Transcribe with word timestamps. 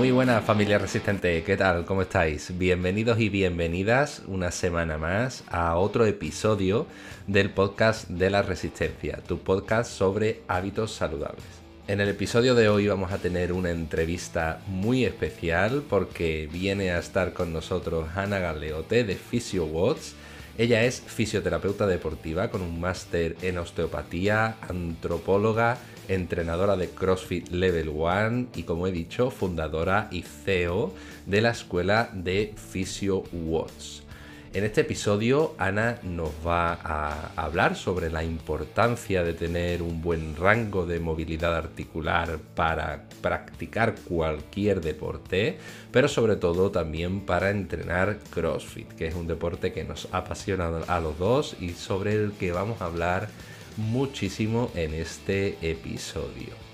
Muy 0.00 0.12
buena 0.12 0.40
familia 0.40 0.78
resistente, 0.78 1.42
¿qué 1.42 1.58
tal? 1.58 1.84
¿Cómo 1.84 2.00
estáis? 2.00 2.56
Bienvenidos 2.56 3.20
y 3.20 3.28
bienvenidas 3.28 4.22
una 4.26 4.50
semana 4.50 4.96
más 4.96 5.44
a 5.50 5.76
otro 5.76 6.06
episodio 6.06 6.86
del 7.26 7.50
podcast 7.50 8.08
de 8.08 8.30
la 8.30 8.40
resistencia, 8.40 9.18
tu 9.18 9.40
podcast 9.40 9.92
sobre 9.92 10.40
hábitos 10.48 10.92
saludables. 10.92 11.44
En 11.86 12.00
el 12.00 12.08
episodio 12.08 12.54
de 12.54 12.70
hoy 12.70 12.88
vamos 12.88 13.12
a 13.12 13.18
tener 13.18 13.52
una 13.52 13.72
entrevista 13.72 14.62
muy 14.68 15.04
especial 15.04 15.82
porque 15.86 16.48
viene 16.50 16.92
a 16.92 16.98
estar 16.98 17.34
con 17.34 17.52
nosotros 17.52 18.08
Ana 18.16 18.38
Galeote 18.38 19.04
de 19.04 19.16
PhysioWatts. 19.16 20.14
Ella 20.56 20.82
es 20.84 21.02
fisioterapeuta 21.02 21.86
deportiva 21.86 22.50
con 22.50 22.62
un 22.62 22.80
máster 22.80 23.36
en 23.42 23.58
osteopatía, 23.58 24.56
antropóloga 24.66 25.76
entrenadora 26.10 26.76
de 26.76 26.88
CrossFit 26.88 27.48
Level 27.50 27.88
1 27.88 28.48
y 28.54 28.64
como 28.64 28.86
he 28.86 28.92
dicho, 28.92 29.30
fundadora 29.30 30.08
y 30.10 30.22
CEO 30.22 30.92
de 31.26 31.40
la 31.40 31.50
escuela 31.50 32.10
de 32.12 32.54
Physio 32.72 33.24
Watts. 33.32 34.02
En 34.52 34.64
este 34.64 34.80
episodio 34.80 35.54
Ana 35.58 36.00
nos 36.02 36.32
va 36.44 36.72
a 36.72 37.30
hablar 37.36 37.76
sobre 37.76 38.10
la 38.10 38.24
importancia 38.24 39.22
de 39.22 39.32
tener 39.32 39.80
un 39.80 40.02
buen 40.02 40.34
rango 40.34 40.86
de 40.86 40.98
movilidad 40.98 41.54
articular 41.54 42.40
para 42.56 43.04
practicar 43.22 43.94
cualquier 43.94 44.80
deporte, 44.80 45.58
pero 45.92 46.08
sobre 46.08 46.34
todo 46.34 46.72
también 46.72 47.20
para 47.20 47.50
entrenar 47.50 48.18
CrossFit, 48.30 48.88
que 48.94 49.06
es 49.06 49.14
un 49.14 49.28
deporte 49.28 49.72
que 49.72 49.84
nos 49.84 50.08
apasiona 50.10 50.68
a 50.88 50.98
los 50.98 51.16
dos 51.16 51.54
y 51.60 51.70
sobre 51.70 52.14
el 52.14 52.32
que 52.32 52.50
vamos 52.50 52.82
a 52.82 52.86
hablar 52.86 53.28
muchísimo 53.76 54.70
en 54.74 54.94
este 54.94 55.56
episodio. 55.62 56.70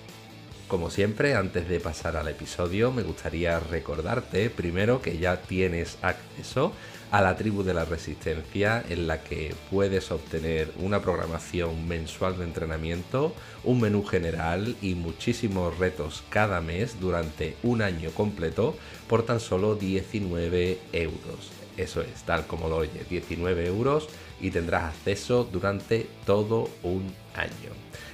Como 0.68 0.90
siempre, 0.90 1.36
antes 1.36 1.68
de 1.68 1.78
pasar 1.78 2.16
al 2.16 2.26
episodio, 2.26 2.90
me 2.90 3.04
gustaría 3.04 3.60
recordarte 3.60 4.50
primero 4.50 5.00
que 5.00 5.16
ya 5.16 5.40
tienes 5.42 5.96
acceso 6.02 6.72
a 7.12 7.22
la 7.22 7.36
tribu 7.36 7.62
de 7.62 7.72
la 7.72 7.84
resistencia 7.84 8.82
en 8.88 9.06
la 9.06 9.22
que 9.22 9.54
puedes 9.70 10.10
obtener 10.10 10.72
una 10.80 11.00
programación 11.00 11.86
mensual 11.86 12.36
de 12.36 12.44
entrenamiento, 12.44 13.32
un 13.62 13.80
menú 13.80 14.04
general 14.04 14.74
y 14.82 14.96
muchísimos 14.96 15.78
retos 15.78 16.24
cada 16.30 16.60
mes 16.60 16.98
durante 16.98 17.56
un 17.62 17.80
año 17.80 18.10
completo 18.10 18.76
por 19.08 19.24
tan 19.24 19.38
solo 19.38 19.76
19 19.76 20.78
euros. 20.92 21.52
Eso 21.76 22.00
es, 22.00 22.22
tal 22.24 22.46
como 22.46 22.68
lo 22.68 22.78
oye, 22.78 23.04
19 23.08 23.66
euros 23.66 24.08
y 24.40 24.50
tendrás 24.50 24.94
acceso 24.94 25.44
durante 25.44 26.06
todo 26.24 26.68
un 26.82 27.12
año. 27.34 27.72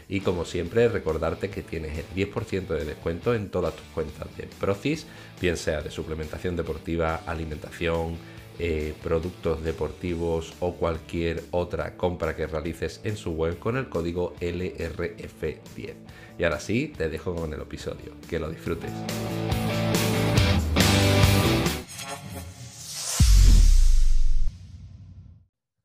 Y 0.08 0.20
como 0.20 0.44
siempre, 0.44 0.88
recordarte 0.88 1.48
que 1.48 1.62
tienes 1.62 1.98
el 1.98 2.06
10% 2.14 2.66
de 2.66 2.84
descuento 2.84 3.34
en 3.34 3.48
todas 3.48 3.74
tus 3.74 3.86
cuentas 3.94 4.28
de 4.36 4.46
Procis, 4.60 5.06
bien 5.40 5.56
sea 5.56 5.80
de 5.80 5.90
suplementación 5.90 6.54
deportiva, 6.54 7.22
alimentación, 7.26 8.18
eh, 8.58 8.92
productos 9.02 9.64
deportivos 9.64 10.52
o 10.60 10.74
cualquier 10.74 11.42
otra 11.50 11.96
compra 11.96 12.36
que 12.36 12.46
realices 12.46 13.00
en 13.04 13.16
su 13.16 13.32
web 13.32 13.58
con 13.58 13.78
el 13.78 13.88
código 13.88 14.34
LRF10. 14.40 15.94
Y 16.38 16.44
ahora 16.44 16.60
sí, 16.60 16.92
te 16.96 17.08
dejo 17.08 17.34
con 17.34 17.52
el 17.52 17.60
episodio. 17.60 18.12
Que 18.28 18.38
lo 18.38 18.50
disfrutes. 18.50 18.90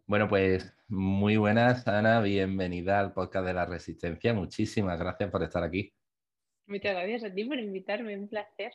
Bueno, 0.07 0.29
pues 0.29 0.73
muy 0.87 1.35
buenas, 1.35 1.85
Ana. 1.85 2.21
Bienvenida 2.21 2.97
al 2.97 3.11
podcast 3.11 3.45
de 3.45 3.53
la 3.53 3.65
Resistencia. 3.65 4.33
Muchísimas 4.33 4.97
gracias 4.97 5.29
por 5.29 5.43
estar 5.43 5.61
aquí. 5.61 5.93
Muchas 6.65 6.93
gracias 6.95 7.25
a 7.25 7.35
ti 7.35 7.43
por 7.43 7.59
invitarme, 7.59 8.17
un 8.17 8.29
placer. 8.29 8.71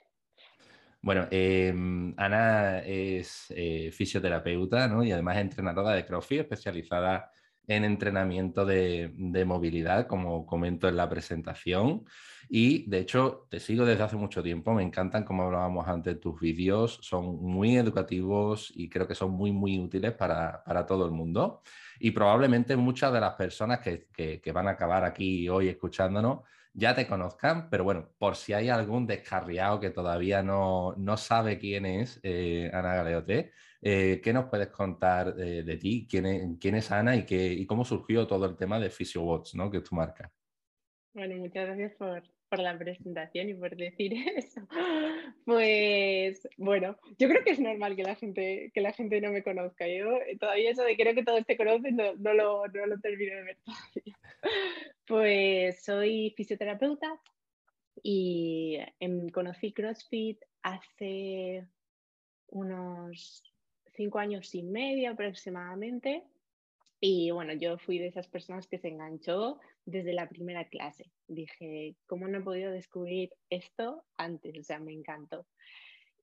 Bueno, 1.01 1.29
em, 1.31 2.13
Ana 2.19 2.81
es 2.81 3.47
eh, 3.49 3.91
fisioterapeuta 3.93 4.87
¿no? 4.89 5.03
y 5.03 5.11
además 5.11 5.39
entrenadora 5.39 5.93
de 5.93 6.05
CrossFit, 6.05 6.41
especializada 6.41 7.33
en 7.67 7.85
entrenamiento 7.85 8.65
de, 8.67 9.13
movilidad, 9.47 10.07
como 10.07 10.47
comento 10.47 10.89
en 10.89 10.97
la 10.97 11.09
presentación. 11.09 12.05
Y 12.49 12.89
de 12.91 12.99
hecho, 12.99 13.47
te 13.51 13.61
sigo 13.61 13.85
desde 13.85 14.03
hace 14.03 14.17
mucho 14.17 14.43
tiempo, 14.43 14.75
me 14.75 14.83
encantan, 14.83 15.25
como 15.25 15.45
hablábamos 15.45 15.87
antes, 15.89 16.21
tus 16.21 16.39
vídeos, 16.41 16.99
son 17.03 17.43
muy 17.43 17.77
educativos 17.77 18.73
y 18.75 18.89
creo 18.89 19.07
que 19.07 19.15
son 19.15 19.31
muy, 19.31 19.53
muy 19.53 19.79
útiles 19.79 20.13
para, 20.13 20.63
todo 20.87 21.07
el 21.07 21.13
mundo. 21.13 21.63
Y 22.01 22.11
probablemente 22.11 22.77
muchas 22.77 23.13
de 23.13 23.21
las 23.21 23.35
personas 23.35 23.81
que, 23.81 24.53
van 24.53 24.69
a 24.69 24.73
acabar 24.73 25.05
aquí 25.05 25.49
hoy 25.49 25.69
escuchándonos 25.69 26.41
ya 26.75 26.95
te 26.95 27.07
conozcan, 27.07 27.69
pero 27.69 27.85
bueno, 27.85 28.09
por 28.19 28.35
si 28.35 28.55
hay 28.55 28.71
algún 28.71 29.07
descarriado 29.07 29.79
que 29.79 29.91
todavía 29.91 30.43
no, 30.43 30.97
sabe 31.19 31.59
quién 31.59 31.85
es 31.85 32.19
eh, 32.23 32.71
Ana 32.73 32.95
Galeote, 32.95 33.53
eh, 33.85 34.21
¿Qué 34.23 34.33
nos 34.33 34.49
puedes 34.49 34.69
contar 34.69 35.35
de, 35.35 35.77
ti? 35.77 36.07
¿Quién 36.09 36.75
es, 36.77 36.91
Ana 36.93 37.17
y, 37.17 37.67
cómo 37.67 37.85
surgió 37.85 38.27
todo 38.29 38.47
el 38.47 38.57
tema 38.57 38.79
de 38.79 38.91
PhysioWatch, 38.91 39.55
que 39.71 39.79
es 39.79 39.85
tu 39.85 39.97
marca? 39.97 40.33
Bueno, 41.15 41.37
muchas 41.37 41.67
gracias 41.67 41.93
por, 41.97 42.23
la 42.59 42.79
presentación 42.79 43.49
y 43.49 43.55
por 43.55 43.75
decir 43.77 44.13
eso. 44.37 44.61
Pues 45.45 46.49
bueno, 46.57 46.97
yo 47.19 47.29
creo 47.29 47.43
que 47.43 47.51
es 47.51 47.61
normal 47.61 47.97
que 47.97 48.05
la 48.05 48.15
gente, 48.15 48.71
que 48.73 48.81
la 48.81 48.93
gente 48.93 49.21
no 49.21 49.33
me 49.33 49.43
conozca. 49.43 49.87
Yo 49.89 50.19
todavía 50.39 50.71
eso 50.71 50.85
de 50.85 50.97
creo 50.97 51.15
que 51.15 51.25
todos 51.25 51.45
te 51.45 51.57
conocen 51.57 51.97
no, 51.97 52.15
no, 52.15 52.35
lo, 52.35 52.69
no 52.69 52.87
lo 52.87 53.01
termino 53.01 53.35
de 53.35 53.43
ver 53.43 53.59
todavía. 53.65 54.19
Pues 55.07 55.83
soy 55.83 56.33
fisioterapeuta 56.37 57.21
y 58.03 58.79
em, 59.01 59.29
conocí 59.31 59.73
CrossFit 59.73 60.41
hace 60.63 61.67
unos 62.49 63.52
cinco 63.95 64.19
años 64.19 64.55
y 64.55 64.63
medio 64.63 65.13
aproximadamente. 65.13 66.25
Y 67.01 67.31
bueno, 67.33 67.53
yo 67.55 67.79
fui 67.79 67.99
de 67.99 68.07
esas 68.07 68.29
personas 68.29 68.67
que 68.69 68.79
se 68.79 68.89
enganchó 68.89 69.59
desde 69.85 70.13
la 70.13 70.29
primera 70.29 70.69
clase. 70.69 71.11
Dije, 71.27 71.97
¿cómo 72.07 72.29
no 72.29 72.39
he 72.39 72.43
podido 72.43 72.71
descubrir 72.71 73.31
esto 73.51 74.05
antes? 74.17 74.57
O 74.59 74.63
sea, 74.63 74.79
me 74.79 74.93
encantó. 74.93 75.47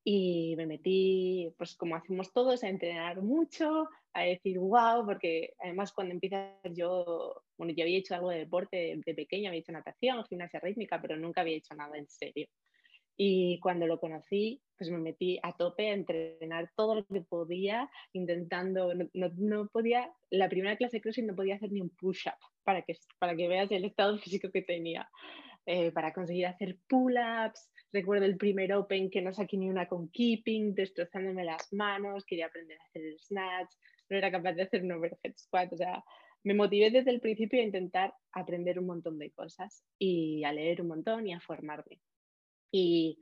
Y 0.03 0.55
me 0.55 0.65
metí, 0.65 1.53
pues 1.57 1.75
como 1.75 1.95
hacemos 1.95 2.31
todos, 2.31 2.63
a 2.63 2.69
entrenar 2.69 3.21
mucho, 3.21 3.89
a 4.13 4.23
decir, 4.23 4.57
wow, 4.57 5.05
porque 5.05 5.53
además 5.59 5.91
cuando 5.91 6.13
empiezas 6.13 6.55
yo, 6.73 7.43
bueno, 7.57 7.73
yo 7.75 7.83
había 7.83 7.99
hecho 7.99 8.15
algo 8.15 8.29
de 8.29 8.39
deporte 8.39 9.01
de, 9.05 9.13
pequeña, 9.13 9.49
había 9.49 9.59
hecho 9.59 9.71
natación, 9.71 10.23
gimnasia 10.25 10.59
rítmica, 10.61 11.01
pero 11.01 11.17
nunca 11.17 11.41
había 11.41 11.57
hecho 11.57 11.75
nada 11.75 11.97
en 11.97 12.07
serio. 12.07 12.47
Y 13.21 13.59
cuando 13.59 13.85
lo 13.85 13.99
conocí, 13.99 14.61
pues 14.77 14.89
me 14.89 14.97
metí 14.97 15.39
a 15.43 15.51
tope 15.51 15.89
a 15.89 15.93
entrenar 15.93 16.71
todo 16.77 16.95
lo 16.95 17.05
que 17.05 17.19
podía, 17.19 17.89
intentando, 18.13 18.93
no, 18.93 19.29
no, 19.35 19.67
podía, 19.67 20.09
la 20.29 20.47
primera 20.47 20.77
clase 20.77 20.97
de 20.97 21.01
CrossFit 21.01 21.25
no 21.25 21.35
podía 21.35 21.55
hacer 21.55 21.69
ni 21.69 21.81
un 21.81 21.89
push-up 21.89 22.39
para 22.63 22.81
que, 22.83 22.95
para 23.19 23.35
que 23.35 23.49
veas 23.49 23.69
el 23.71 23.83
estado 23.83 24.17
físico 24.19 24.49
que 24.53 24.61
tenía. 24.61 25.09
Eh, 25.65 25.91
para 25.91 26.13
conseguir 26.13 26.45
hacer 26.45 26.77
pull-ups, 26.87 27.69
recuerdo 27.91 28.23
el 28.23 28.37
primer 28.37 28.71
Open 28.71 29.09
que 29.09 29.21
no 29.21 29.33
saqué 29.33 29.57
ni 29.57 29.69
una 29.69 29.85
con 29.85 30.07
keeping, 30.11 30.73
destrozándome 30.73 31.43
las 31.43 31.73
manos, 31.73 32.23
quería 32.23 32.45
aprender 32.45 32.79
a 32.79 32.85
hacer 32.85 33.03
el 33.03 33.19
snatch, 33.19 33.73
no 34.09 34.17
era 34.17 34.31
capaz 34.31 34.53
de 34.53 34.61
hacer 34.61 34.81
un 34.81 34.93
overhead 34.93 35.35
squat, 35.37 35.73
o 35.73 35.77
sea, 35.77 36.01
me 36.45 36.53
motivé 36.53 36.89
desde 36.89 37.11
el 37.11 37.19
principio 37.19 37.59
a 37.59 37.65
intentar 37.65 38.13
aprender 38.31 38.79
un 38.79 38.85
montón 38.85 39.19
de 39.19 39.29
cosas 39.31 39.83
y 39.99 40.41
a 40.45 40.53
leer 40.53 40.81
un 40.81 40.87
montón 40.87 41.27
y 41.27 41.33
a 41.33 41.41
formarme. 41.41 41.99
Y 42.71 43.19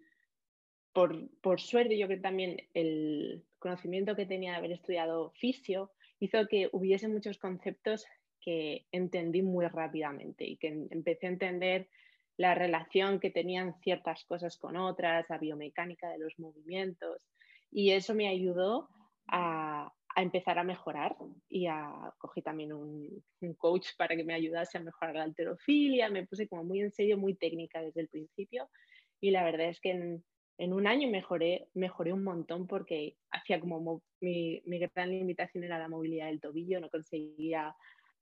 por, 0.94 1.30
por 1.42 1.62
suerte, 1.62 1.98
yo 1.98 2.08
creo 2.08 2.22
también 2.22 2.58
el 2.74 3.46
conocimiento 3.60 4.16
que 4.16 4.26
tenía 4.26 4.52
de 4.52 4.58
haber 4.58 4.72
estudiado 4.72 5.32
fisio 5.32 5.92
hizo 6.20 6.48
que 6.48 6.70
hubiese 6.72 7.08
muchos 7.08 7.38
conceptos 7.38 8.06
que 8.42 8.86
entendí 8.92 9.42
muy 9.42 9.68
rápidamente 9.68 10.46
y 10.46 10.58
que 10.58 10.70
empecé 10.90 11.28
a 11.28 11.32
entender 11.32 11.90
la 12.38 12.56
relación 12.56 13.20
que 13.20 13.32
tenían 13.32 13.76
ciertas 13.82 14.24
cosas 14.26 14.58
con 14.58 14.78
otras, 14.78 15.26
la 15.30 15.38
biomecánica 15.38 16.10
de 16.10 16.20
los 16.20 16.38
movimientos. 16.40 17.22
Y 17.72 17.92
eso 17.92 18.14
me 18.14 18.28
ayudó 18.28 18.90
a, 19.28 19.92
a 20.16 20.22
empezar 20.22 20.58
a 20.58 20.64
mejorar 20.64 21.16
y 21.50 21.68
a, 21.68 22.14
cogí 22.18 22.42
también 22.42 22.74
un, 22.74 23.24
un, 23.42 23.54
coach 23.56 23.90
para 23.98 24.16
que 24.16 24.24
me 24.24 24.34
ayudase 24.34 24.78
a 24.78 24.82
mejorar 24.82 25.16
la 25.16 25.24
alterofilia, 25.24 26.10
me 26.10 26.26
puse 26.26 26.48
como 26.48 26.64
muy 26.64 26.82
en 26.82 26.92
serio, 26.92 27.18
muy 27.18 27.36
técnica 27.36 27.82
desde 27.82 28.02
el 28.02 28.08
principio 28.08 28.70
y 29.22 29.32
la 29.32 29.44
verdad 29.44 29.68
es 29.68 29.80
que 29.80 29.92
en, 29.92 30.24
en 30.58 30.74
un 30.74 30.88
año 30.88 31.08
mejoré, 31.10 31.68
mejoré 31.74 32.14
un 32.14 32.24
montón 32.24 32.68
porque 32.68 33.16
hacía 33.32 33.60
como 33.60 34.02
mi, 34.20 34.62
mi, 34.66 34.80
gran 34.80 35.12
limitación 35.12 35.64
era 35.64 35.80
la 35.80 35.88
movilidad 35.88 36.28
del 36.28 36.42
tobillo, 36.42 36.80
no 36.80 36.90
conseguía 36.90 37.76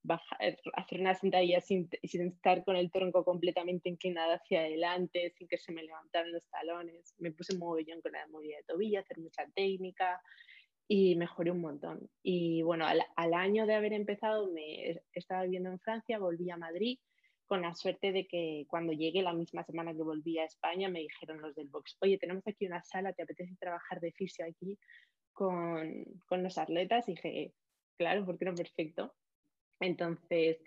bajar, 0.03 0.57
hacer 0.73 0.99
una 0.99 1.15
sentadilla 1.15 1.61
sin, 1.61 1.89
sin, 2.03 2.27
estar 2.27 2.63
con 2.63 2.75
el 2.75 2.91
tronco 2.91 3.23
completamente 3.23 3.89
inclinado 3.89 4.33
hacia 4.33 4.61
adelante, 4.61 5.33
sin 5.37 5.47
que 5.47 5.57
se 5.57 5.71
me 5.71 5.83
levantaran 5.83 6.31
los 6.31 6.45
talones. 6.49 7.15
Me 7.17 7.31
puse 7.31 7.57
bien 7.85 8.01
con 8.01 8.11
la 8.11 8.27
movilidad 8.27 8.57
del 8.57 8.65
tobillo, 8.65 8.99
hacer 8.99 9.17
mucha 9.17 9.45
técnica 9.55 10.21
y 10.87 11.15
mejoré 11.15 11.51
un 11.51 11.61
montón. 11.61 12.09
Y 12.21 12.61
bueno, 12.63 12.85
al, 12.85 13.01
al 13.15 13.33
año 13.33 13.65
de 13.65 13.75
haber 13.75 13.93
empezado, 13.93 14.51
me 14.51 15.01
estaba 15.13 15.43
viviendo 15.43 15.69
en 15.69 15.79
Francia, 15.79 16.19
volví 16.19 16.49
a 16.51 16.57
Madrid 16.57 16.99
con 17.47 17.61
la 17.61 17.75
suerte 17.75 18.11
de 18.11 18.27
que 18.27 18.65
cuando 18.67 18.93
llegué 18.93 19.21
la 19.21 19.33
misma 19.33 19.63
semana 19.63 19.93
que 19.93 20.01
volví 20.01 20.39
a 20.39 20.45
España 20.45 20.89
me 20.89 21.01
dijeron 21.01 21.41
los 21.41 21.55
del 21.55 21.67
box, 21.67 21.97
oye, 22.01 22.17
tenemos 22.17 22.45
aquí 22.47 22.65
una 22.65 22.83
sala, 22.83 23.13
¿te 23.13 23.23
apetece 23.23 23.55
trabajar 23.59 23.99
de 23.99 24.11
fisio 24.11 24.45
aquí 24.45 24.77
con, 25.31 26.05
con 26.27 26.43
los 26.43 26.57
atletas? 26.57 27.07
Y 27.07 27.13
dije, 27.13 27.53
claro, 27.97 28.25
¿por 28.25 28.37
qué 28.37 28.45
no? 28.45 28.55
Perfecto. 28.55 29.13
Entonces, 29.79 30.57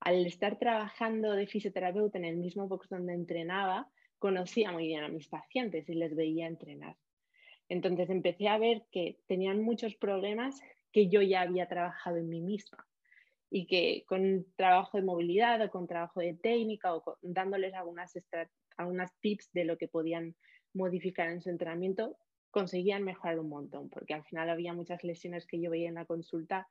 al 0.00 0.26
estar 0.26 0.58
trabajando 0.58 1.32
de 1.32 1.46
fisioterapeuta 1.46 2.18
en 2.18 2.26
el 2.26 2.36
mismo 2.36 2.68
box 2.68 2.88
donde 2.90 3.14
entrenaba, 3.14 3.88
conocía 4.18 4.72
muy 4.72 4.86
bien 4.86 5.04
a 5.04 5.08
mis 5.08 5.28
pacientes 5.28 5.88
y 5.88 5.94
les 5.94 6.14
veía 6.14 6.46
entrenar. 6.46 6.96
Entonces 7.68 8.10
empecé 8.10 8.48
a 8.48 8.58
ver 8.58 8.84
que 8.92 9.18
tenían 9.26 9.62
muchos 9.62 9.94
problemas 9.96 10.60
que 10.92 11.08
yo 11.08 11.22
ya 11.22 11.40
había 11.40 11.66
trabajado 11.66 12.18
en 12.18 12.28
mí 12.28 12.40
misma 12.40 12.86
y 13.50 13.66
que 13.66 14.04
con 14.06 14.46
trabajo 14.56 14.98
de 14.98 15.04
movilidad 15.04 15.62
o 15.62 15.70
con 15.70 15.86
trabajo 15.86 16.20
de 16.20 16.34
técnica 16.34 16.94
o 16.94 17.18
dándoles 17.22 17.74
algunas, 17.74 18.12
algunas 18.76 19.14
tips 19.20 19.52
de 19.52 19.64
lo 19.64 19.78
que 19.78 19.88
podían 19.88 20.34
modificar 20.74 21.28
en 21.30 21.40
su 21.40 21.50
entrenamiento, 21.50 22.16
conseguían 22.50 23.02
mejorar 23.02 23.38
un 23.38 23.48
montón, 23.48 23.88
porque 23.90 24.14
al 24.14 24.24
final 24.24 24.50
había 24.50 24.72
muchas 24.72 25.04
lesiones 25.04 25.46
que 25.46 25.60
yo 25.60 25.70
veía 25.70 25.88
en 25.88 25.94
la 25.94 26.06
consulta 26.06 26.68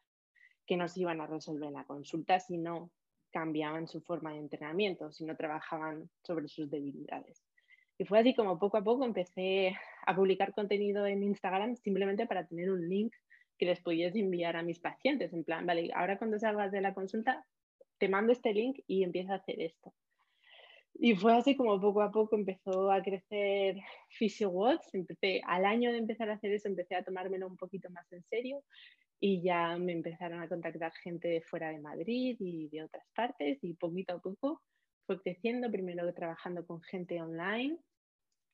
que 0.66 0.78
no 0.78 0.88
se 0.88 1.02
iban 1.02 1.22
a 1.22 1.28
resolver 1.28 1.68
en 1.68 1.76
la 1.76 1.86
consulta 1.86 2.40
si 2.40 2.58
no 2.58 2.92
cambiaban 3.32 3.88
su 3.88 4.02
forma 4.02 4.32
de 4.32 4.40
entrenamiento, 4.40 5.12
si 5.12 5.26
no 5.26 5.36
trabajaban 5.36 6.10
sobre 6.24 6.48
sus 6.48 6.70
debilidades. 6.70 7.44
Y 7.98 8.06
fue 8.06 8.20
así 8.20 8.34
como 8.34 8.60
poco 8.60 8.78
a 8.78 8.84
poco 8.84 9.06
empecé 9.06 9.76
a 10.06 10.16
publicar 10.16 10.54
contenido 10.54 11.06
en 11.06 11.24
Instagram 11.24 11.76
simplemente 11.76 12.26
para 12.26 12.48
tener 12.48 12.72
un 12.72 12.88
link 12.90 13.14
que 13.58 13.66
les 13.66 13.82
pudiese 13.82 14.20
enviar 14.20 14.56
a 14.56 14.64
mis 14.64 14.80
pacientes, 14.80 15.34
en 15.34 15.44
plan, 15.44 15.66
vale, 15.66 15.92
ahora 15.94 16.18
cuando 16.18 16.40
salgas 16.40 16.72
de 16.72 16.82
la 16.82 16.94
consulta, 16.94 17.46
te 17.98 18.10
mando 18.10 18.32
este 18.32 18.54
link 18.54 18.80
y 18.88 19.04
empieza 19.04 19.34
a 19.34 19.38
hacer 19.38 19.62
esto. 19.62 19.94
Y 20.98 21.16
fue 21.16 21.36
así 21.36 21.56
como 21.56 21.80
poco 21.82 22.02
a 22.02 22.12
poco 22.12 22.36
empezó 22.36 22.90
a 22.90 23.02
crecer 23.04 23.78
PhysioWatch. 24.18 24.94
Empecé, 24.94 25.42
al 25.46 25.66
año 25.66 25.92
de 25.92 25.98
empezar 25.98 26.30
a 26.30 26.36
hacer 26.36 26.54
eso, 26.54 26.70
empecé 26.70 26.96
a 26.96 27.04
tomármelo 27.04 27.48
un 27.48 27.58
poquito 27.58 27.90
más 27.90 28.10
en 28.14 28.24
serio 28.24 28.64
y 29.20 29.42
ya 29.42 29.78
me 29.78 29.92
empezaron 29.92 30.42
a 30.42 30.48
contactar 30.48 30.94
gente 31.04 31.28
de 31.28 31.42
fuera 31.42 31.70
de 31.70 31.80
Madrid 31.80 32.38
y 32.40 32.70
de 32.70 32.84
otras 32.84 33.06
partes 33.14 33.60
y 33.62 33.74
poquito 33.74 34.14
a 34.14 34.20
poco 34.20 34.62
fue 35.06 35.22
creciendo, 35.22 35.70
primero 35.72 36.12
trabajando 36.14 36.66
con 36.66 36.82
gente 36.82 37.22
online 37.22 37.78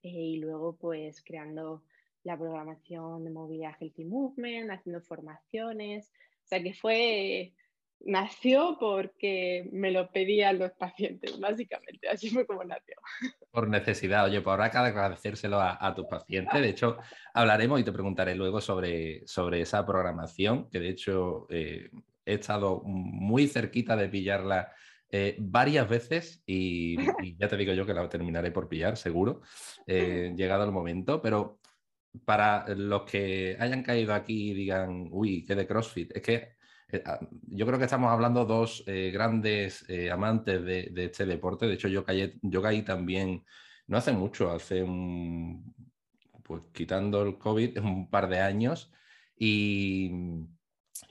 eh, 0.03 0.09
y 0.09 0.37
luego 0.37 0.75
pues 0.77 1.23
creando 1.23 1.83
la 2.23 2.37
programación 2.37 3.23
de 3.23 3.31
movilidad 3.31 3.75
Healthy 3.79 4.05
Movement, 4.05 4.71
haciendo 4.71 5.01
formaciones. 5.01 6.11
O 6.43 6.47
sea 6.47 6.61
que 6.61 6.73
fue, 6.73 7.53
nació 8.05 8.77
porque 8.79 9.69
me 9.71 9.91
lo 9.91 10.11
pedían 10.11 10.59
los 10.59 10.71
pacientes, 10.71 11.39
básicamente. 11.39 12.07
Así 12.09 12.29
fue 12.29 12.45
como 12.45 12.63
nació. 12.63 12.95
Por 13.51 13.67
necesidad. 13.69 14.25
Oye, 14.25 14.41
pues 14.41 14.53
habrá 14.53 14.71
que 14.71 14.77
agradecérselo 14.77 15.59
a, 15.59 15.93
tus 15.95 16.05
pacientes. 16.07 16.61
De 16.61 16.69
hecho, 16.69 16.97
hablaremos 17.33 17.79
y 17.79 17.83
te 17.83 17.91
preguntaré 17.91 18.35
luego 18.35 18.61
sobre, 18.61 19.25
sobre 19.27 19.61
esa 19.61 19.85
programación, 19.85 20.69
que 20.69 20.79
de 20.79 20.89
hecho 20.89 21.47
eh, 21.49 21.89
he 22.25 22.33
estado 22.33 22.81
muy 22.83 23.47
cerquita 23.47 23.95
de 23.95 24.09
pillarla. 24.09 24.71
Eh, 25.13 25.35
varias 25.39 25.89
veces 25.89 26.41
y, 26.45 26.95
ya 27.37 27.49
te 27.49 27.57
digo 27.57 27.73
yo 27.73 27.85
que 27.85 27.93
la 27.93 28.07
terminaré 28.07 28.49
por 28.49 28.69
pillar, 28.69 28.95
seguro, 28.95 29.41
eh, 29.85 30.31
llegado 30.37 30.63
el 30.63 30.71
momento, 30.71 31.21
pero 31.21 31.59
para 32.25 32.67
los 32.75 33.03
que 33.03 33.57
hayan 33.59 33.83
caído 33.83 34.13
aquí 34.13 34.51
y 34.51 34.53
digan, 34.53 35.07
uy, 35.11 35.45
qué 35.45 35.55
de 35.55 35.67
CrossFit, 35.67 36.11
es 36.15 36.21
que 36.21 36.61
eh, 36.91 37.03
ah, 37.05 37.19
yo 37.47 37.65
creo 37.65 37.79
que 37.79 37.85
estamos 37.85 38.11
hablando 38.11 38.45
dos 38.45 38.83
eh, 38.87 39.11
grandes 39.13 39.85
eh, 39.89 40.11
amantes 40.11 40.63
de, 40.63 40.91
este 40.95 41.25
deporte. 41.25 41.65
De 41.67 41.73
hecho, 41.75 41.87
yo 41.87 42.03
caí, 42.03 42.37
yo 42.41 42.61
caí 42.61 42.83
también, 42.83 43.45
no 43.87 43.97
hace 43.97 44.11
mucho, 44.11 44.51
hace 44.51 44.83
un, 44.83 45.73
pues 46.43 46.63
quitando 46.73 47.23
el 47.23 47.37
COVID, 47.37 47.77
un 47.83 48.09
par 48.09 48.29
de 48.29 48.39
años 48.39 48.91
y, 49.37 50.11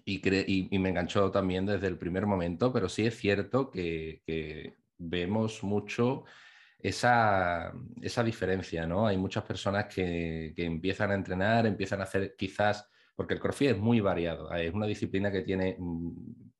y, 0.04 0.78
me 0.78 0.90
enganchó 0.90 1.30
también 1.30 1.66
desde 1.66 1.86
el 1.88 1.98
primer 1.98 2.26
momento, 2.26 2.72
pero 2.72 2.88
sí 2.88 3.06
es 3.06 3.16
cierto 3.18 3.70
que 3.70 4.22
vemos 4.98 5.62
mucho 5.62 6.24
esa, 6.82 7.72
esa 8.00 8.24
diferencia, 8.24 8.86
¿no? 8.86 9.06
Hay 9.06 9.16
muchas 9.16 9.44
personas 9.44 9.86
que, 9.86 10.52
empiezan 10.56 11.10
a 11.10 11.14
entrenar, 11.14 11.66
empiezan 11.66 12.00
a 12.00 12.04
hacer 12.04 12.34
quizás, 12.36 12.88
porque 13.14 13.34
el 13.34 13.40
CrossFit 13.40 13.70
es 13.70 13.78
muy 13.78 14.00
variado, 14.00 14.52
es 14.54 14.72
una 14.72 14.86
disciplina 14.86 15.30
que 15.30 15.42
tiene, 15.42 15.76
mm, 15.78 16.10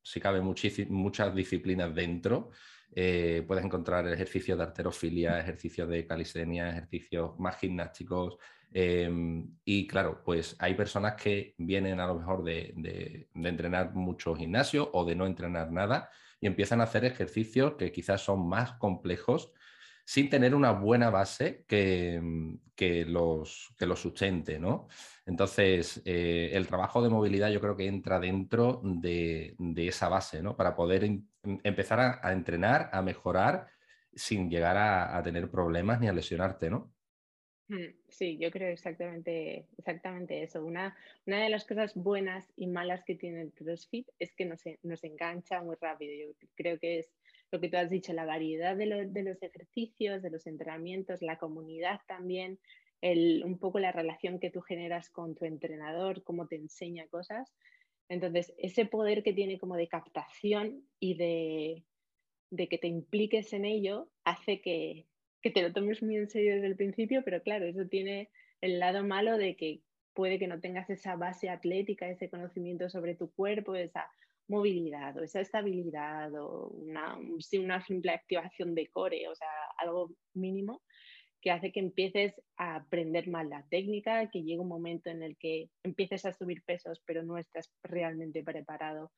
si 0.02 0.20
cabe, 0.20 0.40
muchas 0.40 1.34
disciplinas 1.34 1.94
dentro. 1.94 2.50
Eh, 2.94 3.44
puedes 3.46 3.64
encontrar 3.64 4.06
ejercicios 4.08 4.58
de 4.58 4.64
arterofilia, 4.64 5.38
ejercicios 5.38 5.88
de 5.88 6.06
calistenia, 6.06 6.70
ejercicios 6.70 7.38
más 7.38 7.56
gimnásticos. 7.58 8.36
Em, 8.72 9.48
y 9.64 9.86
claro, 9.86 10.22
pues 10.24 10.56
hay 10.58 10.74
personas 10.74 11.14
que 11.14 11.54
vienen 11.58 11.98
a 12.00 12.06
lo 12.06 12.16
mejor 12.16 12.44
de, 12.44 12.72
de, 12.76 13.28
de 13.32 13.48
entrenar 13.48 13.94
mucho 13.94 14.34
gimnasio 14.34 14.90
o 14.92 15.04
de 15.04 15.14
no 15.14 15.26
entrenar 15.26 15.72
nada 15.72 16.10
y 16.40 16.46
empiezan 16.46 16.80
a 16.80 16.84
hacer 16.84 17.04
ejercicios 17.04 17.74
que 17.74 17.92
quizás 17.92 18.22
son 18.22 18.48
más 18.48 18.72
complejos 18.74 19.52
sin 20.10 20.28
tener 20.28 20.56
una 20.56 20.72
buena 20.72 21.08
base 21.08 21.64
que, 21.68 22.18
mm, 22.20 22.72
que, 22.74 23.04
los, 23.04 23.72
que 23.78 23.86
los 23.86 24.00
sustente, 24.00 24.58
¿no? 24.58 24.88
Entonces, 25.24 26.02
eh, 26.04 26.50
el 26.52 26.66
trabajo 26.66 27.00
de 27.00 27.08
movilidad 27.08 27.48
yo 27.48 27.60
creo 27.60 27.76
que 27.76 27.86
entra 27.86 28.18
dentro 28.18 28.80
de, 28.82 29.54
esa 29.76 30.08
base, 30.08 30.42
¿no? 30.42 30.56
Para 30.56 30.74
poder 30.74 31.08
empezar 31.62 32.18
a, 32.20 32.32
entrenar, 32.32 32.90
a 32.92 33.02
mejorar 33.02 33.68
sin 34.12 34.50
llegar 34.50 34.76
a, 34.78 35.22
tener 35.22 35.48
problemas 35.48 36.00
ni 36.00 36.08
a 36.08 36.12
lesionarte, 36.12 36.70
¿no? 36.70 36.92
Mm, 37.68 37.94
sí, 38.08 38.36
yo 38.36 38.50
creo 38.50 38.72
exactamente, 38.72 39.68
exactamente 39.78 40.42
eso. 40.42 40.64
Una, 40.64 40.96
una 41.24 41.44
de 41.44 41.50
las 41.50 41.64
cosas 41.64 41.94
buenas 41.94 42.52
y 42.56 42.66
malas 42.66 43.04
que 43.04 43.14
tiene 43.14 43.42
el 43.42 43.52
CrossFit 43.52 44.08
es 44.18 44.34
que 44.34 44.44
nos, 44.44 44.64
nos 44.82 45.04
engancha 45.04 45.62
muy 45.62 45.76
rápido. 45.80 46.12
Yo 46.32 46.48
creo 46.56 46.80
que 46.80 46.98
es 46.98 47.14
lo 47.50 47.60
que 47.60 47.68
tú 47.68 47.76
has 47.76 47.90
dicho, 47.90 48.12
la 48.12 48.24
variedad 48.24 48.76
de, 48.76 48.86
los 48.86 49.42
ejercicios, 49.42 50.22
de 50.22 50.30
los 50.30 50.46
entrenamientos, 50.46 51.22
la 51.22 51.38
comunidad 51.38 52.00
también, 52.06 52.58
un 53.02 53.58
poco 53.58 53.78
la 53.78 53.92
relación 53.92 54.38
que 54.38 54.50
tú 54.50 54.60
generas 54.60 55.10
con 55.10 55.34
tu 55.34 55.44
entrenador, 55.44 56.22
cómo 56.22 56.46
te 56.46 56.56
enseña 56.56 57.06
cosas. 57.08 57.52
Entonces, 58.08 58.52
ese 58.58 58.86
poder 58.86 59.22
que 59.22 59.32
tiene 59.32 59.58
como 59.58 59.76
de 59.76 59.88
captación 59.88 60.84
y 60.98 61.14
de, 61.14 61.84
que 62.68 62.78
te 62.78 62.88
impliques 62.88 63.52
en 63.52 63.64
ello 63.64 64.08
hace 64.24 64.60
que, 64.60 65.06
que 65.42 65.50
te 65.50 65.62
lo 65.62 65.72
tomes 65.72 66.02
muy 66.02 66.16
en 66.16 66.28
serio 66.28 66.54
desde 66.54 66.66
el 66.66 66.76
principio, 66.76 67.22
pero 67.24 67.42
claro, 67.42 67.66
eso 67.66 67.86
tiene 67.86 68.30
el 68.60 68.78
lado 68.78 69.04
malo 69.04 69.38
de 69.38 69.56
que 69.56 69.80
puede 70.12 70.38
que 70.38 70.48
no 70.48 70.60
tengas 70.60 70.90
esa 70.90 71.16
base 71.16 71.48
atlética, 71.48 72.08
ese 72.08 72.28
conocimiento 72.28 72.90
sobre 72.90 73.14
tu 73.14 73.30
cuerpo, 73.32 73.74
esa 73.74 74.10
movilidad 74.50 75.16
o 75.16 75.22
esa 75.22 75.40
estabilidad 75.40 76.34
o 76.34 76.68
una, 76.68 77.16
una 77.16 77.80
simple 77.80 78.10
activación 78.10 78.74
de 78.74 78.88
core, 78.88 79.28
o 79.28 79.34
sea, 79.34 79.48
algo 79.78 80.10
mínimo 80.34 80.82
que 81.40 81.50
hace 81.50 81.72
que 81.72 81.80
empieces 81.80 82.34
a 82.58 82.76
aprender 82.76 83.28
mal 83.28 83.48
la 83.48 83.64
técnica, 83.70 84.28
que 84.30 84.42
llegue 84.42 84.58
un 84.58 84.68
momento 84.68 85.08
en 85.08 85.22
el 85.22 85.38
que 85.38 85.70
empieces 85.82 86.26
a 86.26 86.32
subir 86.32 86.62
pesos 86.64 87.02
pero 87.06 87.22
no 87.22 87.38
estás 87.38 87.72
realmente 87.82 88.42
preparado 88.42 89.10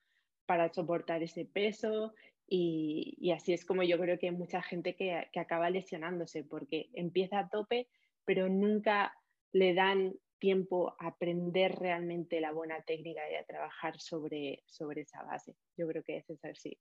para 0.47 0.73
soportar 0.73 1.23
ese 1.23 1.47
peso. 1.47 2.15
Y, 2.47 3.33
así 3.35 3.55
es 3.55 3.65
como 3.65 3.83
yo 3.83 3.99
creo 3.99 4.19
que 4.19 4.29
hay 4.29 4.35
mucha 4.35 4.63
gente 4.63 4.95
que 4.95 5.41
acaba 5.41 5.71
lesionándose 5.71 6.45
porque 6.45 6.91
empieza 6.93 7.39
a 7.39 7.49
tope 7.49 7.89
pero 8.25 8.49
nunca 8.49 9.15
le 9.53 9.75
dan 9.75 10.15
tiempo 10.43 10.97
a 10.99 11.07
aprender 11.07 11.77
realmente 11.77 12.41
la 12.41 12.51
buena 12.51 12.83
técnica 12.83 13.21
y 13.31 13.37
a 13.37 13.45
trabajar 13.45 14.01
sobre, 14.01 14.65
sobre 14.67 15.03
esa 15.03 15.23
base. 15.23 15.55
Yo 15.77 15.87
creo 15.87 16.03
que 16.03 16.17
es 16.17 16.27
así, 16.43 16.77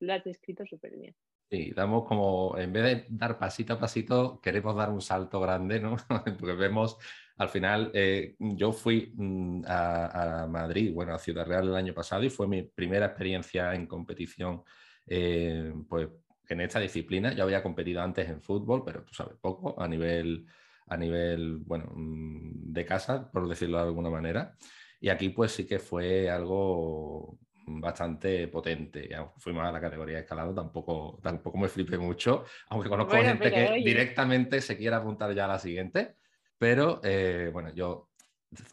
lo 0.00 0.12
has 0.12 0.22
descrito 0.22 0.66
súper 0.66 0.98
bien. 0.98 1.16
Sí, 1.50 1.72
damos 1.74 2.04
como, 2.04 2.58
en 2.58 2.74
vez 2.74 2.84
de 2.84 3.06
dar 3.08 3.38
pasito 3.38 3.72
a 3.72 3.80
pasito, 3.80 4.38
queremos 4.42 4.76
dar 4.76 4.90
un 4.90 5.00
salto 5.00 5.40
grande, 5.40 5.80
¿no? 5.80 5.96
Porque 6.38 6.52
vemos, 6.52 6.98
al 7.38 7.48
final, 7.48 7.90
eh, 7.94 8.36
yo 8.38 8.70
fui 8.70 9.14
mm, 9.16 9.62
a, 9.66 10.46
Madrid, 10.50 10.92
bueno, 10.92 11.14
a 11.14 11.18
Ciudad 11.18 11.46
Real 11.46 11.68
el 11.68 11.74
año 11.74 11.94
pasado 11.94 12.22
y 12.22 12.28
fue 12.28 12.46
mi 12.46 12.64
primera 12.64 13.06
experiencia 13.06 13.74
en 13.74 13.86
competición, 13.86 14.62
eh, 15.06 15.72
pues 15.88 16.10
en 16.50 16.60
esta 16.60 16.80
disciplina. 16.80 17.32
Yo 17.32 17.44
había 17.44 17.62
competido 17.62 18.02
antes 18.02 18.28
en 18.28 18.42
fútbol, 18.42 18.82
pero 18.84 19.04
tú 19.04 19.14
sabes, 19.14 19.38
poco 19.40 19.80
a 19.80 19.88
nivel 19.88 20.46
a 20.86 20.96
nivel, 20.96 21.58
bueno, 21.58 21.90
mm, 21.94 22.72
de 22.72 22.84
casa, 22.84 23.30
por 23.30 23.48
decirlo 23.48 23.78
de 23.78 23.84
alguna 23.84 24.10
manera. 24.10 24.56
Y 25.00 25.08
aquí 25.08 25.30
pues 25.30 25.52
sí 25.52 25.66
que 25.66 25.78
fue 25.78 26.30
algo 26.30 27.38
bastante 27.66 28.48
potente. 28.48 29.08
Fuimos 29.38 29.64
a 29.64 29.72
la 29.72 29.80
categoría 29.80 30.16
de 30.16 30.22
escalado, 30.22 30.54
tampoco, 30.54 31.18
tampoco 31.22 31.58
me 31.58 31.68
flipé 31.68 31.98
mucho, 31.98 32.44
aunque 32.68 32.88
conozco 32.88 33.16
gente 33.16 33.50
que 33.50 33.82
directamente 33.84 34.60
se 34.60 34.76
quiera 34.76 34.98
apuntar 34.98 35.34
ya 35.34 35.44
a 35.46 35.48
la 35.48 35.58
siguiente. 35.58 36.16
Pero 36.58 37.00
eh, 37.02 37.50
bueno, 37.52 37.74
yo 37.74 38.10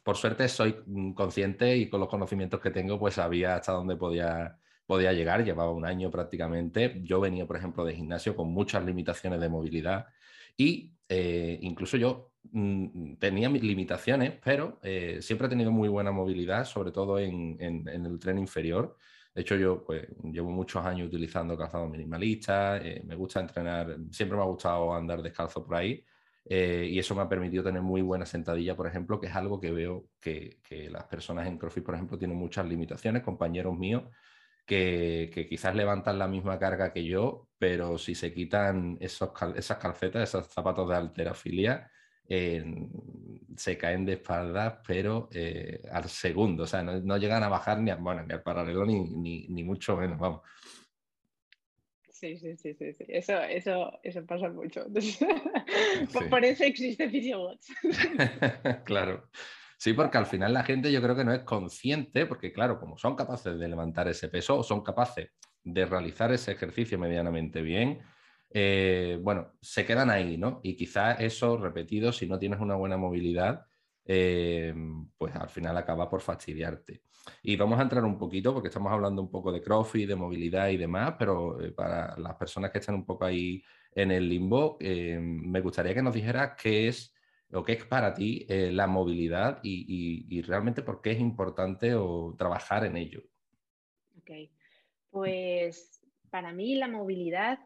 por 0.03 0.15
suerte 0.15 0.47
soy 0.47 0.75
consciente 1.15 1.75
y 1.75 1.89
con 1.89 1.99
los 1.99 2.09
conocimientos 2.09 2.59
que 2.61 2.71
tengo, 2.71 2.99
pues 2.99 3.15
sabía 3.15 3.55
hasta 3.55 3.73
dónde 3.73 3.95
podía 3.95 4.57
podía 4.85 5.13
llegar, 5.13 5.43
llevaba 5.43 5.71
un 5.71 5.85
año 5.85 6.11
prácticamente. 6.11 6.99
Yo 7.03 7.19
venía, 7.19 7.45
por 7.45 7.57
ejemplo, 7.57 7.85
de 7.85 7.95
gimnasio 7.95 8.35
con 8.35 8.49
muchas 8.49 8.83
limitaciones 8.85 9.39
de 9.39 9.49
movilidad 9.49 10.07
y 10.57 10.93
eh, 11.15 11.59
incluso 11.61 11.95
yo 11.95 12.31
mm, 12.51 13.15
tenía 13.19 13.47
mis 13.47 13.61
limitaciones, 13.61 14.33
pero 14.43 14.79
eh, 14.81 15.19
siempre 15.21 15.45
he 15.45 15.49
tenido 15.49 15.71
muy 15.71 15.87
buena 15.87 16.11
movilidad, 16.11 16.65
sobre 16.65 16.91
todo 16.91 17.19
en, 17.19 17.57
el 17.59 18.19
tren 18.19 18.39
inferior. 18.39 18.97
De 19.35 19.41
hecho, 19.41 19.55
yo 19.55 19.83
pues, 19.83 20.07
llevo 20.23 20.49
muchos 20.49 20.83
años 20.83 21.07
utilizando 21.07 21.55
calzado 21.55 21.87
minimalista, 21.87 22.77
eh, 22.77 23.03
me 23.05 23.15
gusta 23.15 23.39
entrenar, 23.41 23.95
siempre 24.11 24.37
me 24.37 24.43
ha 24.43 24.47
gustado 24.47 24.93
andar 24.93 25.21
descalzo 25.21 25.63
por 25.63 25.75
ahí. 25.75 26.03
y 26.45 26.99
eso 26.99 27.15
me 27.15 27.21
ha 27.21 27.29
permitido 27.29 27.63
tener 27.63 27.81
muy 27.81 28.01
buena 28.01 28.25
sentadilla, 28.25 28.75
por 28.75 28.87
ejemplo, 28.87 29.19
que 29.19 29.27
es 29.27 29.35
algo 29.35 29.59
que 29.59 29.71
veo 29.71 30.09
que, 30.19 30.59
que 30.63 30.89
las 30.89 31.05
personas 31.05 31.47
en 31.47 31.57
CrossFit, 31.57 31.85
por 31.85 31.95
ejemplo, 31.95 32.17
tienen 32.17 32.37
muchas 32.37 32.65
limitaciones, 32.67 33.23
compañeros 33.23 33.77
míos, 33.77 34.03
que, 34.65 35.45
quizás 35.49 35.75
levantan 35.75 36.19
la 36.19 36.27
misma 36.27 36.59
carga 36.59 36.93
que 36.93 37.03
yo, 37.03 37.49
pero 37.57 37.97
si 37.97 38.15
se 38.15 38.33
quitan 38.33 38.97
esos 38.99 39.31
esas 39.55 39.77
calcetas, 39.77 40.29
esos 40.29 40.47
zapatos 40.47 40.89
de 40.89 40.95
alterafilia, 40.95 41.91
se 43.57 43.77
caen 43.77 44.05
de 44.05 44.13
espaldas, 44.13 44.79
pero 44.87 45.29
eh, 45.31 45.81
al 45.91 46.09
segundo, 46.09 46.63
o 46.63 46.67
sea, 46.67 46.81
no, 46.83 47.17
llegan 47.17 47.43
a 47.43 47.49
bajar 47.49 47.79
ni, 47.79 47.91
bueno, 47.93 48.23
ni 48.23 48.33
al 48.33 48.41
paralelo 48.41 48.85
ni, 48.85 49.03
ni, 49.47 49.63
mucho 49.63 49.97
menos, 49.97 50.17
vamos. 50.17 50.41
Sí, 52.09 52.37
sí, 52.37 52.55
sí, 52.55 52.73
sí, 52.73 52.93
sí. 52.93 53.05
Eso, 53.09 53.41
eso, 53.41 53.99
eso 54.01 54.25
pasa 54.25 54.47
mucho. 54.49 54.85
por, 56.29 56.45
eso 56.45 56.63
existe 56.63 57.09
PhysioWatch. 57.09 57.67
claro. 58.85 59.29
Sí, 59.83 59.91
porque 59.91 60.17
al 60.17 60.25
final 60.25 60.53
la 60.53 60.63
gente 60.63 60.89
yo 60.93 61.01
creo 61.01 61.13
que 61.13 61.25
no 61.25 61.33
es 61.33 61.43
consciente, 61.43 62.25
porque 62.25 62.53
claro, 62.53 62.79
como 62.79 62.97
son 62.97 63.17
capaces 63.17 63.59
de 63.59 63.67
levantar 63.67 64.07
ese 64.07 64.29
peso 64.29 64.57
o 64.57 64.63
son 64.63 64.81
capaces 64.81 65.31
de 65.61 65.85
realizar 65.85 66.31
ese 66.31 66.53
ejercicio 66.53 66.97
medianamente 66.97 67.61
bien, 67.61 67.99
eh, 68.49 69.19
bueno, 69.21 69.57
se 69.61 69.85
quedan 69.85 70.09
ahí, 70.09 70.37
¿no? 70.37 70.61
Y 70.63 70.77
quizás 70.77 71.19
eso 71.19 71.57
repetido, 71.57 72.13
si 72.13 72.27
no 72.27 72.39
tienes 72.39 72.61
una 72.61 72.75
buena 72.75 72.95
movilidad, 72.95 73.65
eh, 74.05 74.73
pues 75.17 75.35
al 75.35 75.49
final 75.49 75.75
acaba 75.75 76.09
por 76.09 76.21
fastidiarte. 76.21 77.01
Y 77.41 77.57
vamos 77.57 77.77
a 77.77 77.81
entrar 77.83 78.05
un 78.05 78.17
poquito, 78.17 78.53
porque 78.53 78.69
estamos 78.69 78.93
hablando 78.93 79.21
un 79.21 79.29
poco 79.29 79.51
de 79.51 79.61
crossfit, 79.61 80.07
de 80.07 80.15
movilidad 80.15 80.69
y 80.69 80.77
demás, 80.77 81.15
pero 81.19 81.59
eh, 81.59 81.73
para 81.73 82.17
las 82.17 82.35
personas 82.35 82.71
que 82.71 82.79
están 82.79 82.95
un 82.95 83.05
poco 83.05 83.25
ahí 83.25 83.61
en 83.93 84.11
el 84.11 84.29
limbo, 84.29 84.77
me 84.79 85.59
gustaría 85.59 85.93
que 85.93 86.01
nos 86.01 86.13
dijeras 86.13 86.53
qué 86.57 86.87
es 86.87 87.12
o 87.53 87.63
qué 87.63 87.73
es 87.73 87.85
para 87.85 88.13
ti 88.13 88.45
eh, 88.49 88.71
la 88.71 88.87
movilidad 88.87 89.59
y, 89.63 90.41
realmente 90.41 90.81
por 90.81 91.01
qué 91.01 91.11
es 91.11 91.19
importante 91.19 91.93
o 91.95 92.35
trabajar 92.37 92.85
en 92.85 92.97
ello. 92.97 93.21
Ok, 94.17 94.31
pues 95.11 96.01
para 96.29 96.51
mí 96.51 96.75
la 96.75 96.87
movilidad, 96.87 97.59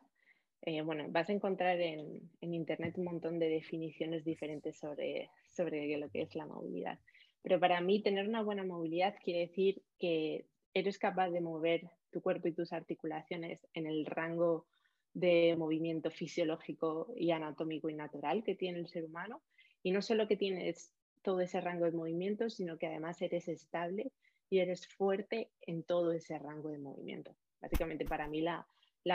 eh, 0.61 0.81
bueno, 0.81 1.05
vas 1.09 1.29
a 1.29 1.33
encontrar 1.33 1.79
en, 1.79 2.29
Internet 2.41 2.97
un 2.97 3.05
montón 3.05 3.39
de 3.39 3.49
definiciones 3.49 4.25
diferentes 4.25 4.77
sobre, 4.77 5.29
sobre 5.45 5.97
lo 5.97 6.09
que 6.09 6.23
es 6.23 6.35
la 6.35 6.45
movilidad. 6.45 6.99
Pero 7.41 7.59
para 7.59 7.79
mí 7.81 8.01
tener 8.01 8.27
una 8.27 8.41
buena 8.41 8.65
movilidad 8.65 9.15
quiere 9.23 9.41
decir 9.41 9.81
que 9.99 10.45
eres 10.73 10.97
capaz 10.97 11.29
de 11.29 11.41
mover 11.41 11.81
tu 12.11 12.21
cuerpo 12.21 12.47
y 12.47 12.53
tus 12.53 12.73
articulaciones 12.73 13.65
en 13.73 13.87
el 13.87 14.05
rango 14.05 14.65
de 15.13 15.55
movimiento 15.57 16.11
fisiológico 16.11 17.13
y 17.15 17.31
anatómico 17.31 17.89
y 17.89 17.95
natural 17.95 18.43
que 18.43 18.55
tiene 18.55 18.79
el 18.79 18.87
ser 18.87 19.05
humano 19.05 19.41
y 19.87 19.91
no 19.91 20.01
solo 20.01 20.27
que 20.27 20.35
tienes 20.35 20.93
todo 21.21 21.39
ese 21.39 21.61
rango 21.61 21.85
de 21.85 21.93
movimiento, 21.93 22.49
sino 22.49 22.77
que 22.77 22.87
además 22.87 23.21
eres 23.21 23.47
estable 23.47 24.11
y 24.49 24.59
eres 24.59 24.85
fuerte 24.85 25.49
en 25.61 25.83
todo 25.83 26.11
ese 26.11 26.37
rango 26.39 26.67
de 26.67 26.77
movimiento. 26.77 27.33
Básicamente 27.61 28.03
para 28.03 28.27
mí 28.27 28.41
la, 28.41 28.67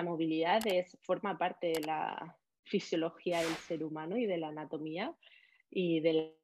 movilidad 0.02 0.66
es, 0.66 0.96
forma 1.02 1.36
parte 1.36 1.74
de 1.74 1.80
la 1.82 2.38
fisiología 2.64 3.42
del 3.42 3.54
ser 3.56 3.84
humano 3.84 4.16
y 4.16 4.24
de 4.24 4.38
la 4.38 4.48
anatomía 4.48 5.14
y 5.68 6.00
de, 6.00 6.38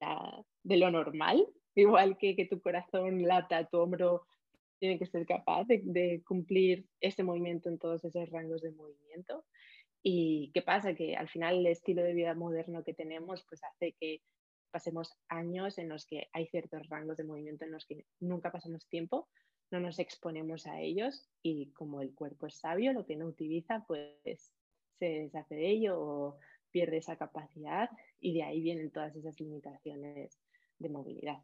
lo 0.63 0.91
normal, 0.91 1.47
igual 1.75 2.19
que, 2.19 2.37
que 2.37 2.45
tu 2.45 2.61
corazón 2.61 3.23
lata, 3.23 3.67
tu 3.67 3.79
hombro 3.79 4.27
tiene 4.79 4.99
que 4.99 5.07
ser 5.07 5.25
capaz 5.25 5.65
de, 5.65 5.81
de, 5.85 6.23
cumplir 6.23 6.85
ese 7.01 7.23
movimiento 7.23 7.71
en 7.71 7.79
todos 7.79 8.05
esos 8.05 8.29
rangos 8.29 8.61
de 8.61 8.73
movimiento. 8.73 9.47
¿Y 10.03 10.51
qué 10.55 10.63
pasa? 10.63 10.95
Que 10.95 11.17
al 11.17 11.29
final 11.29 11.59
el 11.59 11.67
estilo 11.67 12.03
de 12.03 12.15
vida 12.15 12.35
moderno 12.35 12.85
que 12.85 12.95
tenemos 12.95 13.45
pues 13.49 13.63
hace 13.65 13.95
que 13.99 14.23
pasemos 14.71 15.13
años 15.29 15.79
en 15.79 15.89
los 15.89 16.07
que 16.07 16.29
hay 16.33 16.47
ciertos 16.47 16.89
rangos 16.89 17.17
de 17.17 17.25
movimiento 17.25 17.65
en 17.65 17.73
los 17.73 17.87
que 17.87 18.05
nunca 18.21 18.53
pasamos 18.53 18.87
tiempo, 18.89 19.29
no 19.71 19.81
nos 19.81 19.99
exponemos 19.99 20.67
a 20.67 20.81
ellos 20.81 21.29
y 21.43 21.73
como 21.73 22.01
el 22.01 22.15
cuerpo 22.15 22.47
es 22.47 22.59
sabio, 22.59 22.93
lo 22.93 23.07
que 23.07 23.17
no 23.17 23.27
utiliza 23.27 23.85
pues 23.87 24.53
se 24.99 25.07
deshace 25.07 25.55
de 25.55 25.71
ello 25.71 26.01
o 26.01 26.39
pierde 26.71 26.99
esa 26.99 27.17
capacidad 27.17 27.91
y 28.21 28.35
de 28.35 28.43
ahí 28.43 28.61
vienen 28.61 28.91
todas 28.91 29.15
esas 29.17 29.39
limitaciones 29.41 30.39
de 30.79 30.89
movilidad. 30.89 31.39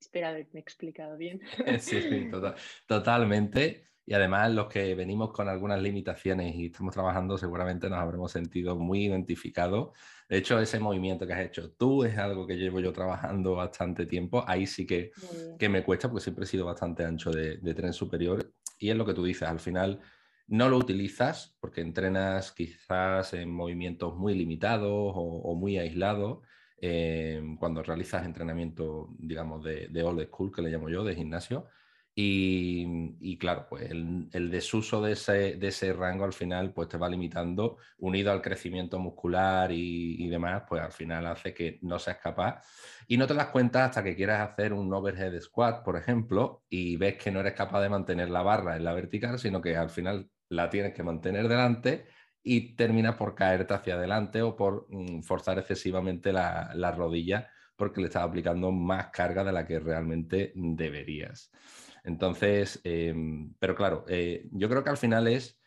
Espero 0.00 0.28
haberme 0.28 0.60
explicado 0.60 1.16
bien. 1.16 1.40
Sí, 1.78 2.00
sí, 2.00 2.30
totalmente. 2.86 3.90
Y 4.10 4.14
además 4.14 4.50
los 4.50 4.66
que 4.66 4.94
venimos 4.96 5.30
con 5.30 5.48
algunas 5.48 5.80
limitaciones 5.80 6.56
y 6.56 6.66
estamos 6.66 6.92
trabajando 6.92 7.38
seguramente 7.38 7.88
nos 7.88 8.00
habremos 8.00 8.32
sentido 8.32 8.74
muy 8.76 9.04
identificados. 9.04 9.90
De 10.28 10.38
hecho, 10.38 10.58
ese 10.58 10.80
movimiento 10.80 11.26
que 11.28 11.32
has 11.32 11.46
hecho 11.46 11.70
tú 11.72 12.02
es 12.02 12.18
algo 12.18 12.44
que 12.44 12.56
llevo 12.56 12.80
yo 12.80 12.92
trabajando 12.92 13.54
bastante 13.54 14.06
tiempo. 14.06 14.42
Ahí 14.48 14.66
sí 14.66 14.84
que, 14.86 15.12
que 15.58 15.68
me 15.68 15.84
cuesta 15.84 16.08
porque 16.08 16.24
siempre 16.24 16.44
he 16.44 16.48
sido 16.48 16.66
bastante 16.66 17.04
ancho 17.04 17.30
de, 17.30 17.58
tren 17.74 17.92
superior. 17.92 18.52
Y 18.80 18.90
es 18.90 18.96
lo 18.96 19.06
que 19.06 19.14
tú 19.14 19.22
dices, 19.22 19.46
al 19.46 19.60
final 19.60 20.00
no 20.48 20.68
lo 20.68 20.78
utilizas 20.78 21.56
porque 21.60 21.80
entrenas 21.80 22.50
quizás 22.50 23.34
en 23.34 23.52
movimientos 23.52 24.16
muy 24.16 24.34
limitados 24.34 25.12
o, 25.14 25.54
muy 25.54 25.78
aislados. 25.78 26.38
Eh, 26.80 27.56
cuando 27.58 27.82
realizas 27.82 28.24
entrenamiento, 28.24 29.08
digamos, 29.18 29.62
de, 29.62 29.88
de 29.88 30.02
old 30.02 30.26
school, 30.26 30.52
que 30.52 30.62
le 30.62 30.70
llamo 30.70 30.88
yo, 30.88 31.04
de 31.04 31.14
gimnasio, 31.14 31.66
y, 32.14 33.38
claro, 33.38 33.66
pues 33.68 33.90
el, 33.90 34.50
desuso 34.50 35.00
de 35.00 35.12
ese, 35.12 35.92
rango 35.92 36.24
al 36.24 36.32
final 36.32 36.72
pues 36.72 36.88
te 36.88 36.98
va 36.98 37.08
limitando, 37.08 37.78
unido 37.98 38.32
al 38.32 38.42
crecimiento 38.42 38.98
muscular 38.98 39.70
y, 39.72 40.28
demás, 40.28 40.64
pues 40.68 40.82
al 40.82 40.92
final 40.92 41.26
hace 41.26 41.54
que 41.54 41.78
no 41.82 41.98
seas 41.98 42.18
capaz. 42.18 42.62
Y 43.06 43.16
no 43.16 43.26
te 43.26 43.34
das 43.34 43.46
cuenta 43.48 43.84
hasta 43.86 44.02
que 44.02 44.16
quieras 44.16 44.50
hacer 44.50 44.72
un 44.72 44.92
overhead 44.92 45.40
squat, 45.40 45.84
por 45.84 45.96
ejemplo, 45.96 46.64
y 46.68 46.96
ves 46.96 47.16
que 47.16 47.30
no 47.30 47.40
eres 47.40 47.54
capaz 47.54 47.80
de 47.82 47.88
mantener 47.88 48.30
la 48.30 48.42
barra 48.42 48.76
en 48.76 48.84
la 48.84 48.92
vertical, 48.92 49.38
sino 49.38 49.60
que 49.60 49.76
al 49.76 49.90
final 49.90 50.28
la 50.48 50.68
tienes 50.68 50.92
que 50.94 51.02
mantener 51.02 51.48
delante 51.48 52.06
y 52.42 52.74
terminas 52.74 53.16
por 53.16 53.34
caerte 53.34 53.74
hacia 53.74 53.94
adelante 53.94 54.42
o 54.42 54.56
por 54.56 54.86
mm, 54.88 55.22
forzar 55.22 55.58
excesivamente 55.58 56.32
la, 56.32 56.72
la 56.74 56.92
rodilla 56.92 57.50
porque 57.80 58.02
le 58.02 58.08
estás 58.08 58.24
aplicando 58.24 58.70
más 58.70 59.08
carga 59.08 59.42
de 59.42 59.52
la 59.52 59.66
que 59.66 59.78
realmente 59.78 60.52
deberías. 60.54 61.50
Entonces, 62.04 62.78
em, 62.84 63.54
pero 63.58 63.74
claro, 63.74 64.04
eh, 64.06 64.46
yo 64.52 64.68
creo 64.68 64.84
que 64.84 64.90
al 64.90 64.98
final 64.98 65.26
es 65.28 65.58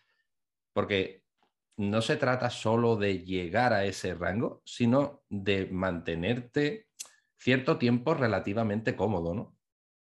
porque 0.73 1.23
no 1.77 2.03
se 2.03 2.17
trata 2.17 2.51
solo 2.51 2.97
de 2.97 3.23
llegar 3.23 3.73
a 3.73 3.85
ese 3.85 4.13
rango, 4.13 4.61
sino 4.63 5.23
de 5.27 5.65
mantenerte 5.65 6.87
cierto 7.35 7.79
tiempo 7.79 8.13
relativamente 8.13 8.95
cómodo, 8.95 9.33
¿no? 9.33 9.57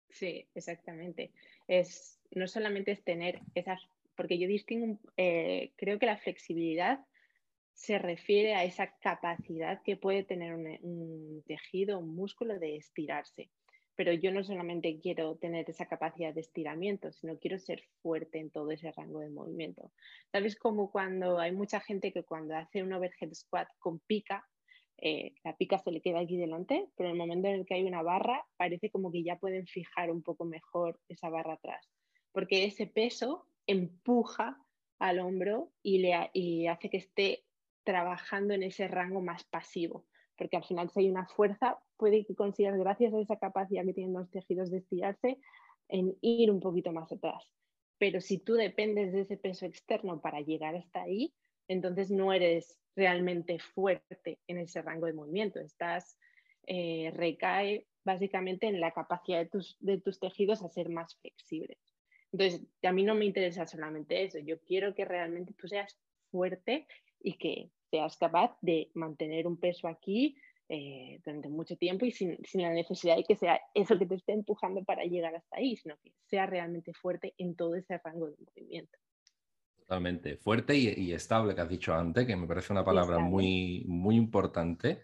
Sí, 0.09 0.49
exactamente. 0.55 1.33
Es, 1.67 2.21
no 2.31 2.47
solamente 2.47 2.91
es 2.91 3.03
tener 3.03 3.41
esas, 3.55 3.81
porque 4.19 4.37
yo 4.37 4.49
distingo, 4.49 4.99
eh, 5.15 5.71
creo 5.77 5.97
que 5.97 6.05
la 6.05 6.17
flexibilidad 6.17 6.99
se 7.71 7.97
refiere 7.99 8.53
a 8.53 8.65
esa 8.65 8.93
capacidad 8.99 9.81
que 9.81 9.95
puede 9.95 10.25
tener 10.25 10.55
un 10.55 11.41
tejido, 11.47 11.99
un 11.99 12.13
músculo 12.13 12.59
de 12.59 12.75
estirarse 12.75 13.49
pero 13.95 14.13
yo 14.13 14.31
no 14.31 14.45
solamente 14.45 14.97
quiero 15.01 15.35
tener 15.35 15.69
esa 15.69 15.85
capacidad 15.85 16.33
de 16.33 16.39
estiramiento, 16.39 17.11
sino 17.11 17.37
quiero 17.37 17.59
ser 17.59 17.83
fuerte 18.01 18.39
en 18.39 18.49
todo 18.49 18.71
ese 18.71 18.93
rango 18.93 19.19
de 19.19 19.29
movimiento. 19.29 19.91
¿Sabes 20.31 20.55
como 20.57 20.89
cuando 20.89 21.37
hay 21.37 21.51
mucha 21.51 21.81
gente 21.81 22.13
que 22.13 22.23
cuando 22.23 22.55
hace 22.55 22.81
un 22.81 22.93
overhead 22.93 23.33
squat 23.33 23.67
con 23.77 23.99
pica, 23.99 24.47
eh, 25.01 25.33
la 25.43 25.57
pica 25.57 25.79
se 25.79 25.91
le 25.91 25.99
queda 25.99 26.21
aquí 26.21 26.37
delante, 26.37 26.87
pero 26.95 27.09
en 27.09 27.15
el 27.15 27.17
momento 27.17 27.49
en 27.49 27.55
el 27.55 27.65
que 27.65 27.73
hay 27.73 27.83
una 27.83 28.01
barra, 28.01 28.45
parece 28.55 28.89
como 28.89 29.11
que 29.11 29.21
ya 29.21 29.35
pueden 29.35 29.67
fijar 29.67 30.11
un 30.11 30.23
poco 30.23 30.45
mejor 30.45 30.97
esa 31.09 31.27
barra 31.27 31.55
atrás, 31.55 31.91
porque 32.31 32.63
ese 32.63 32.87
peso 32.87 33.48
empuja 33.69 34.57
al 34.99 35.19
hombro 35.19 35.71
y, 35.81 35.99
le, 35.99 36.69
hace 36.69 36.89
que 36.89 36.97
esté 36.97 37.45
trabajando 37.83 38.53
en 38.53 38.63
ese 38.63 38.87
rango 38.87 39.21
más 39.21 39.43
pasivo 39.45 40.05
porque 40.39 40.55
al 40.55 40.63
final 40.63 40.89
si 40.89 41.01
hay 41.01 41.09
una 41.09 41.27
fuerza, 41.27 41.77
puede 41.97 42.25
que 42.25 42.33
consigas, 42.33 42.77
gracias 42.77 43.13
a 43.13 43.19
esa 43.19 43.35
capacidad 43.35 43.83
que 43.83 43.93
tienen 43.93 44.13
los 44.13 44.31
tejidos 44.31 44.71
de 44.71 44.77
estirarse, 44.77 45.37
en 45.89 46.15
ir 46.21 46.49
un 46.49 46.61
poquito 46.61 46.93
más 46.93 47.11
atrás. 47.11 47.43
Pero 47.97 48.21
si 48.21 48.39
tú 48.39 48.53
dependes 48.53 49.11
de 49.11 49.21
ese 49.21 49.35
peso 49.35 49.65
externo 49.65 50.21
para 50.21 50.39
llegar 50.39 50.75
hasta 50.77 51.01
ahí, 51.01 51.33
entonces 51.67 52.09
no 52.09 52.31
eres 52.31 52.79
realmente 52.95 53.59
fuerte 53.59 54.39
en 54.47 54.59
ese 54.59 54.81
rango 54.81 55.07
de 55.07 55.13
movimiento. 55.13 55.59
Estás, 55.59 56.17
eh, 56.65 57.11
recae 57.13 57.85
básicamente 58.05 58.67
en 58.67 58.79
la 58.79 58.91
capacidad 58.91 59.39
de 59.39 59.49
tus, 59.49 59.75
de 59.81 59.99
tus 59.99 60.19
tejidos 60.19 60.63
a 60.63 60.69
ser 60.69 60.87
más 60.87 61.17
flexibles. 61.19 61.77
Entonces, 62.31 62.61
a 62.83 62.91
mí 62.91 63.03
no 63.03 63.15
me 63.15 63.25
interesa 63.25 63.65
solamente 63.65 64.23
eso, 64.23 64.39
yo 64.39 64.59
quiero 64.61 64.93
que 64.93 65.05
realmente 65.05 65.53
tú 65.53 65.67
seas 65.67 65.97
fuerte 66.31 66.87
y 67.19 67.37
que 67.37 67.71
seas 67.89 68.17
capaz 68.17 68.55
de 68.61 68.91
mantener 68.93 69.47
un 69.47 69.57
peso 69.57 69.87
aquí 69.87 70.37
eh, 70.71 71.19
durante 71.25 71.49
mucho 71.49 71.75
tiempo 71.77 72.05
y 72.05 72.11
sin, 72.11 72.37
la 72.53 72.71
necesidad 72.71 73.15
de 73.15 73.23
que 73.23 73.35
sea 73.35 73.59
eso 73.73 73.97
que 73.97 74.05
te 74.05 74.13
esté 74.13 74.33
empujando 74.33 74.83
para 74.83 75.03
llegar 75.03 75.35
hasta 75.35 75.57
ahí, 75.57 75.75
sino 75.75 75.97
que 76.03 76.13
sea 76.27 76.45
realmente 76.45 76.93
fuerte 76.93 77.33
en 77.39 77.55
todo 77.55 77.75
ese 77.75 77.99
rango 78.03 78.29
de 78.29 78.35
movimiento. 78.37 78.97
Totalmente. 79.79 80.37
Fuerte 80.37 80.77
y, 80.77 81.11
estable, 81.11 81.55
que 81.55 81.61
has 81.61 81.69
dicho 81.69 81.95
antes, 81.95 82.27
que 82.27 82.35
me 82.35 82.45
parece 82.45 82.71
una 82.71 82.85
palabra 82.85 83.17
muy, 83.17 83.83
muy 83.87 84.15
importante. 84.15 85.01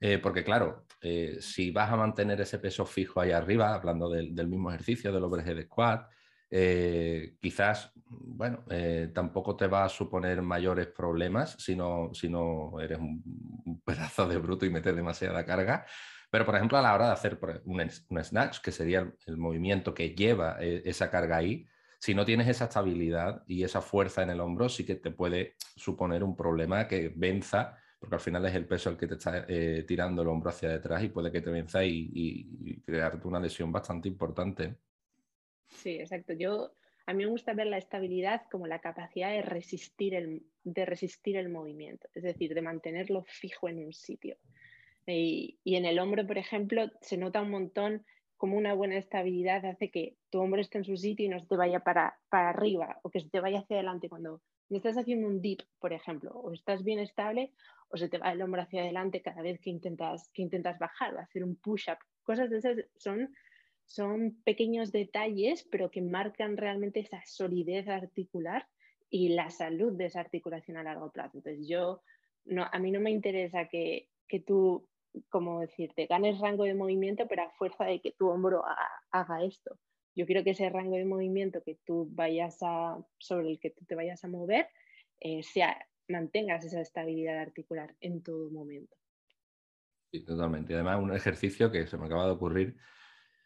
Eh, 0.00 0.18
porque 0.18 0.42
claro, 0.42 0.84
eh, 1.00 1.36
si 1.38 1.70
vas 1.70 1.92
a 1.92 1.96
mantener 1.96 2.40
ese 2.40 2.58
peso 2.58 2.84
fijo 2.84 3.20
ahí 3.20 3.30
arriba, 3.30 3.72
hablando 3.72 4.10
del, 4.10 4.34
del 4.34 4.48
mismo 4.48 4.70
ejercicio, 4.70 5.12
del 5.12 5.22
overhead 5.22 5.62
squat, 5.62 6.10
eh, 6.56 7.36
quizás, 7.40 7.90
bueno, 8.06 8.64
eh, 8.70 9.10
tampoco 9.12 9.56
te 9.56 9.66
va 9.66 9.84
a 9.84 9.88
suponer 9.88 10.40
mayores 10.40 10.86
problemas 10.86 11.56
si 11.58 11.74
no, 11.74 12.10
si 12.14 12.28
no 12.28 12.78
eres 12.80 13.00
un, 13.00 13.82
pedazo 13.84 14.28
de 14.28 14.38
bruto 14.38 14.64
y 14.64 14.70
metes 14.70 14.94
demasiada 14.94 15.44
carga. 15.44 15.84
Pero, 16.30 16.46
por 16.46 16.54
ejemplo, 16.54 16.78
a 16.78 16.82
la 16.82 16.94
hora 16.94 17.06
de 17.06 17.12
hacer 17.12 17.40
un, 17.64 17.90
un 18.08 18.24
snatch, 18.24 18.60
que 18.60 18.70
sería 18.70 19.12
el, 19.26 19.36
movimiento 19.36 19.92
que 19.94 20.14
lleva 20.14 20.58
eh, 20.60 20.82
esa 20.84 21.10
carga 21.10 21.38
ahí, 21.38 21.66
si 21.98 22.14
no 22.14 22.24
tienes 22.24 22.46
esa 22.46 22.66
estabilidad 22.66 23.42
y 23.48 23.64
esa 23.64 23.80
fuerza 23.80 24.22
en 24.22 24.30
el 24.30 24.38
hombro, 24.38 24.68
sí 24.68 24.86
que 24.86 24.94
te 24.94 25.10
puede 25.10 25.56
suponer 25.74 26.22
un 26.22 26.36
problema 26.36 26.86
que 26.86 27.12
venza, 27.16 27.76
porque 27.98 28.14
al 28.14 28.20
final 28.20 28.46
es 28.46 28.54
el 28.54 28.66
peso 28.66 28.90
el 28.90 28.96
que 28.96 29.08
te 29.08 29.14
está 29.14 29.44
tirando 29.88 30.22
el 30.22 30.28
hombro 30.28 30.50
hacia 30.50 30.68
detrás 30.68 31.02
y 31.02 31.08
puede 31.08 31.32
que 31.32 31.40
te 31.40 31.50
venza 31.50 31.84
y 31.84 32.80
crearte 32.86 33.26
una 33.26 33.40
lesión 33.40 33.72
bastante 33.72 34.06
importante. 34.06 34.83
Sí, 35.74 35.96
exacto. 36.00 36.32
Yo, 36.32 36.72
a 37.06 37.12
mí 37.12 37.24
me 37.24 37.30
gusta 37.30 37.52
ver 37.52 37.66
la 37.66 37.78
estabilidad 37.78 38.42
como 38.50 38.66
la 38.66 38.80
capacidad 38.80 39.30
de 39.30 39.42
resistir 39.42 40.14
el, 40.14 40.42
de 40.62 40.84
resistir 40.86 41.36
el 41.36 41.48
movimiento, 41.48 42.08
es 42.14 42.22
decir, 42.22 42.54
de 42.54 42.62
mantenerlo 42.62 43.24
fijo 43.24 43.68
en 43.68 43.84
un 43.84 43.92
sitio. 43.92 44.36
Y, 45.06 45.58
en 45.64 45.84
el 45.84 45.98
hombro, 45.98 46.26
por 46.26 46.38
ejemplo, 46.38 46.90
se 47.00 47.18
nota 47.18 47.42
un 47.42 47.50
montón 47.50 48.06
como 48.36 48.56
una 48.56 48.74
buena 48.74 48.96
estabilidad 48.96 49.64
hace 49.66 49.90
que 49.90 50.16
tu 50.30 50.40
hombro 50.40 50.60
esté 50.60 50.78
en 50.78 50.84
su 50.84 50.96
sitio 50.96 51.26
y 51.26 51.28
no 51.28 51.38
se 51.38 51.46
te 51.46 51.56
vaya 51.56 51.80
para, 51.80 52.18
para 52.30 52.50
arriba 52.50 52.98
o 53.02 53.10
que 53.10 53.20
se 53.20 53.28
te 53.28 53.40
vaya 53.40 53.60
hacia 53.60 53.76
adelante 53.76 54.08
cuando 54.08 54.40
estás 54.70 54.96
haciendo 54.96 55.28
un 55.28 55.40
dip, 55.40 55.60
por 55.78 55.92
ejemplo, 55.92 56.32
o 56.32 56.52
estás 56.52 56.82
bien 56.82 56.98
estable 56.98 57.52
o 57.88 57.96
se 57.96 58.08
te 58.08 58.18
va 58.18 58.32
el 58.32 58.42
hombro 58.42 58.62
hacia 58.62 58.82
adelante 58.82 59.22
cada 59.22 59.42
vez 59.42 59.60
que 59.60 59.70
intentas, 59.70 60.30
que 60.32 60.42
intentas 60.42 60.78
bajar 60.78 61.14
o 61.14 61.20
hacer 61.20 61.44
un 61.44 61.56
push-up. 61.56 61.98
Cosas 62.22 62.50
de 62.50 62.58
esas 62.58 62.78
son 62.96 63.34
son 63.86 64.40
pequeños 64.44 64.92
detalles, 64.92 65.66
pero 65.70 65.90
que 65.90 66.02
marcan 66.02 66.56
realmente 66.56 67.00
esa 67.00 67.22
solidez 67.26 67.88
articular 67.88 68.66
y 69.10 69.30
la 69.30 69.50
salud 69.50 69.92
de 69.92 70.06
esa 70.06 70.20
articulación 70.20 70.76
a 70.76 70.82
largo 70.82 71.12
plazo. 71.12 71.38
Entonces, 71.38 71.68
yo, 71.68 72.02
no, 72.44 72.66
a 72.70 72.78
mí 72.78 72.90
no 72.90 73.00
me 73.00 73.10
interesa 73.10 73.68
que, 73.68 74.08
que 74.28 74.40
tú, 74.40 74.88
como 75.28 75.60
decirte, 75.60 76.06
ganes 76.06 76.40
rango 76.40 76.64
de 76.64 76.74
movimiento, 76.74 77.26
pero 77.28 77.44
a 77.44 77.50
fuerza 77.50 77.84
de 77.84 78.00
que 78.00 78.12
tu 78.12 78.28
hombro 78.28 78.64
haga, 79.10 79.44
esto. 79.44 79.78
Yo 80.16 80.26
quiero 80.26 80.44
que 80.44 80.50
ese 80.50 80.70
rango 80.70 80.96
de 80.96 81.04
movimiento 81.04 81.62
que 81.62 81.78
tú 81.84 82.08
vayas 82.10 82.58
a, 82.62 82.98
sobre 83.18 83.50
el 83.50 83.60
que 83.60 83.70
tú 83.70 83.84
te 83.84 83.94
vayas 83.94 84.24
a 84.24 84.28
mover, 84.28 84.68
eh, 85.20 85.42
sea, 85.42 85.76
mantengas 86.08 86.64
esa 86.64 86.80
estabilidad 86.80 87.38
articular 87.38 87.94
en 88.00 88.22
todo 88.22 88.50
momento. 88.50 88.96
Sí, 90.12 90.24
totalmente. 90.24 90.72
Y 90.72 90.76
además, 90.76 91.02
un 91.02 91.14
ejercicio 91.14 91.70
que 91.70 91.86
se 91.86 91.96
me 91.96 92.06
acaba 92.06 92.26
de 92.26 92.32
ocurrir 92.32 92.76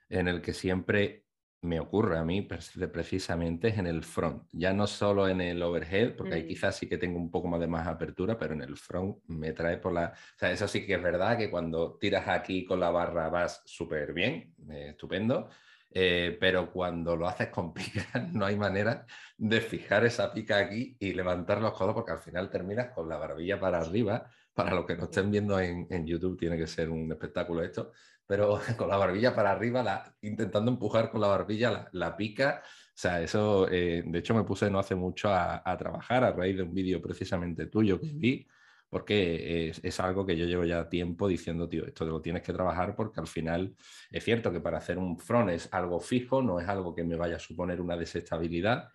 en 0.08 0.28
el 0.28 0.40
que 0.42 0.52
siempre 0.52 1.24
me 1.60 1.80
ocurre 1.80 2.18
a 2.18 2.24
mí 2.24 2.42
precisamente 2.42 3.68
es 3.68 3.78
en 3.78 3.86
el 3.86 4.04
front, 4.04 4.44
ya 4.52 4.72
no 4.72 4.86
solo 4.86 5.28
en 5.28 5.40
el 5.40 5.60
overhead, 5.62 6.14
porque 6.14 6.34
ahí 6.34 6.44
mm. 6.44 6.48
quizás 6.48 6.76
sí 6.76 6.88
que 6.88 6.98
tengo 6.98 7.18
un 7.18 7.30
poco 7.30 7.48
más 7.48 7.58
de 7.60 7.66
más 7.66 7.86
apertura, 7.86 8.38
pero 8.38 8.54
en 8.54 8.62
el 8.62 8.76
front 8.76 9.18
me 9.26 9.52
trae 9.52 9.78
por 9.78 9.92
la... 9.92 10.12
O 10.14 10.38
sea, 10.38 10.52
eso 10.52 10.68
sí 10.68 10.86
que 10.86 10.94
es 10.94 11.02
verdad 11.02 11.36
que 11.36 11.50
cuando 11.50 11.98
tiras 11.98 12.28
aquí 12.28 12.64
con 12.64 12.78
la 12.78 12.90
barra 12.90 13.28
vas 13.28 13.62
súper 13.64 14.12
bien, 14.12 14.54
eh, 14.70 14.90
estupendo, 14.90 15.48
eh, 15.90 16.36
pero 16.38 16.70
cuando 16.70 17.16
lo 17.16 17.26
haces 17.26 17.48
con 17.48 17.72
pica 17.74 18.06
no 18.32 18.46
hay 18.46 18.56
manera 18.56 19.06
de 19.36 19.60
fijar 19.60 20.04
esa 20.04 20.32
pica 20.32 20.58
aquí 20.58 20.96
y 21.00 21.12
levantar 21.14 21.60
los 21.60 21.72
codos 21.72 21.94
porque 21.94 22.12
al 22.12 22.20
final 22.20 22.50
terminas 22.50 22.92
con 22.92 23.08
la 23.08 23.16
barbilla 23.16 23.58
para 23.58 23.80
arriba. 23.80 24.30
Para 24.54 24.74
los 24.74 24.86
que 24.86 24.96
no 24.96 25.04
estén 25.04 25.30
viendo 25.30 25.58
en, 25.60 25.86
en 25.88 26.04
YouTube 26.04 26.36
tiene 26.36 26.56
que 26.58 26.66
ser 26.66 26.90
un 26.90 27.10
espectáculo 27.12 27.62
esto, 27.62 27.92
pero 28.28 28.60
con 28.76 28.88
la 28.88 28.96
barbilla 28.96 29.34
para 29.34 29.50
arriba, 29.50 29.82
la, 29.82 30.14
intentando 30.20 30.70
empujar 30.70 31.10
con 31.10 31.20
la 31.20 31.28
barbilla 31.28 31.88
la, 31.92 32.16
pica. 32.16 32.62
O 32.62 33.00
sea, 33.00 33.22
eso, 33.22 33.68
eh, 33.70 34.04
de 34.06 34.18
hecho, 34.18 34.34
me 34.34 34.44
puse 34.44 34.70
no 34.70 34.78
hace 34.78 34.94
mucho 34.94 35.30
a, 35.32 35.76
trabajar 35.78 36.22
a 36.24 36.32
raíz 36.32 36.56
de 36.56 36.62
un 36.62 36.74
vídeo 36.74 37.00
precisamente 37.00 37.66
tuyo 37.66 37.98
que 37.98 38.12
vi, 38.12 38.46
porque 38.90 39.70
es, 39.82 40.00
algo 40.00 40.26
que 40.26 40.36
yo 40.36 40.44
llevo 40.46 40.64
ya 40.64 40.88
tiempo 40.88 41.26
diciendo, 41.26 41.68
tío, 41.68 41.86
esto 41.86 42.04
lo 42.04 42.20
tienes 42.20 42.42
que 42.42 42.52
trabajar 42.52 42.94
porque 42.94 43.20
al 43.20 43.26
final 43.26 43.74
es 44.10 44.24
cierto 44.24 44.52
que 44.52 44.60
para 44.60 44.78
hacer 44.78 44.98
un 44.98 45.18
front 45.18 45.50
es 45.50 45.72
algo 45.72 46.00
fijo, 46.00 46.42
no 46.42 46.60
es 46.60 46.68
algo 46.68 46.94
que 46.94 47.04
me 47.04 47.16
vaya 47.16 47.36
a 47.36 47.40
suponer 47.40 47.80
una 47.80 47.96
desestabilidad, 47.96 48.90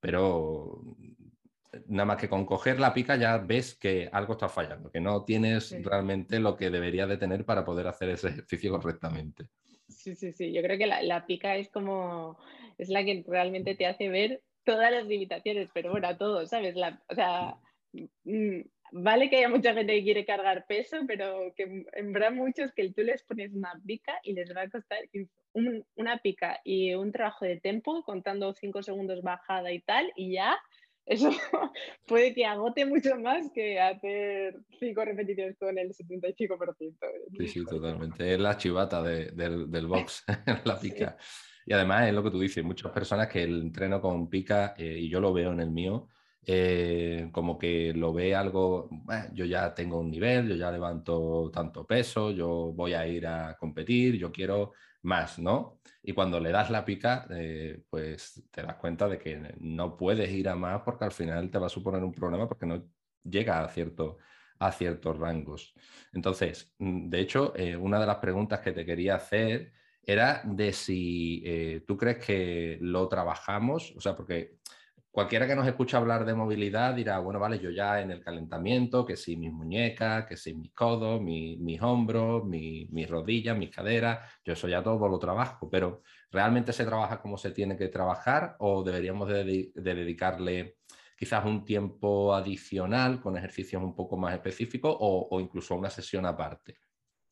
pero 0.00 0.82
nada 1.86 2.06
más 2.06 2.16
que 2.16 2.28
con 2.28 2.46
coger 2.46 2.80
la 2.80 2.94
pica 2.94 3.16
ya 3.16 3.38
ves 3.38 3.74
que 3.74 4.08
algo 4.12 4.32
está 4.32 4.48
fallando, 4.48 4.90
que 4.90 5.00
no 5.00 5.24
tienes 5.24 5.70
realmente 5.82 6.38
lo 6.38 6.56
que 6.56 6.70
deberías 6.70 7.08
de 7.08 7.18
tener 7.18 7.44
para 7.44 7.64
poder 7.64 7.86
hacer 7.86 8.10
ese 8.10 8.28
ejercicio 8.28 8.70
correctamente. 8.70 9.48
Sí, 9.88 10.14
sí, 10.14 10.32
sí. 10.32 10.52
Yo 10.52 10.62
creo 10.62 10.78
que 10.78 10.86
la, 10.86 11.26
pica 11.26 11.56
es 11.56 11.68
como, 11.70 12.38
es 12.78 12.88
la 12.88 13.04
que 13.04 13.24
realmente 13.26 13.74
te 13.74 13.86
hace 13.86 14.08
ver 14.08 14.42
todas 14.64 14.90
las 14.90 15.06
limitaciones, 15.06 15.68
pero 15.72 15.90
bueno, 15.90 16.08
a 16.08 16.16
todos, 16.16 16.50
¿sabes? 16.50 16.74
o 17.08 17.14
sea, 17.14 17.56
mm, 18.24 18.60
vale 18.92 19.30
que 19.30 19.38
haya 19.38 19.48
mucha 19.48 19.74
gente 19.74 19.94
que 19.94 20.04
quiere 20.04 20.24
cargar 20.24 20.66
peso, 20.66 20.98
pero 21.06 21.52
que 21.56 21.84
en 21.92 22.12
verdad 22.12 22.32
muchos 22.32 22.72
que 22.72 22.90
tú 22.92 23.02
les 23.02 23.22
pones 23.22 23.52
una 23.52 23.72
pica 23.86 24.18
y 24.22 24.34
les 24.34 24.54
va 24.54 24.62
a 24.62 24.70
costar 24.70 24.98
una 25.96 26.18
pica 26.18 26.60
y 26.64 26.94
un 26.94 27.12
trabajo 27.12 27.44
de 27.44 27.60
tempo, 27.60 28.02
contando 28.04 28.52
cinco 28.54 28.82
segundos 28.82 29.22
bajada 29.22 29.72
y 29.72 29.80
tal, 29.80 30.12
y 30.16 30.32
ya 30.32 30.58
eso 31.08 31.30
puede 32.06 32.34
que 32.34 32.44
agote 32.44 32.84
mucho 32.84 33.18
más 33.18 33.50
que 33.52 33.80
hacer 33.80 34.60
cinco 34.78 35.04
repeticiones 35.04 35.56
con 35.58 35.78
el 35.78 35.88
75%. 35.94 36.94
Sí, 37.38 37.48
sí, 37.48 37.64
totalmente. 37.64 38.34
Es 38.34 38.38
la 38.38 38.56
chivata 38.56 39.02
del, 39.02 39.86
box, 39.88 40.24
la 40.64 40.78
pica. 40.78 41.16
Y 41.64 41.72
además 41.72 42.08
es 42.08 42.14
lo 42.14 42.22
que 42.22 42.30
tú 42.30 42.40
dices, 42.40 42.62
muchas 42.62 42.92
personas 42.92 43.28
que 43.28 43.42
el 43.42 43.60
entreno 43.60 44.00
con 44.00 44.28
pica, 44.28 44.74
eh, 44.76 44.98
y 44.98 45.08
yo 45.08 45.20
lo 45.20 45.32
veo 45.32 45.52
en 45.52 45.60
el 45.60 45.70
mío, 45.70 46.08
eh, 46.50 47.28
como 47.30 47.58
que 47.58 47.92
lo 47.92 48.14
ve 48.14 48.34
algo, 48.34 48.88
yo 49.34 49.44
ya 49.44 49.74
tengo 49.74 50.00
un 50.00 50.10
nivel, 50.10 50.48
yo 50.48 50.54
ya 50.56 50.72
levanto 50.72 51.50
tanto 51.52 51.86
peso, 51.86 52.30
yo 52.30 52.72
voy 52.74 52.94
a 52.94 53.06
ir 53.06 53.26
a 53.26 53.54
competir, 53.58 54.16
yo 54.16 54.32
quiero 54.32 54.72
más, 55.02 55.38
¿no? 55.38 55.80
Y 56.02 56.14
cuando 56.14 56.40
le 56.40 56.50
das 56.50 56.70
la 56.70 56.86
pica, 56.86 57.26
eh, 57.28 57.82
pues 57.90 58.48
te 58.50 58.62
das 58.62 58.76
cuenta 58.76 59.06
de 59.08 59.18
que 59.18 59.56
no 59.60 59.94
puedes 59.94 60.30
ir 60.30 60.48
a 60.48 60.56
más 60.56 60.80
porque 60.86 61.04
al 61.04 61.12
final 61.12 61.50
te 61.50 61.58
va 61.58 61.66
a 61.66 61.68
suponer 61.68 62.02
un 62.02 62.14
problema 62.14 62.48
porque 62.48 62.64
no 62.64 62.82
llega 63.22 63.62
a, 63.62 63.68
cierto, 63.68 64.16
a 64.58 64.72
ciertos 64.72 65.18
rangos. 65.18 65.74
Entonces, 66.14 66.74
mm, 66.78 67.10
de 67.10 67.20
hecho, 67.20 67.52
eh, 67.56 67.76
una 67.76 68.00
de 68.00 68.06
las 68.06 68.16
preguntas 68.16 68.60
que 68.60 68.72
te 68.72 68.86
quería 68.86 69.16
hacer 69.16 69.72
era 70.02 70.40
de 70.46 70.72
si 70.72 71.82
tú 71.86 71.98
crees 71.98 72.24
que 72.24 72.78
lo 72.80 73.06
trabajamos, 73.06 73.92
o 73.94 74.00
sea, 74.00 74.16
porque 74.16 74.56
cualquiera 75.18 75.48
que 75.48 75.56
nos 75.56 75.66
escucha 75.66 75.96
hablar 75.96 76.24
de 76.24 76.32
movilidad 76.32 76.94
dirá, 76.94 77.18
bueno, 77.18 77.40
vale, 77.40 77.58
yo 77.58 77.70
ya 77.70 78.00
en 78.00 78.12
el 78.12 78.22
calentamiento, 78.22 79.04
que 79.04 79.16
si 79.16 79.36
mis 79.36 79.52
muñecas, 79.52 80.26
que 80.26 80.36
si 80.36 80.54
mis 80.54 80.72
codos, 80.72 81.20
mis 81.20 81.82
hombros, 81.82 82.44
mis 82.44 83.10
rodillas, 83.10 83.58
mis 83.58 83.74
caderas, 83.74 84.20
yo 84.44 84.52
eso 84.52 84.68
ya 84.68 84.80
todo 84.80 85.08
lo 85.08 85.18
trabajo, 85.18 85.68
pero 85.68 86.02
¿realmente 86.30 86.72
se 86.72 86.84
trabaja 86.84 87.20
como 87.20 87.36
se 87.36 87.50
tiene 87.50 87.76
que 87.76 87.88
trabajar 87.88 88.54
o 88.60 88.84
deberíamos 88.84 89.28
de, 89.28 89.72
dedicarle 89.74 90.76
quizás 91.18 91.44
un 91.44 91.64
tiempo 91.64 92.32
adicional 92.32 93.20
con 93.20 93.36
ejercicios 93.36 93.82
un 93.82 93.96
poco 93.96 94.16
más 94.16 94.32
específicos 94.34 94.96
o, 95.00 95.40
incluso 95.40 95.74
una 95.74 95.90
sesión 95.90 96.26
aparte? 96.26 96.76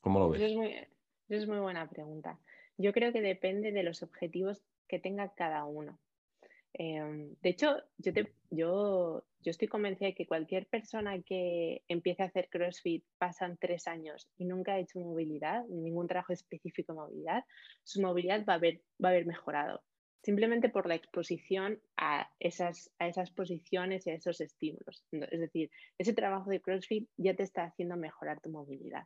¿Cómo 0.01 0.19
lo 0.19 0.31
ves? 0.31 0.43
Es 0.43 0.57
muy, 0.57 0.75
es 1.29 1.47
muy 1.47 1.59
buena 1.59 1.89
pregunta. 1.89 2.37
Yo 2.79 2.93
creo 2.93 3.13
que 3.13 3.21
depende 3.21 3.71
de 3.71 3.85
los 3.85 4.03
objetivos 4.03 4.65
que 4.89 4.99
tenga 4.99 5.33
cada 5.37 5.65
uno. 5.67 6.01
Em, 6.75 7.35
de 7.43 7.49
hecho, 7.49 7.77
yo, 8.51 9.25
estoy 9.45 9.69
convencida 9.69 10.09
de 10.09 10.15
que 10.15 10.27
cualquier 10.27 10.67
persona 10.67 11.21
que 11.23 11.83
empiece 11.89 12.23
a 12.23 12.27
hacer 12.27 12.49
CrossFit 12.51 13.05
pasan 13.19 13.57
tres 13.59 13.87
años 13.87 14.29
y 14.37 14.45
nunca 14.45 14.75
ha 14.75 14.79
hecho 14.79 15.01
movilidad, 15.01 15.65
ningún 15.69 16.07
trabajo 16.07 16.33
específico 16.33 16.93
de 16.93 16.99
movilidad, 16.99 17.45
su 17.83 18.03
movilidad 18.03 18.45
va 18.45 18.55
a 18.55 18.57
haber, 18.57 19.27
mejorado, 19.27 19.83
simplemente 20.23 20.69
por 20.69 20.87
la 20.87 20.97
exposición 20.97 21.81
a 21.97 22.29
esas 22.41 23.31
posiciones 23.35 24.07
y 24.07 24.11
a 24.11 24.15
esos 24.15 24.41
estímulos. 24.41 25.05
Es 25.13 25.41
decir, 25.41 25.71
ese 25.97 26.13
trabajo 26.13 26.51
de 26.51 26.61
CrossFit 26.61 27.09
ya 27.17 27.35
te 27.35 27.45
está 27.45 27.65
haciendo 27.65 27.97
mejorar 27.97 28.41
tu 28.41 28.51
movilidad. 28.51 29.05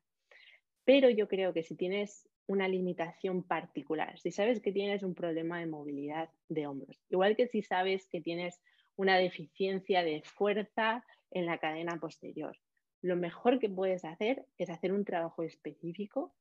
Pero 0.85 1.09
yo 1.09 1.29
creo 1.29 1.53
que 1.53 1.63
si 1.63 1.77
tienes 1.77 2.29
una 2.47 2.69
limitación 2.69 3.43
particular, 3.43 4.19
si 4.19 4.31
sabes 4.31 4.61
que 4.61 4.73
tienes 4.73 5.03
un 5.03 5.15
problema 5.15 5.61
de 5.61 5.67
movilidad 5.67 6.31
de 6.49 6.67
hombros, 6.67 7.01
igual 7.09 7.37
que 7.37 7.47
si 7.47 7.63
sabes 7.63 8.07
que 8.07 8.21
tienes 8.21 8.61
una 8.97 9.17
deficiencia 9.17 10.03
de 10.03 10.23
fuerza 10.25 11.05
en 11.31 11.47
la 11.47 11.59
cadena 11.59 11.99
posterior, 11.99 12.57
lo 13.03 13.17
mejor 13.17 13.59
que 13.59 13.71
puedes 13.71 14.05
hacer 14.05 14.45
es 14.59 14.69
hacer 14.69 14.93
un 14.93 15.05
trabajo 15.05 15.43
específico 15.43 16.35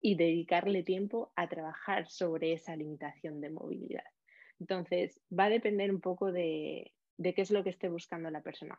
y 0.00 0.16
dedicarle 0.16 0.82
tiempo 0.82 1.32
a 1.36 1.48
trabajar 1.48 2.08
sobre 2.08 2.52
esa 2.52 2.76
limitación 2.76 3.40
de 3.40 3.50
movilidad. 3.50 4.04
Entonces, 4.60 5.20
va 5.36 5.44
a 5.44 5.50
depender 5.50 5.90
un 5.90 6.00
poco 6.00 6.30
de, 6.30 6.92
qué 7.22 7.34
es 7.36 7.50
lo 7.50 7.64
que 7.64 7.70
esté 7.70 7.88
buscando 7.88 8.30
la 8.30 8.42
persona. 8.42 8.78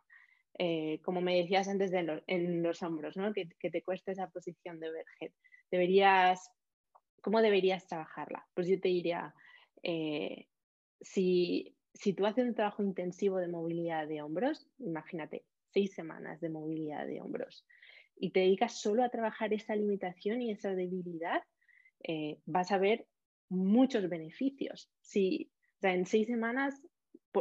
Eh, 0.60 1.00
como 1.04 1.20
me 1.20 1.38
decías 1.38 1.68
antes 1.68 1.92
en 1.94 2.62
los 2.62 2.84
hombros, 2.84 3.18
¿no? 3.18 3.34
que, 3.34 3.48
te 3.48 3.82
cuesta 3.82 4.12
esa 4.12 4.30
posición 4.30 4.80
de 4.80 4.90
overhead. 4.90 5.32
Deberías, 5.74 6.52
¿Cómo 7.24 7.42
deberías 7.42 7.88
trabajarla? 7.88 8.46
Pues 8.54 8.68
yo 8.68 8.80
te 8.80 8.90
diría, 8.90 9.34
eh, 9.82 10.46
si, 11.02 11.76
si 11.96 12.14
tú 12.14 12.28
haces 12.28 12.46
un 12.46 12.54
trabajo 12.54 12.84
intensivo 12.84 13.40
de 13.40 13.48
movilidad 13.48 14.08
de 14.08 14.22
hombros, 14.22 14.68
imagínate, 14.78 15.46
seis 15.72 15.96
semanas 15.96 16.40
de 16.42 16.50
movilidad 16.50 17.08
de 17.08 17.22
hombros 17.22 17.66
y 18.16 18.30
te 18.30 18.42
dedicas 18.42 18.80
solo 18.80 19.04
a 19.04 19.10
trabajar 19.10 19.52
esa 19.52 19.76
limitación 19.76 20.44
y 20.44 20.52
esa 20.52 20.76
debilidad, 20.76 21.42
eh, 22.04 22.38
vas 22.46 22.72
a 22.72 22.78
ver 22.78 23.08
muchos 23.50 24.08
beneficios. 24.08 24.92
Si 25.02 25.50
en 25.82 26.06
seis 26.06 26.28
semanas, 26.28 26.84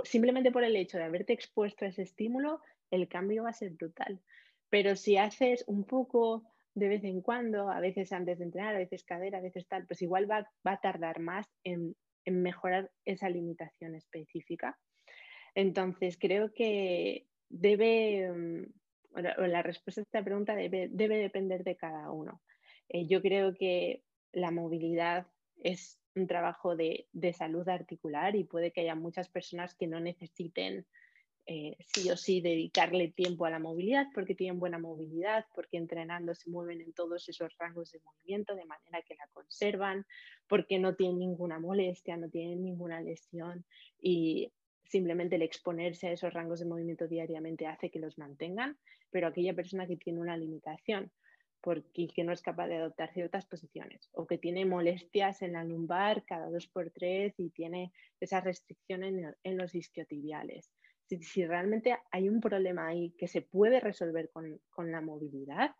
simplemente 0.04 0.50
por 0.50 0.64
el 0.64 0.76
hecho 0.76 0.96
de 0.96 1.04
haberte 1.04 1.34
expuesto 1.34 1.84
a 1.84 1.88
ese 1.88 2.00
estímulo, 2.00 2.62
el 2.90 3.08
cambio 3.08 3.42
va 3.42 3.50
a 3.50 3.52
ser 3.52 3.72
brutal. 3.72 4.22
Pero 4.70 4.96
si 4.96 5.18
haces 5.18 5.64
un 5.66 5.84
poco 5.84 6.50
de 6.74 6.88
vez 6.88 7.04
en 7.04 7.20
cuando, 7.20 7.70
a 7.70 7.80
veces 7.80 8.12
antes 8.12 8.38
de 8.38 8.44
entrenar, 8.44 8.74
a 8.74 8.78
veces 8.78 9.04
cadera, 9.04 9.38
a 9.38 9.42
veces 9.42 9.66
tal, 9.68 9.87
pues 9.87 10.02
igual 10.02 10.30
va, 10.30 10.48
a 10.64 10.80
tardar 10.80 11.20
más 11.20 11.46
en 11.64 11.94
mejorar 12.26 12.90
esa 13.04 13.28
limitación 13.28 13.94
específica. 13.94 14.78
Entonces, 15.54 16.16
creo 16.18 16.52
que 16.52 17.26
debe, 17.48 18.30
mm, 18.32 19.20
la 19.20 19.62
respuesta 19.62 20.00
a 20.00 20.04
esta 20.04 20.24
pregunta 20.24 20.54
debe, 20.56 20.88
depender 20.88 21.64
de 21.64 21.76
cada 21.76 22.11
uno. 22.11 22.42
Eh, 22.88 23.06
yo 23.06 23.20
creo 23.20 23.54
que 23.54 24.02
la 24.32 24.50
movilidad 24.50 25.26
es 25.62 25.98
un 26.14 26.26
trabajo 26.26 26.76
de, 26.76 27.06
salud 27.35 27.68
articular 27.68 28.35
y 28.37 28.44
puede 28.44 28.72
que 28.72 28.82
haya 28.82 28.94
muchas 28.94 29.28
personas 29.28 29.74
que 29.74 29.87
no 29.87 30.00
necesiten 30.00 30.87
eh, 31.46 31.76
sí 31.94 32.11
o 32.11 32.16
sí 32.16 32.40
dedicarle 32.40 33.09
tiempo 33.09 33.46
a 33.46 33.50
la 33.50 33.59
movilidad 33.59 34.07
porque 34.14 34.35
tienen 34.35 34.61
buena 34.61 34.78
movilidad, 34.78 35.46
porque 35.55 35.76
entrenando 35.76 36.35
se 36.35 36.50
mueven 36.50 36.81
en 36.81 36.92
todos 36.92 37.28
esos 37.28 37.57
rangos 37.59 37.90
de 37.92 38.00
movimiento 38.00 38.55
de 38.55 38.64
manera 38.64 39.02
que 39.02 39.16
la 39.16 39.26
conservan, 39.33 40.07
porque 40.46 40.78
no 40.78 40.94
tienen 40.94 41.18
ninguna 41.18 41.59
molestia, 41.59 42.16
no 42.16 42.28
tienen 42.28 42.62
ninguna 42.62 43.00
lesión 43.00 43.64
y 44.00 44.52
simplemente 44.85 45.37
el 45.37 45.42
exponerse 45.42 46.09
a 46.09 46.12
esos 46.12 46.33
rangos 46.33 46.61
de 46.61 46.66
movimiento 46.66 47.09
diariamente 47.09 47.66
hace 47.66 47.90
que 47.90 47.98
los 47.98 48.18
mantengan, 48.18 48.78
pero 49.11 49.26
aquella 49.26 49.55
persona 49.55 49.87
que 49.87 49.96
tiene 49.96 50.20
una 50.20 50.37
limitación 50.37 51.11
porque 51.62 52.09
que 52.09 52.24
no 52.24 52.33
es 52.33 52.42
capaz 52.42 52.66
de 52.66 52.76
adoptar 52.76 53.12
ciertas 53.12 53.46
posiciones 53.46 54.11
o 54.12 54.26
que 54.26 54.37
tiene 54.37 54.66
molestias 54.66 55.42
en 55.42 55.52
la 55.52 55.64
lumbar 55.64 56.24
cada 56.24 56.50
dos 56.50 56.66
por 56.66 56.90
tres 56.90 57.38
y 57.38 57.50
tiene 57.50 57.92
esa 58.20 58.40
restricción 58.40 59.05
en, 59.05 59.57
los 59.57 59.74
isquiotibiales. 59.74 60.70
Si, 61.06 61.44
realmente 61.44 61.96
hay 62.10 62.28
un 62.28 62.40
problema 62.40 62.86
ahí 62.86 63.10
que 63.18 63.28
se 63.28 63.42
puede 63.42 63.80
resolver 63.80 64.30
con, 64.30 64.60
con 64.70 64.90
la 64.90 65.00
movilidad, 65.00 65.74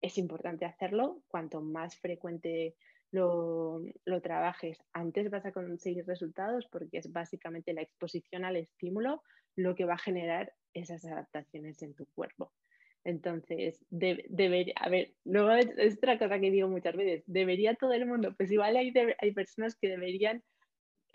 es 0.00 0.18
importante 0.18 0.64
hacerlo 0.64 1.22
cuanto 1.28 1.60
más 1.60 1.96
frecuente 1.96 2.76
lo, 3.16 3.82
trabajes, 4.22 4.78
antes 4.92 5.30
vas 5.30 5.46
a 5.46 5.52
conseguir 5.52 6.06
resultados 6.06 6.66
porque 6.70 6.98
es 6.98 7.12
básicamente 7.12 7.72
la 7.72 7.82
exposición 7.82 8.44
al 8.44 8.56
estímulo 8.56 9.22
lo 9.54 9.74
que 9.74 9.84
va 9.84 9.94
a 9.94 9.98
generar 9.98 10.52
esas 10.74 11.04
adaptaciones 11.04 11.82
en 11.82 11.94
tu 11.94 12.06
cuerpo. 12.06 12.52
Entonces, 13.04 13.84
debería, 13.88 14.74
a 14.76 14.88
ver, 14.88 15.14
luego 15.24 15.52
es, 15.52 15.96
otra 15.96 16.18
cosa 16.18 16.40
que 16.40 16.50
digo 16.50 16.68
muchas 16.68 16.96
veces, 16.96 17.22
debería 17.26 17.74
todo 17.74 17.92
el 17.92 18.04
mundo, 18.04 18.34
pues 18.36 18.50
igual 18.50 18.76
hay, 18.76 18.92
hay 19.18 19.32
personas 19.32 19.76
que 19.76 19.88
deberían 19.88 20.42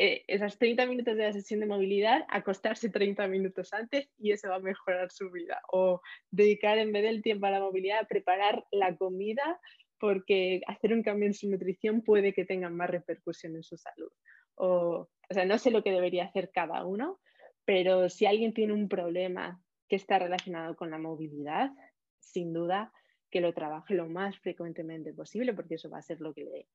eh, 0.04 0.24
esas 0.26 0.58
30 0.58 0.88
minutos 0.88 1.16
de 1.16 1.26
la 1.26 1.32
sesión 1.32 1.60
de 1.60 1.68
movilidad 1.68 2.26
acostarse 2.28 2.90
30 2.90 3.28
minutos 3.28 3.72
antes 3.72 4.10
y 4.18 4.32
eso 4.32 4.50
va 4.50 4.56
a 4.56 4.60
mejorar 4.60 5.12
su 5.12 5.30
vida. 5.30 5.62
O 5.72 6.02
dedicar 6.32 6.80
en 6.80 6.92
vez 6.92 7.04
del 7.04 7.22
tiempo 7.22 7.46
a 7.46 7.52
la 7.52 7.60
movilidad 7.60 8.00
a 8.00 8.08
preparar 8.08 8.66
la 8.72 8.96
comida 8.98 9.60
porque 10.00 10.62
hacer 10.66 10.94
un 10.94 11.04
cambio 11.04 11.28
en 11.28 11.36
su 11.36 11.48
nutrición 11.48 12.02
puede 12.02 12.34
que 12.34 12.46
tenga 12.46 12.68
más 12.72 12.90
repercusión 12.90 13.56
en 13.56 13.62
su 13.62 13.78
salud. 13.78 14.12
O, 14.56 15.08
o 15.30 15.34
sea, 15.36 15.46
no 15.46 15.60
sé 15.60 15.70
lo 15.70 15.84
que 15.84 15.92
debería 15.92 16.26
hacer 16.26 16.50
cada 16.52 16.84
uno, 16.84 17.20
pero 17.64 18.10
si 18.10 18.26
alguien 18.26 18.56
tiene 18.56 18.74
un 18.74 18.90
problema 18.90 19.62
que 19.88 19.98
está 19.98 20.18
relacionado 20.18 20.76
con 20.76 20.90
la 20.90 20.98
movilidad, 20.98 21.70
sin 22.18 22.54
duda 22.54 22.92
que 23.30 23.40
lo 23.40 23.54
trabaje 23.54 23.94
lo 23.94 24.10
más 24.10 24.40
frecuentemente 24.40 25.14
posible, 25.14 25.54
porque 25.54 25.76
eso 25.76 25.92
va 25.92 26.00
a 26.00 26.02
ser 26.02 26.22
lo 26.22 26.34
que 26.34 26.46
le, 26.46 26.68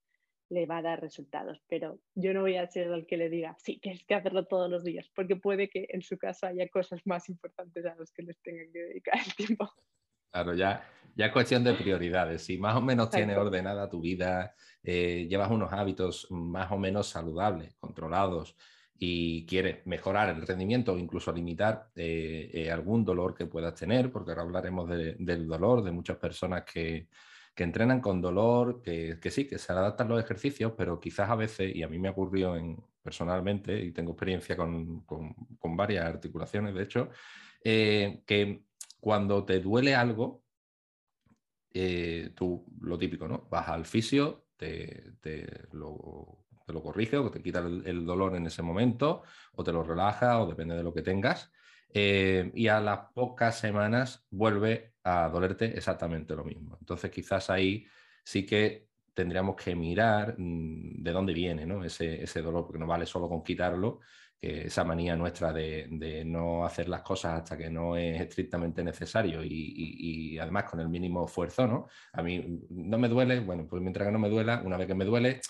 le 0.48 0.66
va 0.66 0.78
a 0.78 0.82
dar 0.82 1.00
resultados. 1.00 1.60
Pero 1.68 2.00
yo 2.14 2.32
no 2.34 2.42
voy 2.42 2.56
a 2.56 2.66
ser 2.66 2.88
el 2.88 3.06
que 3.06 3.16
le 3.16 3.28
diga, 3.28 3.56
sí, 3.58 3.78
tienes 3.78 4.04
que 4.04 4.14
hacerlo 4.14 4.46
todos 4.46 4.70
los 4.70 4.84
días, 4.84 5.10
porque 5.14 5.36
puede 5.36 5.68
que 5.68 5.86
en 5.90 6.02
su 6.02 6.18
caso 6.18 6.46
haya 6.46 6.68
cosas 6.68 7.00
más 7.04 7.28
importantes 7.28 7.84
a 7.84 7.94
las 7.94 8.10
que 8.12 8.22
les 8.22 8.40
tengan 8.42 8.72
que 8.72 8.78
dedicar 8.78 9.18
el 9.24 9.34
tiempo. 9.34 9.70
Claro, 10.30 10.54
ya, 10.54 10.86
ya 11.14 11.26
es 11.26 11.32
cuestión 11.32 11.64
de 11.64 11.74
prioridades. 11.74 12.42
Si 12.42 12.58
más 12.58 12.76
o 12.76 12.80
menos 12.80 13.10
tienes 13.10 13.36
ordenada 13.36 13.88
tu 13.88 14.00
vida, 14.00 14.54
eh, 14.82 15.26
llevas 15.28 15.50
unos 15.50 15.72
hábitos 15.72 16.26
más 16.30 16.70
o 16.70 16.78
menos 16.78 17.08
saludables, 17.08 17.74
controlados, 17.76 18.56
y 18.98 19.44
quieres 19.46 19.86
mejorar 19.86 20.34
el 20.34 20.46
rendimiento 20.46 20.92
o 20.92 20.98
incluso 20.98 21.30
limitar 21.32 21.90
eh, 21.94 22.50
eh, 22.52 22.70
algún 22.70 23.04
dolor 23.04 23.34
que 23.34 23.46
puedas 23.46 23.74
tener, 23.74 24.10
porque 24.10 24.30
ahora 24.30 24.42
hablaremos 24.42 24.88
del 24.88 25.46
dolor, 25.46 25.82
de 25.82 25.92
muchas 25.92 26.16
personas 26.16 26.64
que, 26.64 27.08
entrenan 27.64 28.00
con 28.00 28.20
dolor, 28.20 28.82
que, 28.82 29.18
sí, 29.30 29.46
que 29.46 29.58
se 29.58 29.72
adaptan 29.72 30.08
los 30.08 30.22
ejercicios, 30.22 30.72
pero 30.76 31.00
quizás 31.00 31.30
a 31.30 31.36
veces, 31.36 31.74
y 31.74 31.82
a 31.82 31.88
mí 31.88 31.98
me 31.98 32.10
ocurrió 32.10 32.56
en, 32.56 32.76
personalmente, 33.02 33.78
y 33.82 33.92
tengo 33.92 34.12
experiencia 34.12 34.56
con, 34.56 35.00
con 35.02 35.76
varias 35.76 36.04
articulaciones, 36.06 36.74
de 36.74 36.82
hecho, 36.82 37.10
que 37.62 38.62
cuando 39.00 39.44
te 39.44 39.60
duele 39.60 39.94
algo, 39.94 40.42
eh, 41.78 42.32
tú 42.34 42.64
lo 42.80 42.96
típico, 42.96 43.28
¿no? 43.28 43.46
Vas 43.50 43.68
al 43.68 43.84
fisio, 43.84 44.46
te, 44.56 45.12
lo, 45.72 46.46
corrige 46.82 47.18
o 47.18 47.30
te 47.30 47.42
quita 47.42 47.58
el, 47.58 48.06
dolor 48.06 48.34
en 48.34 48.46
ese 48.46 48.62
momento, 48.62 49.24
o 49.52 49.62
te 49.62 49.72
lo 49.72 49.82
relaja, 49.82 50.40
o 50.40 50.46
depende 50.46 50.74
de 50.74 50.82
lo 50.82 50.94
que 50.94 51.02
tengas. 51.02 51.52
Eh, 51.92 52.50
y 52.54 52.68
a 52.68 52.80
las 52.80 53.10
pocas 53.12 53.58
semanas 53.58 54.26
vuelve 54.30 54.94
a 55.06 55.28
dolerte 55.28 55.66
exactamente 55.66 56.34
lo 56.34 56.44
mismo. 56.44 56.76
Entonces, 56.80 57.10
quizás 57.10 57.50
ahí 57.50 57.86
sí 58.24 58.44
que 58.44 58.88
tendríamos 59.14 59.56
que 59.56 59.74
mirar 59.74 60.34
mm, 60.36 61.02
de 61.02 61.12
dónde 61.12 61.32
viene 61.32 61.64
¿no? 61.66 61.84
ese, 61.84 62.22
ese 62.22 62.42
dolor, 62.42 62.66
porque 62.66 62.78
no 62.78 62.86
vale 62.86 63.06
solo 63.06 63.28
con 63.28 63.42
quitarlo, 63.42 64.00
esa 64.40 64.84
manía 64.84 65.16
nuestra 65.16 65.52
de, 65.52 66.22
no 66.24 66.64
hacer 66.64 66.88
las 66.88 67.02
cosas 67.02 67.42
hasta 67.42 67.56
que 67.56 67.70
no 67.70 67.96
es 67.96 68.20
estrictamente 68.20 68.84
necesario 68.84 69.42
y, 69.42 70.38
además 70.38 70.64
con 70.64 70.80
el 70.80 70.88
mínimo 70.88 71.24
esfuerzo, 71.24 71.66
¿no? 71.66 71.88
A 72.12 72.22
mí 72.22 72.60
no 72.70 72.98
me 72.98 73.08
duele, 73.08 73.40
bueno, 73.40 73.66
pues 73.68 73.82
mientras 73.82 74.06
que 74.06 74.12
no 74.12 74.18
me 74.18 74.28
duela, 74.28 74.62
una 74.64 74.76
vez 74.76 74.86
que 74.86 74.94
me 74.94 75.04
duele, 75.04 75.40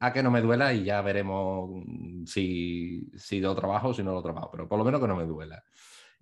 a 0.00 0.12
que 0.12 0.22
no 0.22 0.30
me 0.30 0.40
duela 0.40 0.72
y 0.72 0.84
ya 0.84 1.02
veremos 1.02 1.84
si, 2.26 3.10
si 3.16 3.40
lo 3.40 3.54
trabajo 3.54 3.88
o 3.88 3.94
si 3.94 4.02
no 4.02 4.12
lo 4.12 4.22
trabajo, 4.22 4.50
pero 4.52 4.68
por 4.68 4.78
lo 4.78 4.84
menos 4.84 5.00
que 5.00 5.08
no 5.08 5.16
me 5.16 5.24
duela. 5.24 5.62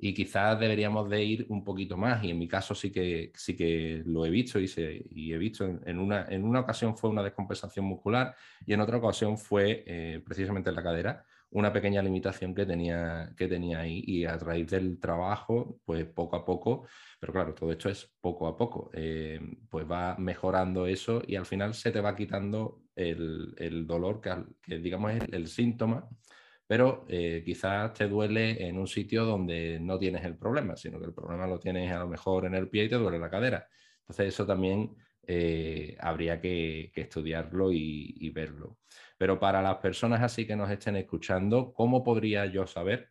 Y 0.00 0.14
quizás 0.14 0.58
deberíamos 0.58 1.08
de 1.10 1.22
ir 1.22 1.46
un 1.48 1.62
poquito 1.62 1.96
más, 1.96 2.24
y 2.24 2.30
en 2.30 2.38
mi 2.38 2.48
caso 2.48 2.74
sí 2.74 2.90
que, 2.90 3.32
sí 3.34 3.56
que 3.56 4.02
lo 4.06 4.24
he 4.24 4.30
visto 4.30 4.58
y, 4.58 4.66
se, 4.66 5.04
he 5.14 5.38
visto, 5.38 5.64
en, 5.84 5.98
una, 5.98 6.26
en 6.28 6.44
una 6.44 6.60
ocasión 6.60 6.96
fue 6.96 7.10
una 7.10 7.22
descompensación 7.22 7.84
muscular 7.84 8.34
y 8.66 8.72
en 8.72 8.80
otra 8.80 8.96
ocasión 8.96 9.36
fue 9.36 9.84
eh, 9.86 10.22
precisamente 10.24 10.70
en 10.70 10.76
la 10.76 10.82
cadera, 10.82 11.24
una 11.50 11.72
pequeña 11.72 12.02
limitación 12.02 12.54
que 12.54 12.64
tenía, 12.64 13.32
que 13.36 13.48
tenía 13.48 13.80
ahí 13.80 14.02
y 14.06 14.24
a 14.24 14.38
raíz 14.38 14.70
del 14.70 15.00
trabajo, 15.00 15.80
pues 15.84 16.06
poco 16.06 16.36
a 16.36 16.44
poco, 16.44 16.86
pero 17.18 17.32
claro, 17.32 17.54
todo 17.54 17.72
esto 17.72 17.88
es 17.88 18.12
poco 18.20 18.46
a 18.46 18.56
poco, 18.56 18.90
eh, 18.94 19.40
pues 19.68 19.84
va 19.90 20.16
mejorando 20.16 20.86
eso 20.86 21.22
y 21.26 21.36
al 21.36 21.46
final 21.46 21.74
se 21.74 21.90
te 21.90 22.00
va 22.00 22.14
quitando 22.14 22.82
el, 22.94 23.86
dolor 23.86 24.20
que, 24.20 24.78
digamos 24.78 25.12
es 25.12 25.22
el, 25.32 25.48
síntoma, 25.48 26.08
pero 26.70 27.04
eh, 27.09 27.42
quizás 27.44 27.92
te 27.94 28.06
duele 28.06 28.64
en 28.68 28.78
un 28.78 28.87
sitio 28.87 29.24
donde 29.24 29.80
no 29.80 29.98
tienes 29.98 30.24
el 30.24 30.37
problema, 30.37 30.76
sino 30.76 31.00
que 31.00 31.06
el 31.06 31.12
problema 31.12 31.44
lo 31.48 31.59
tienes 31.59 31.90
a 31.90 31.98
lo 31.98 32.06
mejor 32.06 32.44
en 32.44 32.54
el 32.54 32.68
pie 32.68 32.85
y 32.85 32.88
te 32.88 32.94
duele 32.94 33.18
la 33.18 33.28
cadera. 33.28 33.66
Entonces 34.02 34.28
eso 34.28 34.46
también 34.46 34.94
eh, 35.26 35.96
habría 35.98 36.40
que, 36.40 36.92
estudiarlo 36.94 37.72
y 37.72 38.30
verlo. 38.30 38.78
Pero 39.18 39.40
para 39.40 39.61
las 39.61 39.78
personas 39.78 40.22
así 40.22 40.46
que 40.46 40.54
nos 40.54 40.70
estén 40.70 40.94
escuchando, 40.94 41.72
¿cómo 41.72 42.04
podría 42.04 42.46
yo 42.46 42.64
saber 42.68 43.11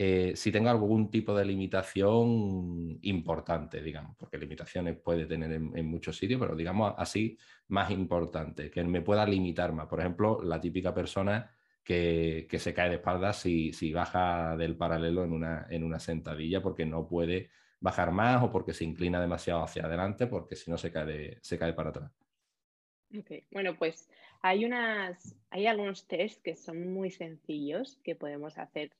eh, 0.00 0.34
si 0.36 0.52
tengo 0.52 0.70
algún 0.70 1.10
tipo 1.10 1.36
de 1.36 1.44
limitación 1.44 2.98
importante, 3.02 3.82
digamos, 3.82 4.16
porque 4.16 4.38
limitaciones 4.38 4.96
puede 4.96 5.26
tener 5.26 5.50
en, 5.52 5.86
muchos 5.86 6.16
sitios, 6.16 6.40
pero 6.40 6.54
digamos 6.54 6.94
así, 6.96 7.36
más 7.66 7.90
importante, 7.90 8.70
que 8.70 8.84
me 8.84 9.02
pueda 9.02 9.26
limitar 9.26 9.72
más. 9.72 9.88
Por 9.88 9.98
ejemplo, 9.98 10.40
la 10.40 10.60
típica 10.60 10.94
persona 10.94 11.50
que, 11.88 12.58
se 12.58 12.74
cae 12.74 12.90
de 12.90 12.96
espaldas 12.96 13.38
si, 13.38 13.92
baja 13.94 14.58
del 14.58 14.76
paralelo 14.76 15.24
en 15.24 15.32
una, 15.32 15.66
en 15.70 15.82
una 15.84 15.98
sentadilla 15.98 16.60
porque 16.62 16.84
no 16.84 17.08
puede 17.08 17.48
bajar 17.80 18.10
más 18.10 18.42
o 18.42 18.50
porque 18.50 18.74
se 18.74 18.84
inclina 18.84 19.18
demasiado 19.18 19.62
hacia 19.62 19.86
adelante, 19.86 20.26
porque 20.26 20.54
si 20.54 20.70
no 20.70 20.76
se 20.76 20.92
cae, 20.92 21.38
se 21.40 21.58
cae 21.58 21.72
para 21.72 21.88
atrás. 21.88 22.12
Bueno, 23.50 23.74
pues 23.78 24.10
hay, 24.42 24.66
unas, 24.66 25.34
hay 25.48 25.66
algunos 25.66 26.06
test 26.06 26.42
que 26.42 26.56
son 26.56 26.92
muy 26.92 27.10
sencillos 27.10 27.98
que 28.04 28.14
podemos 28.14 28.58
hacer 28.58 28.92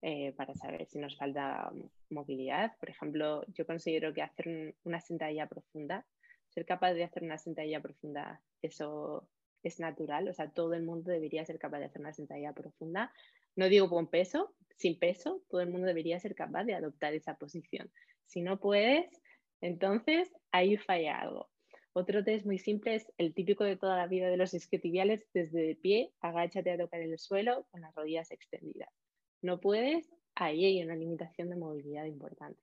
eh, 0.00 0.32
para 0.32 0.52
saber 0.54 0.86
si 0.86 0.98
nos 0.98 1.16
falta 1.16 1.70
movilidad. 2.10 2.76
Por 2.80 2.90
ejemplo, 2.90 3.44
yo 3.52 3.64
considero 3.66 4.12
que 4.12 4.22
hacer 4.22 4.74
una 4.82 5.00
sentadilla 5.00 5.46
profunda, 5.46 6.04
ser 6.48 6.66
capaz 6.66 6.94
de 6.94 7.04
hacer 7.04 7.22
una 7.22 7.38
sentadilla 7.38 7.80
profunda, 7.80 8.42
eso 8.62 9.28
es 9.62 9.80
natural, 9.80 10.28
o 10.28 10.32
sea, 10.32 10.50
todo 10.50 10.74
el 10.74 10.82
mundo 10.82 11.10
debería 11.10 11.44
ser 11.44 11.58
capaz 11.58 11.78
de 11.78 11.86
hacer 11.86 12.00
una 12.00 12.12
sentadilla 12.12 12.52
profunda. 12.52 13.12
No 13.56 13.68
digo 13.68 13.88
con 13.88 14.08
peso, 14.08 14.54
sin 14.76 14.98
peso, 14.98 15.42
todo 15.48 15.60
el 15.60 15.70
mundo 15.70 15.86
debería 15.86 16.18
ser 16.20 16.34
capaz 16.34 16.64
de 16.64 16.74
adoptar 16.74 17.14
esa 17.14 17.36
posición. 17.36 17.90
Si 18.26 18.42
no 18.42 18.58
puedes, 18.58 19.20
entonces 19.60 20.32
ahí 20.50 20.76
falla 20.76 21.20
algo. 21.20 21.50
Otro 21.94 22.24
test 22.24 22.46
muy 22.46 22.58
simple 22.58 22.94
es 22.94 23.12
el 23.18 23.34
típico 23.34 23.64
de 23.64 23.76
toda 23.76 23.96
la 23.96 24.06
vida 24.06 24.28
de 24.28 24.38
los 24.38 24.54
isquiotibiales, 24.54 25.26
desde 25.34 25.60
de 25.60 25.76
pie, 25.76 26.12
agáchate 26.20 26.70
a 26.70 26.78
tocar 26.78 27.02
el 27.02 27.18
suelo 27.18 27.66
con 27.70 27.82
las 27.82 27.94
rodillas 27.94 28.30
extendidas 28.30 28.90
no 29.42 29.60
puedes, 29.60 30.08
ahí 30.36 30.64
hay 30.64 30.82
una 30.82 30.94
limitación 30.94 31.50
de 31.50 31.56
movilidad 31.56 32.06
importante. 32.06 32.60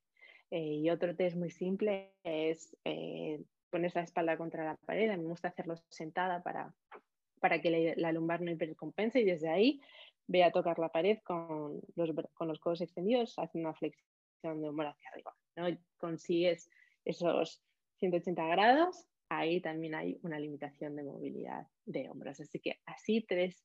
Eh, 0.50 0.80
y 0.82 0.90
otro 0.90 1.14
test 1.14 1.36
muy 1.36 1.50
simple 1.50 2.12
es 2.24 2.76
eh, 2.84 3.40
poner 3.70 3.92
la 3.94 4.02
espalda 4.02 4.36
contra 4.36 4.64
la 4.64 4.76
pared. 4.76 5.10
A 5.10 5.16
mí 5.16 5.22
me 5.22 5.30
gusta 5.30 5.48
hacerlo 5.48 5.76
sentada 5.88 6.42
para, 6.42 6.74
para 7.40 7.60
que 7.60 7.94
la, 7.96 8.12
lumbar 8.12 8.40
no 8.40 8.50
hipercompense 8.50 9.20
y 9.20 9.24
desde 9.24 9.48
ahí 9.48 9.80
ve 10.26 10.44
a 10.44 10.52
tocar 10.52 10.78
la 10.78 10.90
pared 10.90 11.18
con 11.24 11.80
los, 11.96 12.10
con 12.34 12.48
los 12.48 12.58
codos 12.58 12.80
extendidos, 12.80 13.34
haciendo 13.38 13.70
una 13.70 13.78
flexión 13.78 14.60
de 14.60 14.68
hombro 14.68 14.88
hacia 14.88 15.10
arriba. 15.10 15.34
¿no? 15.56 15.78
Consigues 15.96 16.70
esos 17.04 17.62
180 17.98 18.46
grados, 18.46 19.06
ahí 19.28 19.60
también 19.60 19.94
hay 19.94 20.18
una 20.22 20.38
limitación 20.38 20.96
de 20.96 21.04
movilidad 21.04 21.66
de 21.84 22.10
hombros. 22.10 22.40
Así 22.40 22.60
que 22.60 22.80
así 22.86 23.22
tres 23.22 23.64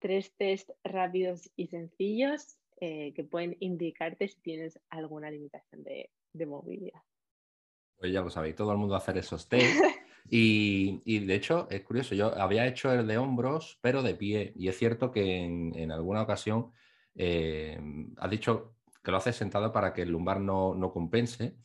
tres 0.00 0.34
test 0.36 0.70
rápidos 0.82 1.50
y 1.56 1.68
sencillos 1.68 2.58
eh, 2.80 3.12
que 3.14 3.22
pueden 3.22 3.56
indicarte 3.60 4.26
si 4.26 4.40
tienes 4.40 4.80
alguna 4.88 5.30
limitación 5.30 5.84
de, 5.84 6.10
movilidad. 6.46 7.02
Pues 8.00 8.12
ya 8.12 8.22
lo 8.22 8.30
sabéis, 8.30 8.56
todo 8.56 8.72
el 8.72 8.78
mundo 8.78 8.96
hacer 8.96 9.18
esos 9.18 9.48
test. 9.48 9.78
Y, 10.32 11.26
de 11.26 11.34
hecho, 11.34 11.66
es 11.70 11.82
curioso, 11.82 12.14
yo 12.14 12.32
había 12.40 12.64
hecho 12.66 12.92
el 12.92 13.04
de 13.04 13.18
hombros, 13.18 13.78
pero 13.80 14.00
de 14.00 14.14
pie. 14.14 14.52
Y 14.54 14.68
es 14.68 14.78
cierto 14.78 15.10
que 15.10 15.42
en, 15.42 15.90
alguna 15.90 16.22
ocasión 16.22 16.70
eh, 17.16 17.80
has 18.16 18.30
dicho 18.30 18.76
que 19.02 19.10
lo 19.10 19.16
haces 19.16 19.34
sentado 19.34 19.72
para 19.72 19.92
que 19.92 20.02
el 20.02 20.10
lumbar 20.10 20.38
no, 20.38 20.74
no, 20.76 20.92
compense. 20.92 21.56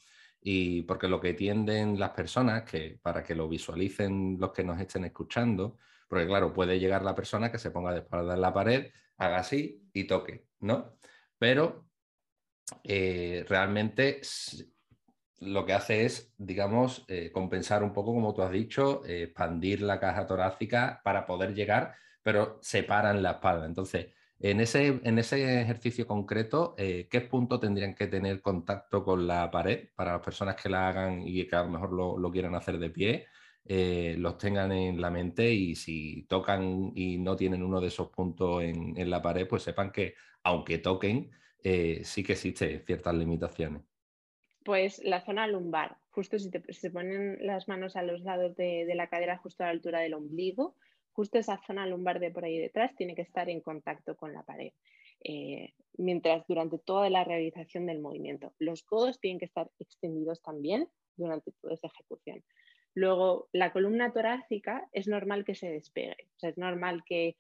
Y 0.41 0.81
porque 0.83 1.07
lo 1.07 1.21
que 1.21 1.35
tienden 1.35 1.99
las 1.99 2.11
personas, 2.11 2.63
que 2.63 2.97
para 3.03 3.21
que 3.21 3.35
lo 3.35 3.47
visualicen 3.47 4.37
los 4.39 4.51
que 4.51 4.63
nos 4.63 4.79
estén 4.79 5.05
escuchando, 5.05 5.77
porque 6.07 6.25
claro, 6.25 6.51
puede 6.51 6.79
llegar 6.79 7.03
la 7.03 7.13
persona 7.13 7.51
que 7.51 7.59
se 7.59 7.69
ponga 7.69 7.93
de 7.93 7.99
espalda 7.99 8.33
en 8.33 8.41
la 8.41 8.53
pared, 8.53 8.91
haga 9.17 9.37
así 9.37 9.89
y 9.93 10.05
toque, 10.05 10.47
¿no? 10.61 10.97
Pero 11.37 11.85
eh, 12.83 13.45
realmente 13.47 14.21
lo 15.39 15.65
que 15.65 15.73
hace 15.73 16.05
es, 16.05 16.33
digamos, 16.37 17.05
eh, 17.07 17.31
compensar 17.31 17.83
un 17.83 17.93
poco, 17.93 18.13
como 18.13 18.33
tú 18.33 18.41
has 18.41 18.51
dicho, 18.51 19.05
eh, 19.05 19.23
expandir 19.23 19.81
la 19.81 19.99
caja 19.99 20.25
torácica 20.27 21.01
para 21.03 21.25
poder 21.25 21.53
llegar, 21.53 21.95
pero 22.23 22.59
separan 22.61 23.21
la 23.21 23.31
espalda. 23.31 23.65
Entonces, 23.65 24.07
en 24.39 24.59
ese, 24.61 24.99
en 25.03 25.19
ese 25.19 25.61
ejercicio 25.61 26.07
concreto, 26.07 26.75
¿qué 26.77 27.27
punto 27.29 27.59
tendrían 27.59 27.95
que 27.95 28.07
tener 28.07 28.41
contacto 28.41 29.03
con 29.03 29.27
la 29.27 29.49
pared 29.49 29.89
para 29.95 30.13
las 30.13 30.21
personas 30.21 30.55
que 30.61 30.69
la 30.69 30.89
hagan 30.89 31.21
y 31.25 31.47
que 31.47 31.55
a 31.55 31.63
lo 31.63 31.69
mejor 31.69 31.93
lo, 31.93 32.17
lo 32.17 32.31
quieran 32.31 32.53
hacer 32.55 32.77
de 32.77 32.89
pie? 32.89 33.27
Eh, 33.67 34.15
los 34.19 34.37
tengan 34.37 34.71
en 34.71 35.01
la 35.01 35.09
mente 35.09 35.51
y 35.51 35.75
si 35.75 36.23
tocan 36.29 36.91
y 36.95 37.17
no 37.17 37.35
tienen 37.35 37.63
uno 37.63 37.81
de 37.81 37.87
esos 37.87 38.09
puntos 38.09 38.61
en, 38.61 39.09
la 39.09 39.21
pared, 39.21 39.47
pues 39.47 39.63
sepan 39.63 39.91
que 39.91 40.13
aunque 40.43 40.77
toquen, 40.77 41.31
eh, 41.63 42.01
sí 42.03 42.23
que 42.23 42.33
existen 42.33 42.83
ciertas 42.85 43.15
limitaciones. 43.15 43.81
Pues 44.65 44.99
la 45.03 45.21
zona 45.21 45.45
lumbar, 45.45 45.95
justo 46.09 46.39
si 46.39 46.49
se 46.49 46.89
ponen 46.89 47.37
las 47.45 47.67
manos 47.67 47.95
a 47.95 48.01
los 48.01 48.21
lados 48.21 48.55
de, 48.55 48.91
la 48.95 49.07
cadera, 49.07 49.37
justo 49.37 49.63
a 49.63 49.67
la 49.67 49.73
altura 49.73 49.99
del 49.99 50.15
ombligo, 50.15 50.75
justo 51.11 51.37
esa 51.37 51.61
zona 51.67 51.85
lumbar 51.85 52.19
de 52.19 52.31
por 52.31 52.45
ahí 52.45 52.57
detrás 52.57 52.95
tiene 52.95 53.13
que 53.13 53.21
estar 53.21 53.47
en 53.47 53.61
contacto 53.61 54.17
con 54.17 54.33
la 54.33 54.41
pared. 54.41 54.71
Eh, 55.23 55.75
mientras 55.97 56.47
durante 56.47 56.79
toda 56.79 57.11
la 57.11 57.23
realización 57.23 57.85
del 57.85 57.99
movimiento. 57.99 58.55
Los 58.57 58.81
codos 58.81 59.19
tienen 59.19 59.37
que 59.37 59.45
estar 59.45 59.69
extendidos 59.77 60.41
también 60.41 60.89
durante 61.15 61.51
toda 61.61 61.75
esa 61.75 61.87
ejecución. 61.87 62.43
Luego, 62.95 63.49
la 63.51 63.71
columna 63.71 64.13
torácica 64.13 64.89
es 64.93 65.07
normal 65.07 65.45
que 65.45 65.53
se 65.53 65.69
despegue. 65.69 66.27
O 66.37 66.39
sea, 66.39 66.49
es 66.49 66.57
normal 66.57 67.03
que 67.05 67.37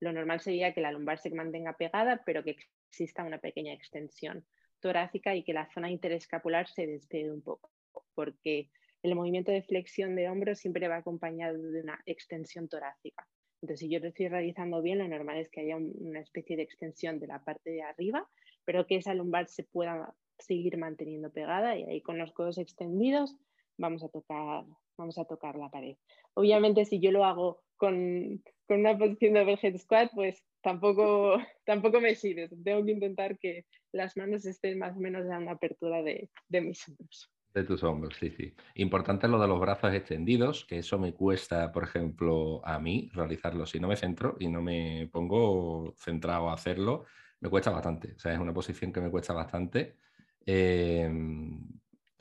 lo 0.00 0.12
normal 0.12 0.40
sería 0.40 0.74
que 0.74 0.80
la 0.80 0.90
lumbar 0.90 1.18
se 1.18 1.30
mantenga 1.30 1.76
pegada, 1.76 2.22
pero 2.26 2.42
que 2.42 2.56
exista 2.88 3.22
una 3.22 3.38
pequeña 3.38 3.72
extensión 3.72 4.44
torácica 4.82 5.34
y 5.34 5.44
que 5.44 5.54
la 5.54 5.70
zona 5.72 5.90
interescapular 5.90 6.68
se 6.68 6.86
despegue 6.86 7.32
un 7.32 7.40
poco, 7.40 7.70
porque 8.14 8.68
el 9.02 9.14
movimiento 9.14 9.50
de 9.50 9.62
flexión 9.62 10.14
de 10.14 10.28
hombros 10.28 10.58
siempre 10.58 10.88
va 10.88 10.96
acompañado 10.96 11.56
de 11.56 11.80
una 11.80 12.02
extensión 12.04 12.68
torácica. 12.68 13.26
Entonces, 13.62 13.80
si 13.80 13.88
yo 13.88 14.00
lo 14.00 14.08
estoy 14.08 14.28
realizando 14.28 14.82
bien, 14.82 14.98
lo 14.98 15.08
normal 15.08 15.38
es 15.38 15.48
que 15.48 15.60
haya 15.60 15.76
una 15.76 16.20
especie 16.20 16.56
de 16.56 16.64
extensión 16.64 17.18
de 17.20 17.28
la 17.28 17.42
parte 17.42 17.70
de 17.70 17.82
arriba, 17.82 18.28
pero 18.64 18.86
que 18.86 18.96
esa 18.96 19.14
lumbar 19.14 19.48
se 19.48 19.64
pueda 19.64 20.14
seguir 20.38 20.76
manteniendo 20.76 21.30
pegada 21.30 21.76
y 21.76 21.84
ahí 21.84 22.00
con 22.02 22.18
los 22.18 22.32
codos 22.32 22.58
extendidos 22.58 23.36
vamos 23.78 24.02
a 24.02 24.08
tocar, 24.08 24.64
vamos 24.98 25.18
a 25.18 25.24
tocar 25.24 25.56
la 25.56 25.70
pared. 25.70 25.96
Obviamente, 26.34 26.84
si 26.84 27.00
yo 27.00 27.12
lo 27.12 27.24
hago 27.24 27.62
con, 27.82 28.40
una 28.68 28.96
posición 28.96 29.34
de 29.34 29.40
overhead 29.40 29.76
squat, 29.76 30.12
pues 30.14 30.40
tampoco, 30.62 31.36
tampoco 31.66 32.00
me 32.00 32.14
sirve. 32.14 32.48
Tengo 32.62 32.84
que 32.84 32.92
intentar 32.92 33.36
que 33.38 33.66
las 33.90 34.16
manos 34.16 34.46
estén 34.46 34.78
más 34.78 34.96
o 34.96 35.00
menos 35.00 35.24
en 35.24 35.46
la 35.46 35.50
apertura 35.50 36.00
de, 36.00 36.30
mis 36.48 36.88
hombros. 36.88 37.28
De 37.52 37.64
tus 37.64 37.82
hombros, 37.82 38.14
sí, 38.14 38.30
sí. 38.30 38.54
Importante 38.76 39.26
lo 39.26 39.40
de 39.40 39.48
los 39.48 39.60
brazos 39.60 39.92
extendidos, 39.92 40.64
que 40.64 40.78
eso 40.78 40.96
me 40.96 41.12
cuesta, 41.12 41.72
por 41.72 41.82
ejemplo, 41.82 42.64
a 42.64 42.78
mí 42.78 43.10
realizarlo. 43.12 43.66
Si 43.66 43.80
no 43.80 43.88
me 43.88 43.96
centro 43.96 44.36
y 44.38 44.46
no 44.46 44.62
me 44.62 45.10
pongo 45.12 45.92
centrado 45.98 46.48
a 46.48 46.54
hacerlo, 46.54 47.04
me 47.40 47.50
cuesta 47.50 47.70
bastante. 47.72 48.12
O 48.14 48.18
sea, 48.20 48.32
es 48.32 48.38
una 48.38 48.54
posición 48.54 48.92
que 48.92 49.00
me 49.00 49.10
cuesta 49.10 49.34
bastante. 49.34 49.96
Eh, 50.46 51.10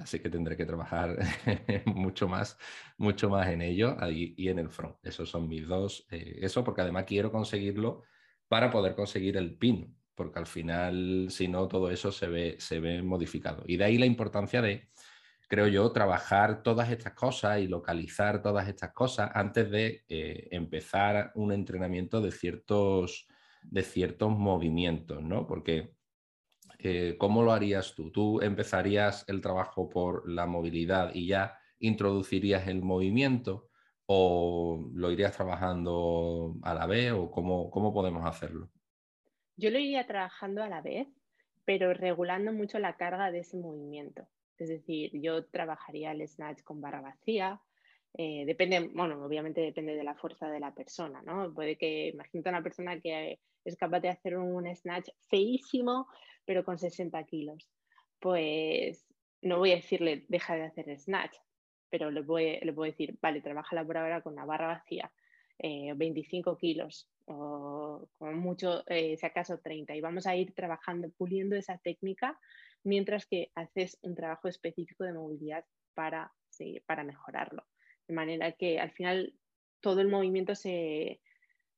Así 0.01 0.19
que 0.19 0.29
tendré 0.29 0.57
que 0.57 0.65
trabajar 0.65 1.17
mucho 1.85 2.27
más, 2.27 2.57
mucho 2.97 3.29
más 3.29 3.47
en 3.47 3.61
ello 3.61 3.95
y, 4.09 4.47
en 4.47 4.59
el 4.59 4.69
front. 4.69 4.95
Esos 5.03 5.29
son 5.29 5.47
mis 5.47 5.67
dos. 5.67 6.05
Eh, 6.11 6.39
eso 6.41 6.63
porque 6.63 6.81
además 6.81 7.05
quiero 7.05 7.31
conseguirlo 7.31 8.03
para 8.47 8.69
poder 8.69 8.95
conseguir 8.95 9.37
el 9.37 9.57
pin, 9.57 9.95
porque 10.15 10.39
al 10.39 10.47
final, 10.47 11.27
si 11.29 11.47
no, 11.47 11.67
todo 11.67 11.89
eso 11.89 12.11
se 12.11 12.27
ve, 12.27 12.55
se 12.59 12.79
ve 12.79 13.01
modificado. 13.01 13.63
Y 13.65 13.77
de 13.77 13.85
ahí 13.85 13.97
la 13.97 14.05
importancia 14.05 14.61
de, 14.61 14.89
creo 15.47 15.67
yo, 15.67 15.91
trabajar 15.91 16.63
todas 16.63 16.89
estas 16.89 17.13
cosas 17.13 17.59
y 17.59 17.67
localizar 17.67 18.41
todas 18.41 18.67
estas 18.67 18.91
cosas 18.93 19.31
antes 19.33 19.69
de 19.69 20.03
eh, 20.09 20.47
empezar 20.51 21.31
un 21.35 21.51
entrenamiento 21.51 22.21
de 22.21 22.31
ciertos, 22.31 23.27
de 23.61 23.83
ciertos 23.83 24.31
movimientos, 24.31 25.21
¿no? 25.21 25.47
Porque 25.47 25.93
eh, 26.83 27.15
¿cómo 27.17 27.43
lo 27.43 27.51
harías 27.51 27.93
tú? 27.95 28.11
¿Tú 28.11 28.41
empezarías 28.41 29.27
el 29.27 29.41
trabajo 29.41 29.89
por 29.89 30.29
la 30.29 30.45
movilidad 30.45 31.11
y 31.13 31.27
ya 31.27 31.57
introducirías 31.79 32.67
el 32.67 32.81
movimiento 32.81 33.69
o 34.05 34.89
lo 34.93 35.11
irías 35.11 35.35
trabajando 35.35 36.55
a 36.63 36.73
la 36.73 36.87
vez 36.87 37.11
o 37.11 37.29
cómo, 37.31 37.69
cómo 37.69 37.93
podemos 37.93 38.25
hacerlo? 38.25 38.69
Yo 39.55 39.69
lo 39.69 39.79
iría 39.79 40.07
trabajando 40.07 40.63
a 40.63 40.69
la 40.69 40.81
vez, 40.81 41.07
pero 41.65 41.93
regulando 41.93 42.51
mucho 42.51 42.79
la 42.79 42.97
carga 42.97 43.31
de 43.31 43.39
ese 43.39 43.57
movimiento. 43.57 44.27
Es 44.57 44.69
decir, 44.69 45.11
yo 45.13 45.45
trabajaría 45.45 46.11
el 46.11 46.27
snatch 46.27 46.61
con 46.63 46.81
barra 46.81 47.01
vacía, 47.01 47.61
eh, 48.13 48.43
depende, 48.45 48.91
bueno, 48.93 49.23
obviamente 49.23 49.61
depende 49.61 49.95
de 49.95 50.03
la 50.03 50.15
fuerza 50.15 50.49
de 50.49 50.59
la 50.59 50.73
persona, 50.73 51.21
¿no? 51.21 51.53
Puede 51.53 51.77
que, 51.77 52.09
imagínate 52.09 52.49
una 52.49 52.63
persona 52.63 52.99
que 52.99 53.39
es 53.63 53.75
capaz 53.77 53.99
de 54.01 54.09
hacer 54.09 54.37
un 54.37 54.73
snatch 54.75 55.09
feísimo, 55.29 56.07
pero 56.45 56.63
con 56.63 56.77
60 56.77 57.23
kilos. 57.25 57.69
Pues 58.19 59.05
no 59.41 59.57
voy 59.57 59.71
a 59.71 59.75
decirle 59.75 60.25
deja 60.27 60.55
de 60.55 60.63
hacer 60.63 60.99
snatch, 60.99 61.37
pero 61.89 62.11
le 62.11 62.21
voy, 62.21 62.59
le 62.61 62.71
voy 62.71 62.89
a 62.89 62.91
decir, 62.91 63.17
vale, 63.21 63.41
trabaja 63.41 63.83
por 63.83 63.97
ahora 63.97 64.21
con 64.21 64.35
la 64.35 64.45
barra 64.45 64.67
vacía. 64.67 65.11
25 65.63 66.57
kilos 66.57 67.07
o 67.25 68.09
con 68.17 68.39
mucho, 68.39 68.83
si 68.87 69.23
acaso 69.23 69.59
30, 69.59 69.95
y 69.95 70.01
vamos 70.01 70.25
a 70.25 70.35
ir 70.35 70.55
trabajando, 70.55 71.11
puliendo 71.11 71.55
esa 71.55 71.77
técnica 71.77 72.39
mientras 72.83 73.25
que 73.25 73.51
haces 73.55 73.97
un 74.01 74.15
trabajo 74.15 74.47
específico 74.47 75.03
de 75.03 75.13
movilidad 75.13 75.65
para, 75.93 76.31
para 76.85 77.03
mejorarlo. 77.03 77.63
De 78.11 78.15
manera 78.15 78.51
que 78.51 78.77
al 78.77 78.91
final 78.91 79.33
todo 79.79 80.01
el 80.01 80.09
movimiento 80.09 80.53
se 80.53 81.21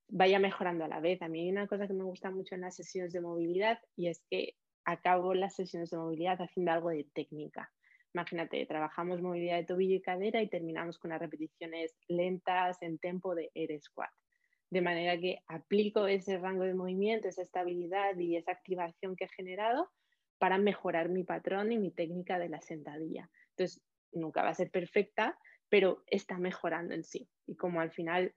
vaya 0.08 0.40
mejorando 0.40 0.84
a 0.84 0.88
la 0.88 1.00
vez. 1.00 1.22
A 1.22 1.28
mí 1.28 1.42
hay 1.42 1.52
una 1.52 1.68
cosa 1.68 1.86
que 1.86 1.94
me 1.94 2.06
gusta 2.06 2.32
mucho 2.32 2.56
en 2.56 2.62
las 2.62 2.76
sesiones 2.76 3.14
de 3.14 3.22
movilidad 3.22 3.78
y 3.96 4.08
es 4.08 4.26
que 4.32 4.56
acabo 4.84 5.36
las 5.36 5.56
sesiones 5.56 5.92
de 5.92 5.98
movilidad 5.98 6.42
haciendo 6.42 6.72
algo 6.72 6.90
de 6.90 7.04
técnica. 7.14 7.72
Imagínate, 8.16 8.66
trabajamos 8.66 9.22
movilidad 9.22 9.58
de 9.58 9.66
tobillo 9.66 9.94
y 9.94 10.02
cadera 10.02 10.42
y 10.42 10.50
terminamos 10.50 10.98
con 10.98 11.12
las 11.12 11.20
repeticiones 11.20 11.96
lentas 12.08 12.82
en 12.82 12.98
tempo 12.98 13.36
de 13.36 13.52
air 13.54 13.80
squat. 13.80 14.10
De 14.72 14.82
manera 14.82 15.16
que 15.20 15.38
aplico 15.46 16.08
ese 16.08 16.40
rango 16.40 16.64
de 16.64 16.74
movimiento, 16.74 17.28
esa 17.28 17.44
estabilidad 17.44 18.18
y 18.18 18.38
esa 18.38 18.54
activación 18.54 19.16
que 19.16 19.26
he 19.26 19.30
generado 19.30 19.88
para 20.40 20.58
mejorar 20.58 21.10
mi 21.10 21.24
patrón 21.26 21.72
y 21.72 21.78
mi 21.78 21.92
técnica 21.92 22.40
de 22.40 22.50
la 22.50 22.60
sentadilla. 22.60 23.30
Entonces, 23.52 23.84
nunca 24.16 24.44
va 24.44 24.50
a 24.50 24.56
ser 24.56 24.72
perfecta, 24.72 25.38
pero 25.74 26.04
está 26.06 26.38
mejorando 26.38 26.94
en 26.94 27.04
sí. 27.04 27.28
Y 27.48 27.56
como 27.56 27.82
al 27.82 27.90
final, 27.90 28.36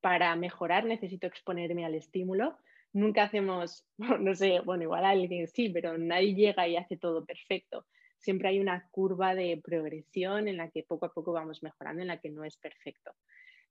para 0.00 0.34
mejorar 0.34 0.86
necesito 0.86 1.26
exponerme 1.26 1.84
al 1.84 1.94
estímulo, 1.94 2.56
nunca 2.94 3.24
hacemos, 3.24 3.84
no 3.98 4.34
sé, 4.34 4.60
bueno, 4.60 4.84
igual 4.84 5.04
alguien 5.04 5.46
sí, 5.46 5.68
pero 5.68 5.98
nadie 5.98 6.34
llega 6.34 6.66
y 6.66 6.78
hace 6.78 6.96
todo 6.96 7.26
perfecto. 7.26 7.84
Siempre 8.16 8.48
hay 8.48 8.60
una 8.60 8.88
curva 8.90 9.34
de 9.34 9.60
progresión 9.62 10.48
en 10.48 10.56
la 10.56 10.70
que 10.70 10.84
poco 10.84 11.04
a 11.04 11.12
poco 11.12 11.32
vamos 11.32 11.62
mejorando, 11.62 12.00
en 12.00 12.08
la 12.08 12.18
que 12.18 12.30
no 12.30 12.44
es 12.44 12.56
perfecto. 12.56 13.12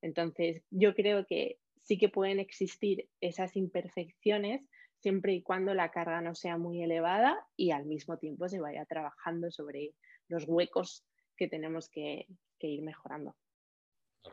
Entonces, 0.04 0.62
yo 0.70 0.94
creo 0.94 1.26
que 1.26 1.58
sí 1.82 1.98
que 1.98 2.10
pueden 2.10 2.40
existir 2.40 3.10
esas 3.22 3.56
imperfecciones, 3.56 4.62
siempre 5.00 5.34
y 5.34 5.42
cuando 5.42 5.74
la 5.74 5.90
carga 5.90 6.22
no 6.22 6.36
sea 6.36 6.60
muy 6.60 6.84
elevada 6.84 7.44
y 7.58 7.72
al 7.72 7.88
mismo 7.88 8.20
tiempo 8.20 8.48
se 8.50 8.60
vaya 8.60 8.86
trabajando 8.86 9.50
sobre 9.50 9.96
los 10.28 10.44
huecos 10.48 11.04
que 11.36 11.48
tenemos 11.48 11.90
que, 11.90 12.28
ir 12.68 12.82
mejorando. 12.82 13.36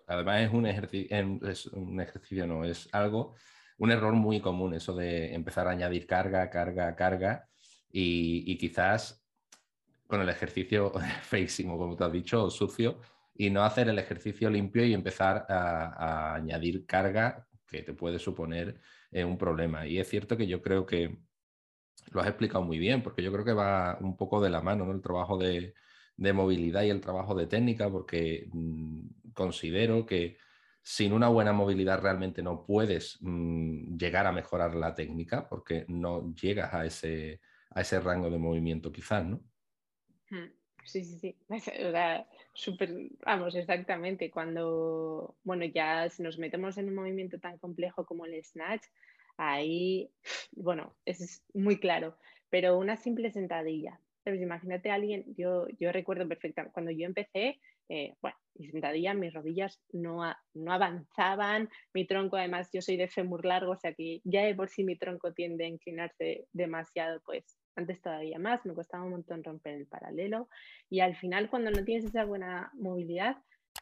Además 0.07 0.43
es 0.43 0.53
un, 0.53 0.67
ejercicio, 0.67 1.17
es 1.49 1.67
un 1.67 2.01
ejercicio, 2.01 2.47
no, 2.47 2.65
es 2.65 2.89
algo, 2.93 3.35
un 3.79 3.91
error 3.91 4.13
muy 4.15 4.41
común 4.41 4.75
eso 4.75 4.95
de 4.95 5.35
empezar 5.35 5.67
a 5.67 5.73
añadir 5.73 6.07
carga, 6.07 6.49
carga, 6.49 6.95
carga 6.95 7.49
y, 7.91 8.57
quizás 8.59 9.25
con 10.07 10.21
el 10.21 10.29
ejercicio 10.29 10.93
feísimo, 11.23 11.77
como 11.79 11.97
tú 11.97 12.05
has 12.05 12.13
dicho, 12.13 12.51
sucio, 12.51 13.01
y 13.35 13.51
no 13.51 13.65
hacer 13.65 13.89
el 13.89 13.99
ejercicio 13.99 14.51
limpio 14.51 14.85
y 14.85 14.95
empezar 14.95 15.47
a 15.49 16.35
añadir 16.35 16.87
carga 16.87 17.47
que 17.67 17.83
te 17.83 17.95
puede 17.95 18.19
suponer 18.19 18.81
un 19.13 19.39
problema. 19.39 19.87
Y 19.87 19.99
es 19.99 20.09
cierto 20.09 20.37
que 20.37 20.47
yo 20.47 20.61
creo 20.63 20.87
que 20.87 21.19
lo 22.11 22.21
has 22.21 22.29
explicado 22.29 22.65
muy 22.65 22.79
bien, 22.79 23.03
porque 23.03 23.23
yo 23.23 23.33
creo 23.33 23.45
que 23.45 23.53
va 23.53 23.99
un 24.01 24.17
poco 24.17 24.41
de 24.41 24.51
la 24.51 24.61
mano 24.61 24.85
¿no? 24.87 24.93
el 24.93 25.03
trabajo 25.03 25.39
de, 25.39 25.75
movilidad 26.33 26.83
y 26.83 26.91
el 26.91 27.01
trabajo 27.01 27.35
de 27.35 27.47
técnica, 27.47 27.91
porque 27.91 28.49
mm, 28.53 29.33
considero 29.33 30.07
que 30.07 30.37
sin 30.83 31.13
una 31.13 31.29
buena 31.29 31.53
movilidad 31.53 32.01
realmente 32.01 32.43
no 32.43 32.65
puedes 32.65 33.19
mm, 33.21 33.97
llegar 33.97 34.27
a 34.27 34.33
mejorar 34.33 34.75
la 34.75 34.95
técnica, 34.95 35.49
porque 35.49 35.85
no 35.89 36.35
llegas 36.35 36.73
a 36.75 36.85
ese, 36.85 37.41
a 37.71 37.81
ese 37.81 38.01
rango 38.01 38.31
de 38.31 38.39
movimiento 38.39 38.93
quizás, 38.93 39.25
¿no? 39.25 39.41
Hmm. 40.31 40.51
Sí, 40.85 41.05
sí, 41.05 41.19
sí. 41.19 41.37
súper, 42.55 42.91
vamos, 43.25 43.55
exactamente. 43.55 44.31
Cuando, 44.31 45.37
bueno, 45.45 45.65
ya 45.65 46.09
si 46.09 46.23
nos 46.23 46.39
metemos 46.39 46.79
en 46.79 46.89
un 46.89 46.95
movimiento 46.95 47.39
tan 47.39 47.59
complejo 47.59 48.05
como 48.05 48.27
el 48.27 48.43
snatch, 48.43 48.85
ahí, 49.37 50.11
bueno, 50.53 50.95
es 51.05 51.45
muy 51.55 51.79
claro. 51.79 52.17
Pero 52.49 52.79
una 52.79 52.97
simple 52.97 53.31
sentadilla. 53.31 54.01
Imagínate 54.27 54.91
a 54.91 54.95
alguien, 54.95 55.25
yo, 55.37 55.67
yo 55.79 55.93
recuerdo 55.93 56.29
perfectamente, 56.29 56.73
cuando 56.73 56.91
yo 56.91 57.07
empecé, 57.07 57.59
eh, 57.89 58.15
bueno, 58.21 58.37
mi 58.55 58.69
sentadilla, 58.69 59.15
mis 59.15 59.33
rodillas 59.33 59.81
no, 59.93 60.23
no 60.55 60.73
avanzaban, 60.73 61.69
mi 61.95 62.07
tronco, 62.07 62.37
además, 62.37 62.69
yo 62.73 62.83
soy 62.83 62.97
de 62.97 63.09
fémur 63.09 63.45
largo, 63.45 63.73
o 63.73 63.77
sea 63.77 63.95
que 63.95 64.21
ya 64.25 64.45
de 64.45 64.55
por 64.55 64.69
sí 64.69 64.85
mi 64.85 64.97
tronco 64.97 65.33
tiende 65.33 65.65
a 65.65 65.69
inclinarse 65.69 66.47
demasiado, 66.53 67.21
pues 67.25 67.59
antes 67.77 68.01
todavía 68.03 68.39
más, 68.39 68.65
me 68.67 68.75
costaba 68.75 69.05
un 69.05 69.11
montón 69.11 69.43
romper 69.43 69.75
el 69.75 69.87
paralelo 69.87 70.49
y 70.89 71.01
al 71.01 71.17
final 71.17 71.49
cuando 71.49 71.71
no 71.71 71.85
tienes 71.85 72.05
esa 72.05 72.25
buena 72.25 72.71
movilidad, 72.75 73.39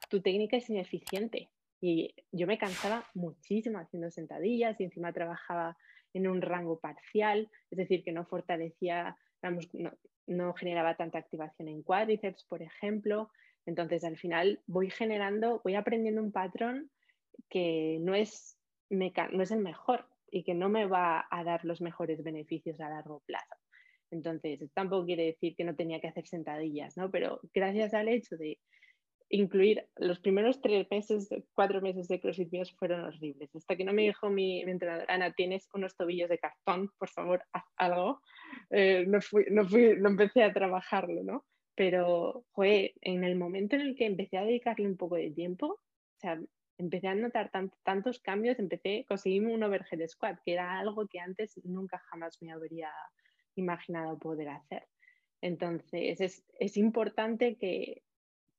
tu 0.09 0.21
técnica 0.21 0.57
es 0.57 0.71
ineficiente. 0.71 1.49
Y 1.81 2.15
yo 2.33 2.47
me 2.47 2.59
cansaba 2.59 3.05
muchísimo 3.15 3.79
haciendo 3.79 4.11
sentadillas 4.11 4.81
y 4.81 4.85
encima 4.85 5.13
trabajaba 5.13 5.77
en 6.13 6.27
un 6.27 6.43
rango 6.43 6.81
parcial, 6.81 7.51
es 7.71 7.79
decir, 7.79 8.03
que 8.03 8.13
no 8.13 8.25
fortalecía, 8.25 9.17
no, 9.43 9.93
no 10.27 10.55
generaba 10.55 10.97
tanta 10.97 11.19
activación 11.19 11.69
en 11.69 11.83
cuádriceps, 11.83 12.45
por 12.45 12.63
ejemplo. 12.63 13.31
Entonces, 13.67 14.05
al 14.05 14.17
final 14.17 14.61
voy 14.67 14.91
generando, 14.91 15.61
voy 15.65 15.75
aprendiendo 15.75 16.23
un 16.23 16.33
patrón 16.33 16.91
que 17.49 17.99
no 18.01 18.15
es, 18.15 18.59
no 18.91 19.43
es 19.43 19.51
el 19.51 19.61
mejor 19.61 20.07
y 20.31 20.45
que 20.45 20.55
no 20.55 20.69
me 20.69 20.87
va 20.87 21.27
a 21.31 21.45
dar 21.45 21.65
los 21.65 21.81
mejores 21.81 22.23
beneficios 22.23 22.81
a 22.81 22.91
largo 22.91 23.23
plazo. 23.27 23.57
Entonces, 24.11 24.61
tampoco 24.75 25.07
quiere 25.07 25.27
decir 25.27 25.55
que 25.55 25.65
no 25.65 25.75
tenía 25.75 26.01
que 26.01 26.09
hacer 26.09 26.27
sentadillas, 26.27 26.97
¿no? 26.97 27.11
Pero 27.11 27.41
gracias 27.53 27.95
al 27.95 28.09
hecho 28.09 28.37
de 28.37 28.59
incluir 29.31 29.87
los 29.97 30.21
primeros 30.21 30.61
tres 30.61 30.87
meses, 30.91 31.29
cuatro 31.55 31.81
meses 31.81 32.09
de 32.09 32.21
CrossFit 32.21 32.51
míos 32.51 32.75
fueron 32.79 33.05
horribles. 33.05 33.55
Hasta 33.55 33.77
que 33.77 33.85
no 33.85 33.93
me 33.93 34.03
dijo 34.03 34.31
mi, 34.31 34.63
entrenadora, 34.63 35.13
Ana, 35.13 35.33
tienes 35.33 35.69
unos 35.75 35.97
tobillos 35.97 36.29
de 36.29 36.39
cartón, 36.39 36.91
por 36.99 37.09
favor, 37.09 37.43
haz 37.53 37.65
algo. 37.77 38.21
Eh, 38.71 39.05
no, 39.07 39.21
fui, 39.21 39.45
no, 39.51 39.65
fui, 39.67 39.97
no 39.99 40.09
empecé 40.09 40.43
a 40.43 40.53
trabajarlo, 40.53 41.23
¿no? 41.23 41.45
Pero 41.75 42.45
fue 42.53 42.95
en 43.03 43.25
el 43.25 43.37
momento 43.37 43.77
en 43.77 43.83
el 43.83 43.97
que 43.97 44.07
empecé 44.07 44.39
a 44.39 44.45
dedicarle 44.45 44.87
un 44.87 44.97
poco 44.97 45.17
de 45.17 45.31
tiempo, 45.31 45.67
o 45.67 46.21
sea, 46.21 46.41
empecé 46.79 47.09
a 47.09 47.15
notar 47.15 47.51
tantos 47.83 48.21
cambios, 48.21 48.59
empecé, 48.59 49.05
conseguir 49.09 49.47
un 49.47 49.63
overhead 49.63 50.07
squat, 50.09 50.39
que 50.45 50.53
era 50.53 50.79
algo 50.79 51.07
que 51.09 51.21
antes 51.21 51.61
nunca 51.65 51.99
jamás 52.11 52.41
me 52.41 52.53
habría 52.53 52.91
imaginado 53.57 54.19
poder 54.19 54.49
hacer. 54.49 54.87
Entonces, 55.41 56.45
es, 56.59 56.77
importante 56.77 57.57
que, 57.57 58.03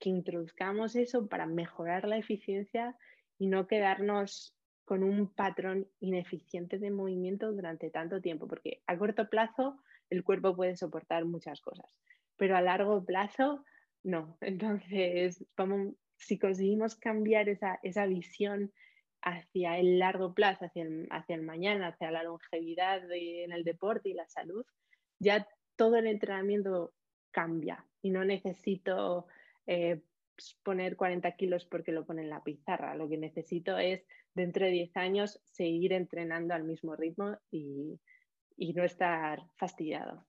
introduzcamos 0.08 0.96
eso 0.96 1.28
para 1.28 1.46
mejorar 1.46 2.08
la 2.08 2.18
eficiencia 2.18 2.96
y 3.38 3.48
no 3.48 3.68
quedarnos 3.68 4.56
con 4.86 5.04
un 5.04 5.34
patrón 5.34 5.88
ineficiente 6.00 6.80
de 6.80 6.90
movimiento 6.90 7.52
durante 7.52 7.90
tanto 7.90 8.22
tiempo, 8.22 8.48
porque 8.48 8.82
a 8.88 8.98
corto 8.98 9.30
plazo 9.30 9.78
el 10.10 10.24
cuerpo 10.24 10.56
puede 10.56 10.78
soportar 10.78 11.26
muchas 11.26 11.60
cosas, 11.60 11.86
pero 12.38 12.56
a 12.56 12.62
largo 12.62 13.04
plazo 13.06 13.66
no. 14.04 14.38
Entonces, 14.42 15.46
si 16.18 16.40
conseguimos 16.40 16.96
cambiar 16.96 17.50
esa, 17.50 17.80
esa 17.84 18.06
visión 18.06 18.72
hacia 19.22 19.78
el 19.78 20.00
largo 20.00 20.34
plazo, 20.34 20.66
hacia 20.66 20.84
el, 20.84 21.08
hacia 21.12 21.36
el 21.36 21.44
mañana, 21.44 21.90
hacia 21.90 22.12
la 22.12 22.24
longevidad 22.24 23.02
en 23.12 23.52
el 23.52 23.64
deporte 23.64 24.10
y 24.10 24.14
la 24.14 24.28
salud, 24.28 24.66
ya 25.20 25.48
todo 25.76 25.98
el 25.98 26.08
entrenamiento 26.08 26.94
cambia 27.32 27.86
y 28.02 28.10
no 28.10 28.24
necesito 28.26 29.28
eh, 29.70 30.02
pues, 30.36 30.58
poner 30.64 30.96
40 30.96 31.32
kilos 31.36 31.66
porque 31.66 31.92
lo 31.92 32.06
pone 32.06 32.24
en 32.24 32.30
la 32.30 32.44
pizarra. 32.44 32.96
Lo 32.96 33.08
que 33.08 33.18
necesito 33.18 33.78
es, 33.78 34.04
dentro 34.34 34.66
de 34.66 34.72
10 34.72 34.98
años, 34.98 35.40
seguir 35.44 35.94
entrenando 35.94 36.54
al 36.54 36.64
mismo 36.64 36.96
ritmo 36.96 37.38
y, 37.52 38.00
no 38.76 38.84
estar 38.84 39.42
fastidiado. 39.56 40.26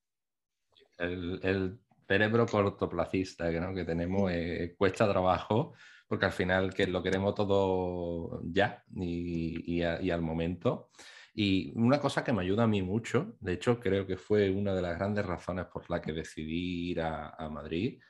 El, 0.99 1.79
cerebro 2.07 2.45
cortoplacista 2.47 3.51
¿no? 3.53 3.73
que 3.73 3.85
tenemos 3.85 4.33
eh, 4.33 4.75
cuesta 4.77 5.09
trabajo 5.09 5.75
porque 6.09 6.27
al 6.27 6.33
final 6.33 6.75
que 6.75 6.89
lo 6.89 7.05
queremos 7.05 7.37
todo 7.37 8.43
ya 8.45 8.83
y 8.93 9.81
al 9.83 10.21
momento. 10.21 10.91
Y 11.35 11.73
una 11.77 12.01
cosa 12.01 12.25
que 12.25 12.33
me 12.33 12.43
ayuda 12.43 12.65
a 12.65 12.67
mí 12.67 12.83
mucho, 12.83 13.37
de 13.41 13.53
hecho 13.55 13.79
creo 13.79 14.07
que 14.07 14.17
fue 14.17 14.51
una 14.51 14.75
de 14.75 14.83
las 14.83 14.99
grandes 14.99 15.25
razones 15.25 15.67
por 15.67 15.89
la 15.89 16.01
que 16.01 16.13
decidí 16.13 16.91
ir 16.91 17.01
a, 17.01 17.49
Madrid, 17.51 18.01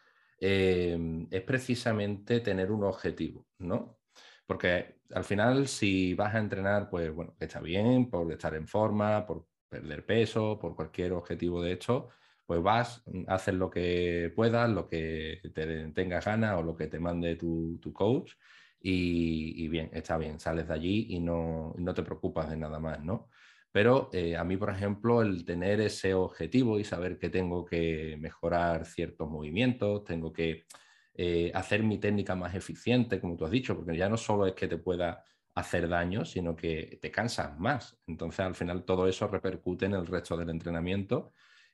em, 0.41 1.29
es 1.31 1.43
precisamente 1.43 2.41
tener 2.41 2.71
un 2.73 2.85
objetivo, 2.85 3.47
¿no? 3.59 4.01
Porque 4.47 5.01
al 5.15 5.25
final 5.25 5.69
si 5.69 6.15
vas 6.15 6.35
a 6.35 6.39
entrenar, 6.39 6.89
pues 6.91 7.13
bueno, 7.15 7.37
está 7.39 7.61
bien 7.61 8.11
por 8.11 8.31
estar 8.33 8.55
en 8.55 8.67
forma, 8.67 9.27
por 9.27 9.47
perder 9.69 10.05
peso, 10.07 10.59
por 10.59 10.75
cualquier 10.75 11.13
objetivo 11.13 11.63
de 11.63 11.73
hecho, 11.73 12.09
pues 12.47 12.63
vas, 12.63 13.05
haces 13.29 13.55
lo 13.55 13.71
que 13.71 14.33
puedas, 14.35 14.69
lo 14.71 14.89
que 14.89 15.41
te 15.55 15.89
tengas 15.93 16.25
ganas 16.25 16.59
o 16.59 16.63
lo 16.63 16.77
que 16.77 16.89
te 16.89 16.99
mande 16.99 17.37
tu, 17.37 17.79
tu 17.81 17.93
coach 17.93 18.33
y, 18.83 19.69
bien, 19.69 19.91
está 19.93 20.17
bien, 20.19 20.41
sales 20.41 20.69
de 20.69 20.75
allí 20.75 21.07
y 21.11 21.21
no, 21.21 21.75
te 21.95 22.03
preocupas 22.03 22.51
de 22.51 22.57
nada 22.57 22.79
más, 22.81 23.03
¿no? 23.05 23.29
Pero 23.73 24.11
eh, 24.13 24.37
a 24.37 24.45
mí, 24.45 24.57
por 24.57 24.71
ejemplo, 24.71 25.23
el 25.23 25.45
tener 25.45 25.81
ese 25.81 26.15
objetivo 26.15 26.79
y 26.79 26.85
saber 26.85 27.19
que 27.19 27.31
tengo 27.31 27.65
que 27.65 28.17
mejorar 28.19 28.85
ciertos 28.85 29.29
movimientos, 29.29 30.05
tengo 30.05 30.33
que 30.33 30.65
eh, 31.15 31.53
hacer 31.55 31.83
mi 31.83 31.99
técnica 31.99 32.35
más 32.35 32.55
eficiente, 32.55 33.21
como 33.21 33.37
tú 33.37 33.45
has 33.45 33.51
dicho, 33.51 33.77
porque 33.77 33.97
ya 33.97 34.09
no 34.09 34.17
solo 34.17 34.47
es 34.47 34.55
que 34.55 34.69
te 34.69 34.79
pueda 34.79 35.23
hacer 35.55 35.89
daño, 35.89 36.25
sino 36.25 36.57
que 36.57 36.99
te 37.01 37.11
cansas 37.11 37.59
más. 37.59 37.99
Entonces, 38.07 38.41
al 38.41 38.55
final, 38.55 38.85
todo 38.85 39.07
eso 39.07 39.29
repercute 39.29 39.87
en 39.87 39.95
el 39.95 40.07
resto 40.07 40.37
del 40.37 40.51
entrenamiento. 40.51 41.33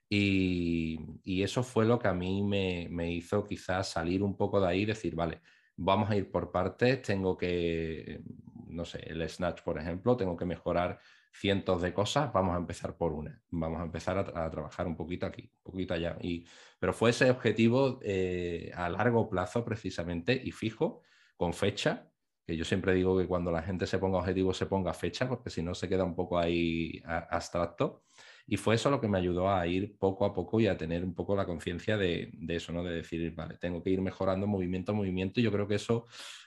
Y, 0.09 0.99
eso 1.43 1.63
fue 1.63 1.85
lo 1.85 1.99
que 1.99 2.09
a 2.09 2.15
mí 2.15 2.43
me, 2.43 2.89
me, 2.91 3.11
hizo 3.13 3.45
quizás 3.45 3.89
salir 3.91 4.23
un 4.23 4.37
poco 4.37 4.61
de 4.61 4.69
ahí 4.69 4.83
y 4.83 4.87
decir, 4.87 5.15
vale, 5.15 5.41
vamos 5.77 6.11
a 6.11 6.17
ir 6.17 6.31
por 6.31 6.51
partes, 6.51 7.03
tengo 7.03 7.37
que, 7.37 8.21
no 8.69 8.85
sé, 8.85 9.01
el 9.07 9.29
snatch, 9.29 9.63
por 9.63 9.79
ejemplo, 9.79 10.17
tengo 10.17 10.37
que 10.37 10.45
mejorar 10.45 10.99
cientos 11.39 11.83
de 11.83 11.93
cosas, 11.93 12.33
vamos 12.33 12.55
a 12.55 12.59
empezar 12.59 12.97
por 12.97 13.13
una, 13.13 13.41
vamos 13.51 13.81
a 13.81 13.85
empezar 13.85 14.19
a, 14.19 14.51
trabajar 14.51 14.87
un 14.87 14.97
poquito 14.97 15.27
aquí, 15.27 15.51
un 15.65 15.73
poquito 15.73 15.95
allá. 15.95 16.17
Y, 16.21 16.47
pero 16.79 16.93
fue 16.93 17.11
ese 17.11 17.31
objetivo 17.31 17.99
eh, 18.03 18.71
a 18.75 18.89
largo 18.89 19.29
plazo 19.29 19.65
precisamente 19.65 20.41
y 20.43 20.53
fijo, 20.53 21.03
con 21.37 21.53
fecha, 21.53 22.11
que 22.47 22.57
yo 22.57 22.65
siempre 22.65 22.95
digo 22.95 23.19
que 23.19 23.27
cuando 23.27 23.51
la 23.51 23.63
gente 23.63 23.87
se 23.87 23.99
ponga 23.99 24.19
objetivo 24.19 24.55
se 24.55 24.67
ponga 24.67 24.95
fecha, 24.95 25.29
porque 25.29 25.51
si 25.51 25.63
no 25.63 25.75
se 25.75 25.89
queda 25.89 26.05
un 26.05 26.15
poco 26.15 26.39
ahí 26.39 27.03
abstracto. 27.05 28.05
Y 28.47 28.57
fue 28.57 28.77
eso 28.77 28.91
lo 28.91 29.01
que 29.01 29.09
me 29.09 29.19
ayudó 29.19 29.51
a 29.51 29.67
ir 29.67 29.99
poco 29.99 30.25
a 30.25 30.33
poco 30.33 30.61
y 30.61 30.69
a 30.69 30.77
tener 30.77 31.05
un 31.05 31.15
poco 31.15 31.35
la 31.35 31.45
conciencia 31.45 31.97
de, 31.97 32.31
eso, 32.49 32.73
¿no? 32.73 32.85
De 32.85 32.95
decir, 32.95 33.35
vale, 33.35 33.59
tengo 33.59 33.83
que 33.83 33.91
ir 33.91 34.01
mejorando 34.01 34.47
movimiento 34.47 34.93
a 34.93 34.95
movimiento. 34.95 35.41
Y 35.41 35.43
yo 35.43 35.51
creo 35.51 35.67
que 35.67 35.75
eso 35.75 36.07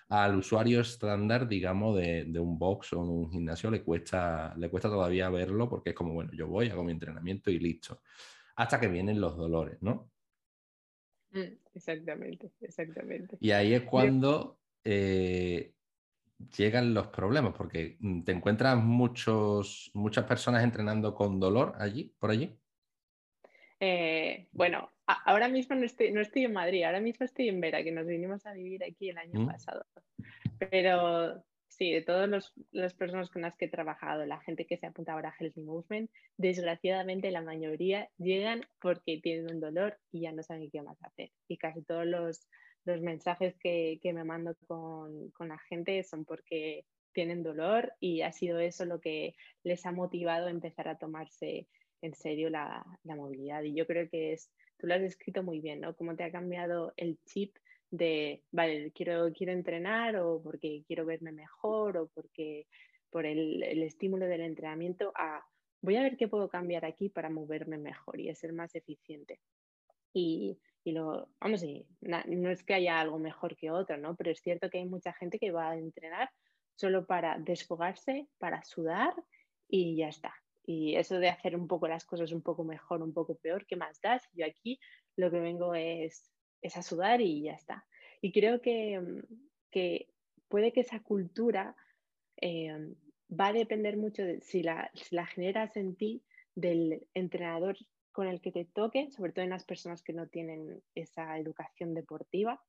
al 0.09 0.37
usuario 0.37 0.81
estándar, 0.81 1.47
digamos, 1.47 1.95
de, 1.97 2.39
un 2.39 2.57
box 2.57 2.93
o 2.93 2.99
un 2.99 3.31
gimnasio 3.31 3.69
le 3.69 3.83
cuesta, 3.83 4.55
le 4.57 4.69
cuesta 4.69 4.89
todavía 4.89 5.29
verlo 5.29 5.69
porque 5.69 5.91
es 5.91 5.95
como, 5.95 6.13
bueno, 6.13 6.31
yo 6.33 6.47
voy, 6.47 6.69
hago 6.69 6.83
mi 6.83 6.91
entrenamiento 6.91 7.51
y 7.51 7.59
listo. 7.59 8.01
Hasta 8.55 8.79
que 8.79 8.87
vienen 8.87 9.21
los 9.21 9.37
dolores, 9.37 9.77
¿no? 9.81 10.11
Mm, 11.31 11.59
exactamente, 11.75 12.51
exactamente. 12.59 13.37
Y 13.39 13.51
ahí 13.51 13.73
es 13.73 13.83
cuando 13.83 14.59
eh, 14.83 15.75
llegan 16.57 16.93
los 16.95 17.07
problemas, 17.07 17.53
porque 17.53 17.97
mm, 17.99 18.23
te 18.23 18.31
encuentras 18.31 18.83
muchos, 18.83 19.91
muchas 19.93 20.25
personas 20.25 20.63
entrenando 20.63 21.13
con 21.13 21.39
dolor 21.39 21.75
allí, 21.77 22.15
por 22.17 22.31
allí. 22.31 22.58
Eh, 23.79 24.47
bueno, 24.51 24.91
ahora 25.05 25.47
mismo 25.47 25.75
no 25.75 25.85
estoy, 25.85 26.11
no 26.11 26.21
estoy 26.21 26.45
en 26.45 26.53
Madrid, 26.53 26.83
ahora 26.83 26.99
mismo 26.99 27.25
estoy 27.25 27.49
en 27.49 27.61
Vera, 27.61 27.83
que 27.83 27.91
nos 27.91 28.05
vinimos 28.05 28.45
a 28.45 28.53
vivir 28.53 28.83
aquí 28.83 29.09
el 29.09 29.17
año 29.17 29.41
mm. 29.41 29.47
pasado. 29.47 29.85
Pero 30.69 31.43
sí, 31.67 31.91
de 31.91 32.01
todas 32.01 32.53
las 32.71 32.93
personas 32.93 33.29
con 33.29 33.41
las 33.43 33.55
que 33.55 33.65
he 33.65 33.69
trabajado, 33.69 34.25
la 34.25 34.41
gente 34.41 34.65
que 34.65 34.77
se 34.77 34.87
apunta 34.87 35.13
ahora 35.13 35.29
a 35.29 35.35
Healthy 35.39 35.61
Movement, 35.61 36.11
desgraciadamente 36.37 37.31
la 37.31 37.41
mayoría 37.41 38.09
llegan 38.17 38.65
porque 38.81 39.19
tienen 39.21 39.53
un 39.53 39.61
dolor 39.61 39.97
y 40.11 40.21
ya 40.21 40.31
no 40.31 40.43
saben 40.43 40.69
qué 40.69 40.81
más 40.81 41.01
hacer. 41.03 41.31
Y 41.47 41.57
casi 41.57 41.81
todos 41.83 42.05
los 42.05 42.47
los 42.85 43.01
mensajes 43.01 43.55
que, 43.59 43.99
me 44.03 44.23
mando 44.23 44.55
con, 44.67 45.31
la 45.39 45.59
gente 45.69 46.03
son 46.03 46.25
porque 46.25 46.85
tienen 47.13 47.43
dolor 47.43 47.93
y 47.99 48.21
ha 48.21 48.31
sido 48.31 48.59
eso 48.59 48.85
lo 48.85 48.99
que 48.99 49.35
les 49.63 49.85
ha 49.85 49.91
motivado 49.91 50.47
a 50.47 50.51
empezar 50.51 50.87
a 50.87 50.97
tomarse 50.97 51.67
en 52.01 52.13
serio 52.13 52.49
la, 52.49 52.85
movilidad. 53.03 53.63
Y 53.63 53.73
yo 53.73 53.85
creo 53.85 54.09
que 54.09 54.33
es, 54.33 54.51
tú 54.77 54.87
lo 54.87 54.95
has 54.95 55.01
descrito 55.01 55.43
muy 55.43 55.59
bien, 55.59 55.81
¿no? 55.81 55.95
Cómo 55.95 56.15
te 56.15 56.23
ha 56.23 56.31
cambiado 56.31 56.93
el 56.97 57.19
chip 57.25 57.55
de, 57.91 58.43
vale, 58.51 58.91
quiero, 58.91 59.31
quiero 59.33 59.51
entrenar 59.51 60.15
o 60.17 60.41
porque 60.41 60.83
quiero 60.87 61.05
verme 61.05 61.31
mejor 61.31 61.97
o 61.97 62.07
porque 62.07 62.67
por 63.09 63.25
el, 63.25 63.63
el 63.63 63.83
estímulo 63.83 64.27
del 64.27 64.41
entrenamiento 64.41 65.11
a, 65.15 65.43
voy 65.81 65.95
a 65.95 66.03
ver 66.03 66.17
qué 66.17 66.27
puedo 66.27 66.49
cambiar 66.49 66.85
aquí 66.85 67.09
para 67.09 67.29
moverme 67.29 67.77
mejor 67.77 68.19
y 68.19 68.33
ser 68.35 68.53
más 68.53 68.75
eficiente. 68.75 69.39
Y, 70.13 70.59
y 70.83 70.91
lo, 70.91 71.29
vamos, 71.39 71.63
y 71.63 71.85
no 72.01 72.49
es 72.49 72.63
que 72.63 72.73
haya 72.73 72.99
algo 72.99 73.19
mejor 73.19 73.55
que 73.55 73.71
otro, 73.71 73.97
¿no? 73.97 74.15
Pero 74.15 74.31
es 74.31 74.41
cierto 74.41 74.69
que 74.69 74.79
hay 74.79 74.85
mucha 74.85 75.13
gente 75.13 75.39
que 75.39 75.51
va 75.51 75.71
a 75.71 75.77
entrenar 75.77 76.29
solo 76.75 77.05
para 77.05 77.37
desfogarse, 77.37 78.27
para 78.37 78.63
sudar 78.63 79.13
y 79.67 79.97
ya 79.97 80.07
está. 80.07 80.33
Y 80.71 80.97
eso 80.97 81.17
de 81.17 81.29
hacer 81.29 81.55
un 81.55 81.67
poco 81.67 81.87
las 81.87 82.05
cosas 82.05 82.31
un 82.31 82.43
poco 82.43 82.63
mejor, 82.63 83.01
un 83.01 83.11
poco 83.11 83.33
peor, 83.33 83.65
¿qué 83.65 83.75
más 83.75 83.99
das? 84.01 84.29
Yo 84.33 84.45
aquí 84.45 84.79
lo 85.15 85.31
que 85.31 85.39
vengo 85.39 85.73
es, 85.73 86.31
es 86.61 86.77
a 86.77 86.83
sudar 86.83 87.21
y 87.21 87.41
ya 87.41 87.53
está. 87.53 87.87
Y 88.21 88.31
creo 88.31 88.61
que, 88.61 89.01
que 89.71 90.09
puede 90.47 90.71
que 90.71 90.81
esa 90.81 90.99
cultura 90.99 91.75
eh, 92.39 92.93
va 93.31 93.47
a 93.47 93.53
depender 93.53 93.97
mucho 93.97 94.21
de 94.21 94.41
si 94.41 94.61
la, 94.61 94.91
la 95.09 95.25
generas 95.25 95.75
en 95.75 95.95
ti 95.95 96.21
del 96.53 97.03
entrenador 97.15 97.75
con 98.11 98.27
el 98.27 98.39
que 98.39 98.51
te 98.51 98.65
toque, 98.65 99.09
sobre 99.09 99.31
todo 99.31 99.43
en 99.43 99.49
las 99.49 99.65
personas 99.65 100.03
que 100.03 100.13
no 100.13 100.27
tienen 100.27 100.83
esa 100.93 101.39
educación 101.39 101.95
deportiva, 101.95 102.61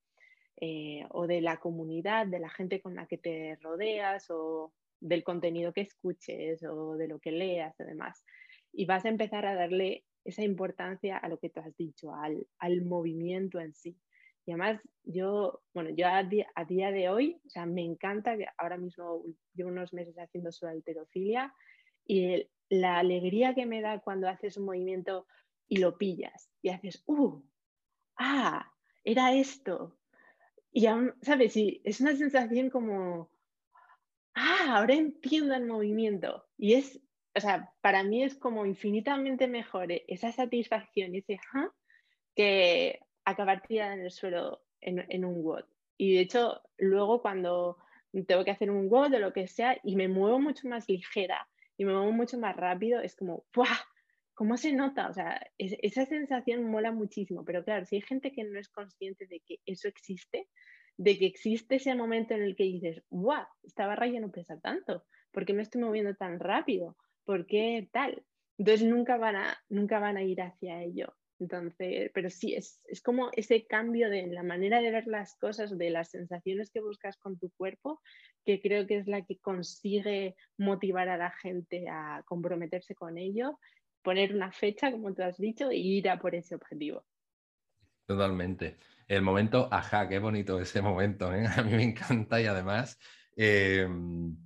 eh, 0.59 1.05
o 1.11 1.27
de 1.27 1.41
la 1.41 1.57
comunidad, 1.57 2.25
de 2.25 2.39
la 2.39 2.49
gente 2.49 2.81
con 2.81 2.95
la 2.95 3.05
que 3.05 3.19
te 3.19 3.59
rodeas, 3.61 4.31
o 4.31 4.73
del 5.01 5.23
contenido 5.23 5.73
que 5.73 5.81
escuches, 5.81 6.63
o 6.63 6.95
de 6.95 7.07
lo 7.07 7.19
que 7.19 7.31
leas, 7.31 7.77
además. 7.79 8.23
Y 8.71 8.85
vas 8.85 9.03
a 9.03 9.09
empezar 9.09 9.45
a 9.45 9.55
darle 9.55 10.05
esa 10.23 10.43
importancia 10.43 11.17
a 11.17 11.27
lo 11.27 11.37
que 11.37 11.49
tú 11.49 11.59
has 11.59 11.75
dicho, 11.75 12.13
al, 12.13 12.47
al 12.59 12.81
movimiento 12.83 13.59
en 13.59 13.73
sí. 13.73 13.97
Y 14.45 14.51
además, 14.51 14.81
yo, 15.03 15.61
bueno, 15.73 15.91
yo 15.91 16.07
a 16.07 16.23
día, 16.23 16.91
de 16.91 17.09
hoy, 17.09 17.39
o 17.45 17.49
sea, 17.49 17.65
me 17.65 17.83
encanta 17.83 18.37
que 18.37 18.47
ahora 18.57 18.77
mismo 18.77 19.23
llevo 19.53 19.69
unos 19.69 19.93
meses 19.93 20.17
haciendo 20.17 20.51
su 20.51 20.65
alterofilia 20.65 21.53
y 22.05 22.47
la 22.69 22.97
alegría 22.97 23.53
que 23.53 23.65
me 23.65 23.81
da 23.81 23.99
cuando 23.99 24.27
haces 24.27 24.57
un 24.57 24.65
movimiento 24.65 25.27
y 25.67 25.77
lo 25.77 25.97
pillas 25.97 26.49
y 26.61 26.69
haces, 26.69 27.03
¡uh! 27.05 27.41
¡Ah! 28.17 28.71
Era 29.03 29.33
esto. 29.33 29.97
Y, 30.71 30.87
¿sabes? 31.21 31.55
Y 31.57 31.81
es 31.83 32.01
una 32.01 32.15
sensación 32.15 32.69
como, 32.69 33.29
¡ah! 34.35 34.77
Ahora 34.77 34.95
entiendo 34.95 35.55
el 35.55 35.65
movimiento. 35.65 36.45
Y 36.57 36.73
es, 36.73 36.99
o 37.35 37.39
sea, 37.39 37.73
para 37.81 38.03
mí 38.03 38.23
es 38.23 38.35
como 38.35 38.65
infinitamente 38.65 39.47
mejor 39.47 39.91
e-, 39.91 40.05
esa 40.07 40.31
satisfacción 40.31 41.15
y 41.15 41.19
ese, 41.19 41.39
¿ah? 41.53 41.69
Que 42.35 42.99
acabar 43.25 43.61
tirada 43.61 43.93
en 43.93 44.01
el 44.01 44.11
suelo 44.11 44.63
en, 44.81 45.05
en 45.09 45.25
un 45.25 45.43
WOD. 45.43 45.65
Y 45.97 46.15
de 46.15 46.21
hecho, 46.21 46.61
luego 46.77 47.21
cuando 47.21 47.77
tengo 48.27 48.43
que 48.43 48.51
hacer 48.51 48.71
un 48.71 48.89
WOD 48.89 49.13
o 49.15 49.19
lo 49.19 49.33
que 49.33 49.47
sea 49.47 49.79
y 49.83 49.95
me 49.95 50.07
muevo 50.07 50.39
mucho 50.39 50.67
más 50.67 50.89
ligera 50.89 51.47
y 51.77 51.85
me 51.85 51.93
muevo 51.93 52.11
mucho 52.11 52.37
más 52.37 52.55
rápido, 52.55 53.01
es 53.01 53.15
como, 53.15 53.45
¡buah! 53.53 53.67
¿Cómo 54.33 54.57
se 54.57 54.73
nota? 54.73 55.07
O 55.07 55.13
sea, 55.13 55.39
esa 55.57 56.05
sensación 56.05 56.63
mola 56.63 56.91
muchísimo, 56.91 57.45
pero 57.45 57.63
claro, 57.63 57.85
si 57.85 57.97
hay 57.97 58.01
gente 58.01 58.31
que 58.31 58.43
no 58.43 58.59
es 58.59 58.69
consciente 58.69 59.27
de 59.27 59.39
que 59.41 59.59
eso 59.65 59.87
existe, 59.87 60.47
de 60.97 61.17
que 61.17 61.25
existe 61.25 61.75
ese 61.75 61.95
momento 61.95 62.33
en 62.33 62.43
el 62.43 62.55
que 62.55 62.63
dices, 62.63 63.03
¡guau! 63.09 63.45
Esta 63.63 63.87
barra 63.87 64.07
ya 64.07 64.19
no 64.19 64.31
pesa 64.31 64.59
tanto, 64.59 65.05
¿por 65.31 65.45
qué 65.45 65.53
me 65.53 65.63
estoy 65.63 65.81
moviendo 65.81 66.15
tan 66.15 66.39
rápido? 66.39 66.97
¿Por 67.25 67.45
qué 67.45 67.89
tal? 67.91 68.23
Entonces 68.57 68.87
nunca 68.87 69.17
van 69.17 69.35
a, 69.35 69.57
nunca 69.69 69.99
van 69.99 70.17
a 70.17 70.23
ir 70.23 70.41
hacia 70.41 70.83
ello. 70.83 71.15
Entonces, 71.39 72.11
pero 72.13 72.29
sí, 72.29 72.53
es, 72.53 72.81
es, 72.85 73.01
como 73.01 73.31
ese 73.33 73.65
cambio 73.65 74.11
de 74.11 74.27
la 74.27 74.43
manera 74.43 74.79
de 74.79 74.91
ver 74.91 75.07
las 75.07 75.35
cosas, 75.37 75.75
de 75.75 75.89
las 75.89 76.11
sensaciones 76.11 76.69
que 76.69 76.81
buscas 76.81 77.17
con 77.17 77.39
tu 77.39 77.49
cuerpo, 77.57 77.99
que 78.45 78.61
creo 78.61 78.85
que 78.85 78.97
es 78.97 79.07
la 79.07 79.25
que 79.25 79.39
consigue 79.39 80.35
motivar 80.57 81.09
a 81.09 81.17
la 81.17 81.31
gente 81.31 81.89
a 81.89 82.21
comprometerse 82.27 82.93
con 82.93 83.17
ello, 83.17 83.57
poner 84.03 84.35
una 84.35 84.51
fecha, 84.51 84.91
como 84.91 85.15
tú 85.15 85.23
has 85.23 85.37
dicho, 85.37 85.71
e 85.71 85.77
ir 85.77 86.09
a 86.09 86.19
por 86.19 86.35
ese 86.35 86.53
objetivo. 86.53 87.03
Totalmente. 88.05 88.77
El 89.11 89.23
momento, 89.23 89.67
ajá, 89.69 90.07
qué 90.07 90.19
bonito 90.19 90.57
ese 90.61 90.81
momento, 90.81 91.33
¿eh? 91.35 91.45
a 91.57 91.61
mí 91.63 91.71
me 91.73 91.83
encanta 91.83 92.39
y 92.39 92.45
además 92.45 92.97
em, 93.35 94.37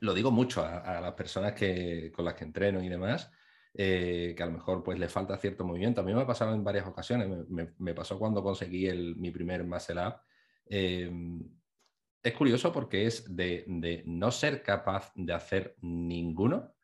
lo 0.00 0.12
digo 0.12 0.30
mucho 0.30 0.62
a, 0.62 1.00
las 1.00 1.14
personas 1.14 1.54
que, 1.54 2.12
con 2.14 2.26
las 2.26 2.34
que 2.34 2.44
entreno 2.44 2.82
y 2.82 2.90
demás, 2.90 3.30
eh, 3.72 4.34
que 4.36 4.42
a 4.42 4.46
lo 4.46 4.52
mejor 4.52 4.82
pues 4.82 4.98
le 4.98 5.08
falta 5.08 5.38
cierto 5.38 5.64
movimiento. 5.64 6.02
A 6.02 6.04
mí 6.04 6.12
me 6.12 6.20
ha 6.20 6.26
pasado 6.26 6.54
en 6.54 6.62
varias 6.62 6.86
ocasiones, 6.86 7.48
me, 7.48 7.94
pasó 7.94 8.18
cuando 8.18 8.42
conseguí 8.42 8.86
el, 8.86 9.16
mi 9.16 9.30
primer 9.30 9.64
muscle 9.64 10.06
up. 10.06 10.16
Em, 10.66 11.40
es 12.22 12.34
curioso 12.34 12.70
porque 12.74 13.06
es 13.06 13.34
de, 13.34 13.64
no 14.04 14.30
ser 14.30 14.62
capaz 14.62 15.10
de 15.14 15.32
hacer 15.32 15.74
ninguno 15.80 16.74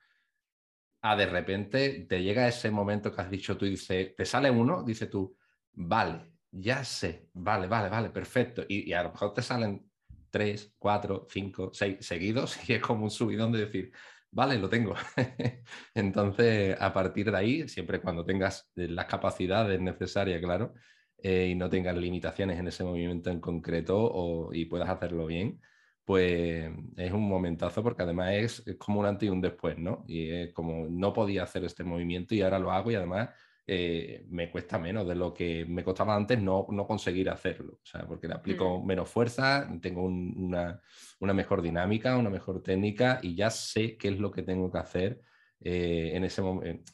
a 1.02 1.14
de 1.14 1.26
repente 1.26 2.06
te 2.08 2.22
llega 2.22 2.48
ese 2.48 2.70
momento 2.70 3.14
que 3.14 3.20
has 3.20 3.30
dicho 3.30 3.58
tú 3.58 3.66
dice, 3.66 4.14
te 4.16 4.24
sale 4.24 4.50
uno, 4.50 4.82
dice 4.82 5.08
tú, 5.08 5.36
vale, 5.72 6.31
ya 6.52 6.84
sé, 6.84 7.28
vale, 7.32 7.66
vale, 7.66 7.88
vale, 7.88 8.10
perfecto. 8.10 8.64
Y, 8.68 8.90
y, 8.90 8.92
a 8.92 9.02
lo 9.02 9.10
mejor 9.10 9.34
te 9.34 9.42
salen 9.42 9.90
tres, 10.30 10.74
cuatro, 10.78 11.26
cinco, 11.30 11.70
seis 11.72 12.04
seguidos 12.06 12.58
y 12.68 12.74
es 12.74 12.82
como 12.82 13.04
un 13.04 13.10
subidón 13.10 13.52
de 13.52 13.66
decir, 13.66 13.92
vale, 14.30 14.58
lo 14.58 14.68
tengo. 14.68 14.94
Entonces, 15.94 16.76
a 16.80 16.92
partir 16.92 17.30
de 17.30 17.36
ahí, 17.36 17.68
siempre 17.68 18.00
cuando 18.00 18.24
tengas 18.24 18.70
las 18.74 19.06
capacidades 19.06 19.80
necesarias, 19.80 20.40
claro, 20.42 20.74
eh, 21.18 21.48
y 21.52 21.54
no 21.54 21.70
tengas 21.70 21.96
limitaciones 21.96 22.58
en 22.58 22.68
ese 22.68 22.84
movimiento 22.84 23.30
en 23.30 23.40
concreto 23.40 23.96
o, 23.98 24.52
y 24.52 24.64
puedas 24.66 24.88
hacerlo 24.88 25.26
bien, 25.26 25.60
pues 26.04 26.70
es 26.96 27.12
un 27.12 27.28
momentazo 27.28 27.82
porque 27.82 28.02
además 28.02 28.32
es, 28.32 28.64
como 28.78 29.00
un 29.00 29.06
antes 29.06 29.28
y 29.28 29.30
un 29.30 29.40
después, 29.40 29.78
¿no? 29.78 30.04
Y 30.08 30.30
es 30.30 30.52
como 30.52 30.88
no 30.88 31.12
podía 31.12 31.44
hacer 31.44 31.64
este 31.64 31.84
movimiento 31.84 32.34
y 32.34 32.42
ahora 32.42 32.58
lo 32.58 32.72
hago 32.72 32.90
y 32.90 32.96
además 32.96 33.30
eh, 33.66 34.24
me 34.28 34.50
cuesta 34.50 34.78
menos 34.78 35.06
de 35.06 35.14
lo 35.14 35.32
que 35.32 35.64
me 35.66 35.84
costaba 35.84 36.16
antes 36.16 36.40
no, 36.40 36.66
no 36.70 36.86
conseguir 36.86 37.30
hacerlo. 37.30 37.74
O 37.74 37.86
sea, 37.86 38.06
porque 38.06 38.26
le 38.26 38.34
aplico 38.34 38.80
mm. 38.80 38.86
menos 38.86 39.08
fuerza, 39.08 39.68
tengo 39.80 40.02
una, 40.02 40.80
una, 41.20 41.32
mejor 41.32 41.62
dinámica, 41.62 42.16
una 42.16 42.30
mejor 42.30 42.62
técnica 42.62 43.20
y 43.22 43.34
ya 43.36 43.50
sé 43.50 43.96
qué 43.96 44.08
es 44.08 44.18
lo 44.18 44.30
que 44.32 44.42
tengo 44.42 44.70
que 44.70 44.78
hacer 44.78 45.20
eh, 45.60 46.12
en, 46.14 46.24
ese, 46.24 46.42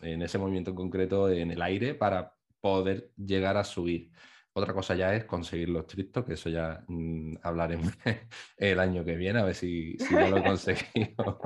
en 0.03 0.23
ese 0.23 0.39
movimiento 0.39 0.71
en 0.71 0.77
concreto 0.77 1.31
en 1.31 1.51
el 1.51 1.63
aire 1.63 1.95
para 1.95 2.35
poder 2.61 3.13
llegar 3.17 3.57
a 3.57 3.65
subir. 3.65 4.11
Otra 4.53 4.75
cosa 4.75 4.95
ya 4.95 5.15
es 5.15 5.25
conseguir 5.25 5.69
los 5.71 5.87
tristos, 5.87 6.25
que 6.25 6.35
eso 6.35 6.51
ya 6.51 6.85
mm, 6.89 7.37
hablaremos 7.43 7.93
el 8.57 8.81
año 8.81 9.05
que 9.05 9.17
viene, 9.17 9.39
a 9.39 9.45
ver 9.45 9.55
si, 9.55 9.97
si 9.99 10.15
no 10.15 10.29
lo 10.29 10.39
he 10.39 10.43
conseguido. 10.45 11.41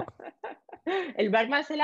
¿El 1.16 1.31
bar 1.31 1.49
más 1.49 1.70
el 1.70 1.81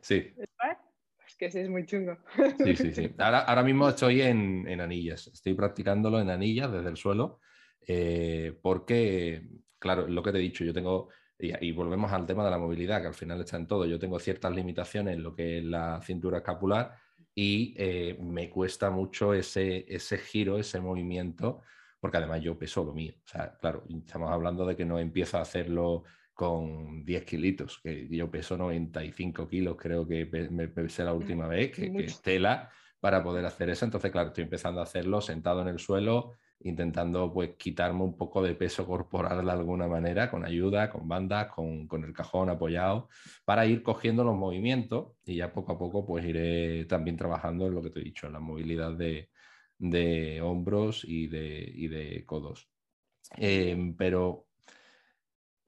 Sí. 0.00 0.32
¿El 0.36 0.48
bar? 0.58 0.91
Es 1.32 1.34
que 1.38 1.46
ese 1.46 1.62
es 1.62 1.68
muy 1.68 1.86
chungo. 1.86 2.18
Sí, 2.64 2.76
sí, 2.76 2.92
sí. 2.92 3.10
Ahora, 3.18 3.40
ahora 3.40 3.62
mismo 3.62 3.88
estoy 3.88 4.22
en, 4.22 4.66
en, 4.68 4.80
anillas. 4.80 5.28
Estoy 5.28 5.54
practicándolo 5.54 6.20
en 6.20 6.30
anillas 6.30 6.70
desde 6.70 6.90
el 6.90 6.96
suelo, 6.96 7.40
eh, 7.86 8.58
porque, 8.60 9.42
claro, 9.78 10.06
lo 10.06 10.22
que 10.22 10.32
te 10.32 10.38
he 10.38 10.42
dicho, 10.42 10.64
yo 10.64 10.72
tengo 10.72 11.08
y, 11.38 11.72
volvemos 11.72 12.12
al 12.12 12.24
tema 12.24 12.44
de 12.44 12.50
la 12.50 12.58
movilidad, 12.58 13.00
que 13.00 13.08
al 13.08 13.14
final 13.14 13.40
está 13.40 13.56
en 13.56 13.66
todo. 13.66 13.84
Yo 13.84 13.98
tengo 13.98 14.18
ciertas 14.20 14.54
limitaciones 14.54 15.16
en 15.16 15.22
lo 15.24 15.34
que 15.34 15.58
es 15.58 15.64
la 15.64 16.00
cintura 16.02 16.38
escapular 16.38 16.94
y 17.34 17.74
eh, 17.76 18.16
me 18.20 18.48
cuesta 18.48 18.90
mucho 18.90 19.34
ese, 19.34 19.84
ese 19.88 20.18
giro, 20.18 20.58
ese 20.58 20.80
movimiento, 20.80 21.62
porque 21.98 22.18
además 22.18 22.42
yo 22.42 22.56
peso 22.56 22.84
lo 22.84 22.92
mío. 22.92 23.14
O 23.24 23.28
sea, 23.28 23.56
claro, 23.58 23.82
estamos 23.88 24.30
hablando 24.30 24.64
de 24.64 24.76
que 24.76 24.84
no 24.84 24.98
empiezo 24.98 25.38
a 25.38 25.42
hacerlo 25.42 26.04
con 26.34 27.04
10 27.04 27.24
kilitos, 27.24 27.80
que 27.82 28.08
yo 28.08 28.30
peso 28.30 28.56
95 28.56 29.48
kilos, 29.48 29.76
creo 29.78 30.06
que 30.06 30.26
me 30.50 30.68
pesé 30.68 31.04
la 31.04 31.12
última 31.12 31.46
vez, 31.46 31.72
que, 31.72 31.92
que 31.92 32.04
es 32.04 32.20
tela 32.22 32.70
para 33.00 33.22
poder 33.22 33.44
hacer 33.44 33.68
eso. 33.68 33.84
Entonces, 33.84 34.10
claro, 34.10 34.28
estoy 34.28 34.44
empezando 34.44 34.80
a 34.80 34.84
hacerlo 34.84 35.20
sentado 35.20 35.60
en 35.62 35.68
el 35.68 35.78
suelo, 35.78 36.34
intentando 36.60 37.32
pues 37.32 37.56
quitarme 37.56 38.02
un 38.02 38.16
poco 38.16 38.42
de 38.42 38.54
peso 38.54 38.86
corporal 38.86 39.44
de 39.44 39.50
alguna 39.50 39.88
manera, 39.88 40.30
con 40.30 40.44
ayuda, 40.44 40.90
con 40.90 41.08
bandas, 41.08 41.48
con, 41.48 41.88
el 42.04 42.12
cajón 42.12 42.48
apoyado, 42.48 43.08
para 43.44 43.66
ir 43.66 43.82
cogiendo 43.82 44.24
los 44.24 44.36
movimientos 44.36 45.14
y 45.24 45.36
ya 45.36 45.52
poco 45.52 45.72
a 45.72 45.78
poco 45.78 46.06
pues 46.06 46.24
iré 46.24 46.84
también 46.84 47.16
trabajando 47.16 47.66
en 47.66 47.74
lo 47.74 47.82
que 47.82 47.90
te 47.90 48.00
he 48.00 48.04
dicho, 48.04 48.26
en 48.26 48.34
la 48.34 48.40
movilidad 48.40 48.92
de, 48.92 49.28
hombros 50.42 51.04
y 51.04 51.26
de, 51.26 51.88
de 51.90 52.24
codos. 52.24 52.68
Em, 53.36 53.96
pero 53.96 54.46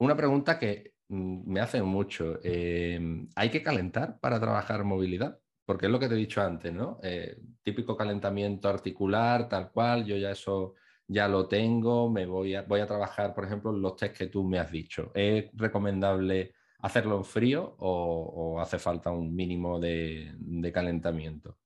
una 0.05 0.15
pregunta 0.17 0.59
que 0.59 0.93
mm, 1.09 1.51
me 1.51 1.59
hace 1.59 1.81
mucho, 1.81 2.39
em, 2.43 3.27
¿hay 3.35 3.49
que 3.49 3.63
calentar 3.63 4.19
para 4.19 4.39
trabajar 4.39 4.83
movilidad? 4.83 5.39
Porque 5.65 5.87
es 5.87 5.91
lo 5.91 5.99
que 5.99 6.07
te 6.07 6.15
he 6.15 6.17
dicho 6.17 6.41
antes, 6.41 6.71
¿no? 6.73 6.99
Eh, 7.03 7.37
típico 7.63 7.97
calentamiento 7.97 8.69
articular, 8.69 9.49
tal 9.49 9.71
cual, 9.71 10.05
yo 10.05 10.17
ya 10.17 10.31
eso 10.31 10.75
ya 11.07 11.27
lo 11.27 11.47
tengo, 11.47 12.09
me 12.09 12.25
voy 12.25 12.55
a, 12.55 12.63
voy 12.63 12.79
a 12.79 12.87
trabajar, 12.87 13.33
por 13.33 13.45
ejemplo, 13.45 13.71
los 13.71 13.95
test 13.95 14.17
que 14.17 14.27
tú 14.27 14.43
me 14.43 14.59
has 14.59 14.71
dicho. 14.71 15.11
¿Es 15.13 15.45
recomendable 15.53 16.53
hacerlo 16.79 17.17
en 17.17 17.25
frío 17.25 17.75
o, 17.79 18.59
hace 18.59 18.79
falta 18.79 19.11
un 19.11 19.35
mínimo 19.35 19.79
de, 19.79 20.71
calentamiento? 20.73 21.57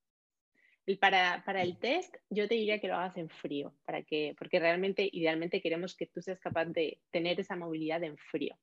Para, 0.97 1.43
para, 1.45 1.61
el 1.61 1.77
test, 1.77 2.15
yo 2.29 2.47
te 2.47 2.55
diría 2.55 2.79
que 2.79 2.87
lo 2.87 2.95
hagas 2.95 3.17
en 3.17 3.29
frío, 3.29 3.75
para 3.85 4.01
que, 4.01 4.33
porque 4.39 4.59
realmente, 4.59 5.07
idealmente, 5.11 5.61
queremos 5.61 5.95
que 5.95 6.07
tú 6.07 6.21
seas 6.21 6.39
capaz 6.39 6.65
de 6.65 6.99
tener 7.11 7.39
esa 7.39 7.55
movilidad 7.55 8.03
en 8.03 8.17
frío. 8.17 8.57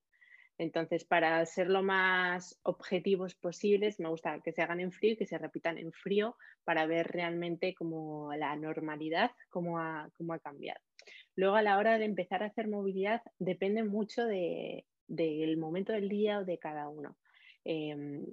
Entonces, 0.59 1.05
para 1.05 1.45
ser 1.45 1.69
lo 1.69 1.83
más 1.83 2.59
objetivos 2.63 3.35
posibles, 3.35 4.01
me 4.01 4.09
gusta 4.09 4.41
que 4.41 4.53
se 4.53 4.63
hagan 4.63 4.81
en 4.81 4.91
frío 4.91 5.13
y 5.13 5.17
que 5.17 5.27
se 5.27 5.39
repitan 5.39 5.79
en 5.79 5.93
frío 5.93 6.37
para 6.65 6.87
ver 6.87 7.09
realmente 7.09 7.75
cómo 7.75 8.33
la 8.35 8.57
normalidad, 8.57 9.31
cómo 9.51 9.79
ha, 9.79 10.11
cómo 10.17 10.33
ha 10.33 10.39
cambiado. 10.39 10.81
Luego, 11.35 11.57
a 11.57 11.63
la 11.63 11.79
hora 11.79 11.99
de 11.99 12.07
empezar 12.07 12.43
a 12.43 12.47
hacer 12.47 12.69
movilidad, 12.69 13.23
depende 13.39 13.85
mucho 13.85 14.25
del 14.25 15.57
momento 15.59 15.93
del 15.93 16.09
día 16.09 16.39
o 16.39 16.45
de 16.45 16.59
cada 16.59 16.89
uno. 16.89 17.19
Em, 17.65 18.25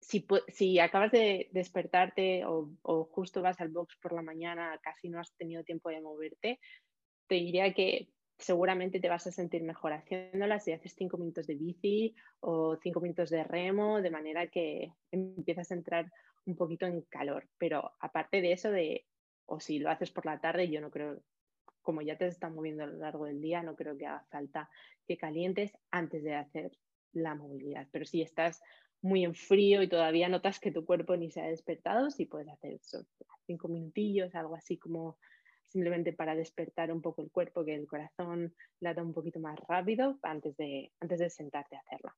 si, 0.00 0.78
acabas 0.78 1.12
de 1.12 1.48
despertarte 1.52 2.44
o, 2.44 2.70
o, 2.82 3.04
justo 3.04 3.42
vas 3.42 3.60
al 3.60 3.68
box 3.68 3.96
por 4.00 4.12
la 4.12 4.22
mañana, 4.22 4.78
casi 4.82 5.08
no 5.08 5.20
has 5.20 5.34
tenido 5.36 5.64
tiempo 5.64 5.90
de 5.90 6.00
moverte, 6.00 6.60
te 7.26 7.34
diría 7.34 7.74
que 7.74 8.08
seguramente 8.38 9.00
te 9.00 9.08
vas 9.08 9.26
a 9.26 9.32
sentir 9.32 9.62
mejor 9.62 9.92
haciéndolas 9.92 10.64
si 10.64 10.72
haces 10.72 10.94
cinco 10.96 11.18
minutos 11.18 11.46
de 11.46 11.56
bici 11.56 12.14
o 12.40 12.76
cinco 12.76 13.00
minutos 13.00 13.30
de 13.30 13.44
remo, 13.44 14.00
de 14.00 14.10
manera 14.10 14.46
que 14.46 14.92
empiezas 15.10 15.70
a 15.70 15.74
entrar 15.74 16.10
un 16.46 16.56
poquito 16.56 16.86
en 16.86 17.02
calor. 17.02 17.48
Pero 17.58 17.92
aparte 18.00 18.40
de 18.40 18.52
eso, 18.52 18.70
de, 18.70 19.04
o 19.46 19.60
si 19.60 19.78
lo 19.78 19.90
haces 19.90 20.10
por 20.10 20.24
la 20.24 20.40
tarde, 20.40 20.70
yo 20.70 20.80
no 20.80 20.90
creo, 20.90 21.20
como 21.82 22.00
ya 22.00 22.16
te 22.16 22.26
estás 22.26 22.52
moviendo 22.52 22.84
a 22.84 22.86
lo 22.86 22.98
largo 22.98 23.26
del 23.26 23.40
día, 23.40 23.62
no 23.62 23.74
creo 23.74 23.96
que 23.98 24.06
haga 24.06 24.24
falta 24.30 24.70
que 25.06 25.18
calientes 25.18 25.72
antes 25.90 26.22
de 26.22 26.34
hacer 26.34 26.78
la 27.12 27.34
movilidad. 27.34 27.88
Pero 27.90 28.04
si 28.04 28.22
estás 28.22 28.62
muy 29.02 29.24
en 29.24 29.34
frío 29.34 29.82
y 29.82 29.88
todavía 29.88 30.28
notas 30.28 30.58
que 30.58 30.72
tu 30.72 30.84
cuerpo 30.84 31.16
ni 31.16 31.30
se 31.30 31.40
ha 31.40 31.46
despertado, 31.46 32.10
sí 32.10 32.26
puedes 32.26 32.48
hacer 32.48 32.78
cinco 33.46 33.68
minutillos, 33.68 34.34
algo 34.34 34.54
así 34.54 34.76
como 34.76 35.18
simplemente 35.68 36.12
para 36.12 36.34
despertar 36.34 36.90
un 36.92 37.02
poco 37.02 37.22
el 37.22 37.30
cuerpo, 37.30 37.64
que 37.64 37.74
el 37.74 37.86
corazón 37.86 38.54
lata 38.80 39.02
un 39.02 39.12
poquito 39.12 39.38
más 39.38 39.58
rápido 39.68 40.18
antes 40.22 40.56
de, 40.56 40.90
antes 41.00 41.18
de 41.18 41.30
sentarte 41.30 41.76
a 41.76 41.80
hacerla. 41.80 42.16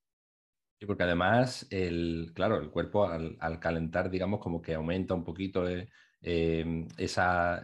Sí, 0.79 0.87
porque 0.87 1.03
además, 1.03 1.67
el, 1.71 2.33
claro, 2.35 2.59
el 2.59 2.71
cuerpo 2.71 3.05
al, 3.05 3.61
calentar, 3.61 4.09
digamos, 4.09 4.41
como 4.41 4.63
que 4.63 4.75
aumenta 4.75 5.13
un 5.13 5.25
poquito 5.25 5.69
eh, 5.69 5.89
em, 6.23 6.89
esa, 6.97 7.63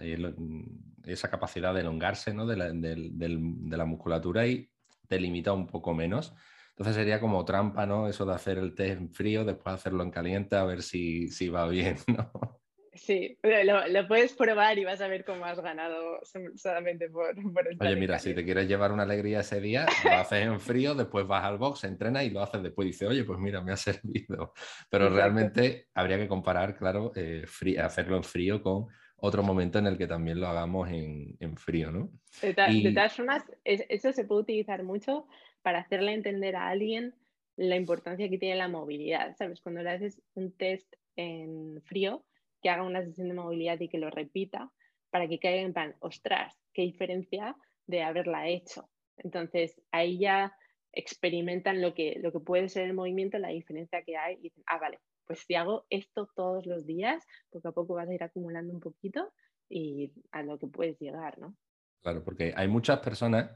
esa 1.04 1.30
capacidad 1.30 1.72
de 1.72 1.80
elongarse 1.80 2.34
¿no? 2.34 2.46
de, 2.46 2.56
la, 2.56 2.70
de, 2.72 3.76
la 3.76 3.84
musculatura 3.86 4.46
y 4.46 4.70
te 5.08 5.18
limita 5.18 5.54
un 5.54 5.66
poco 5.66 5.94
menos. 5.94 6.34
Entonces 6.76 6.96
sería 6.96 7.20
como 7.20 7.42
trampa, 7.46 7.86
¿no? 7.86 8.06
Eso 8.06 8.26
de 8.26 8.34
hacer 8.34 8.58
el 8.58 8.74
test 8.74 9.00
en 9.00 9.10
frío, 9.10 9.46
después 9.46 9.74
hacerlo 9.74 10.02
en 10.02 10.10
caliente, 10.10 10.56
a 10.56 10.64
ver 10.64 10.82
si, 10.82 11.28
si 11.28 11.48
va 11.48 11.66
bien, 11.68 11.96
¿no? 12.06 12.60
Sí, 12.92 13.38
lo, 13.42 14.08
puedes 14.08 14.34
probar 14.34 14.78
y 14.78 14.84
vas 14.84 15.00
a 15.00 15.08
ver 15.08 15.24
cómo 15.24 15.44
has 15.44 15.60
ganado 15.60 16.20
solamente 16.54 17.08
por, 17.10 17.34
por 17.52 17.68
el 17.68 17.76
Oye, 17.80 17.96
mira, 17.96 18.18
si 18.18 18.34
te 18.34 18.44
quieres 18.44 18.68
llevar 18.68 18.92
una 18.92 19.02
alegría 19.02 19.40
ese 19.40 19.60
día, 19.60 19.86
lo 20.04 20.10
haces 20.16 20.46
en 20.46 20.60
frío, 20.60 20.94
después 20.94 21.26
vas 21.26 21.44
al 21.44 21.58
box, 21.58 21.84
entrenas 21.84 22.24
y 22.24 22.30
lo 22.30 22.42
haces 22.42 22.62
después. 22.62 22.86
Y 22.86 22.90
dices, 22.90 23.08
oye, 23.08 23.24
pues 23.24 23.38
mira, 23.38 23.62
me 23.62 23.72
ha 23.72 23.76
servido. 23.76 24.52
Pero 24.90 25.08
realmente 25.10 25.88
habría 25.94 26.18
que 26.18 26.28
comparar, 26.28 26.76
claro, 26.76 27.12
eh, 27.14 27.44
hacerlo 27.78 28.16
en 28.16 28.24
frío 28.24 28.62
con 28.62 28.86
otro 29.18 29.42
momento 29.42 29.78
en 29.78 29.86
el 29.86 29.96
que 29.96 30.06
también 30.06 30.40
lo 30.40 30.46
hagamos 30.46 30.90
en, 30.90 31.56
frío, 31.56 31.90
¿no? 31.90 32.10
De, 32.42 32.52
de 32.52 32.92
todas 32.92 33.14
formas, 33.14 33.44
eso 33.64 34.12
se 34.12 34.24
puede 34.24 34.42
utilizar 34.42 34.82
mucho 34.82 35.26
para 35.66 35.80
hacerle 35.80 36.12
entender 36.12 36.54
a 36.54 36.68
alguien 36.68 37.12
la 37.56 37.74
importancia 37.74 38.28
que 38.28 38.38
tiene 38.38 38.54
la 38.54 38.68
movilidad, 38.68 39.34
¿sabes? 39.36 39.60
Cuando 39.60 39.82
le 39.82 39.90
haces 39.90 40.22
un 40.34 40.56
test 40.56 40.94
en 41.16 41.82
frío, 41.82 42.24
que 42.62 42.70
haga 42.70 42.84
una 42.84 43.02
sesión 43.02 43.26
de 43.26 43.34
movilidad 43.34 43.80
y 43.80 43.88
que 43.88 43.98
lo 43.98 44.08
repita 44.08 44.70
para 45.10 45.26
que 45.26 45.40
caiga 45.40 45.62
en 45.62 45.72
plan, 45.72 45.96
ostras, 45.98 46.56
qué 46.72 46.82
diferencia 46.82 47.56
de 47.88 48.04
haberla 48.04 48.46
hecho. 48.46 48.88
Entonces 49.16 49.82
ahí 49.90 50.20
ya 50.20 50.56
experimentan 50.92 51.82
lo 51.82 51.94
que, 51.94 52.20
lo 52.22 52.30
que 52.30 52.38
puede 52.38 52.68
ser 52.68 52.84
el 52.84 52.94
movimiento, 52.94 53.36
la 53.40 53.48
diferencia 53.48 54.04
que 54.04 54.16
hay 54.16 54.38
y 54.40 54.52
ah, 54.66 54.78
vale, 54.78 55.00
pues 55.24 55.40
si 55.40 55.56
hago 55.56 55.84
esto 55.90 56.30
todos 56.36 56.64
los 56.64 56.86
días, 56.86 57.26
poco 57.50 57.66
a 57.70 57.72
poco 57.72 57.94
vas 57.94 58.08
a 58.08 58.14
ir 58.14 58.22
acumulando 58.22 58.72
un 58.72 58.78
poquito 58.78 59.32
y 59.68 60.12
a 60.30 60.44
lo 60.44 60.60
que 60.60 60.68
puedes 60.68 60.96
llegar, 61.00 61.40
¿no? 61.40 61.56
Claro, 62.02 62.22
porque 62.22 62.54
hay 62.56 62.68
muchas 62.68 63.00
personas 63.00 63.50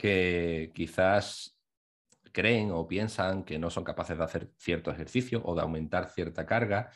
que 0.00 0.72
quizás 0.74 1.58
creen 2.32 2.70
o 2.72 2.88
piensan 2.88 3.44
que 3.44 3.58
no 3.58 3.68
son 3.70 3.84
capaces 3.84 4.16
de 4.16 4.24
hacer 4.24 4.50
cierto 4.56 4.90
ejercicio 4.90 5.42
o 5.44 5.54
de 5.54 5.62
aumentar 5.62 6.10
cierta 6.10 6.46
carga 6.46 6.90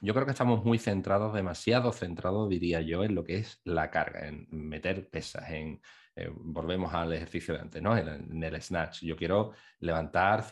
yo 0.00 0.14
creo 0.14 0.26
que 0.26 0.32
estamos 0.32 0.64
muy 0.64 0.78
centrados, 0.78 1.34
demasiado 1.34 1.92
centrados, 1.92 2.48
diría 2.48 2.80
yo, 2.80 3.04
en 3.04 3.14
lo 3.14 3.24
que 3.24 3.38
es 3.38 3.60
la 3.64 3.90
carga, 3.90 4.28
en 4.28 4.46
meter 4.50 5.08
pesas, 5.08 5.50
en, 5.50 5.80
eh, 6.14 6.30
volvemos 6.32 6.94
al 6.94 7.12
ejercicio 7.12 7.54
de 7.54 7.60
antes, 7.60 7.82
¿no? 7.82 7.96
En, 7.96 8.42
el 8.42 8.62
snatch. 8.62 9.02
Yo 9.02 9.16
quiero 9.16 9.52
levantar 9.80 10.44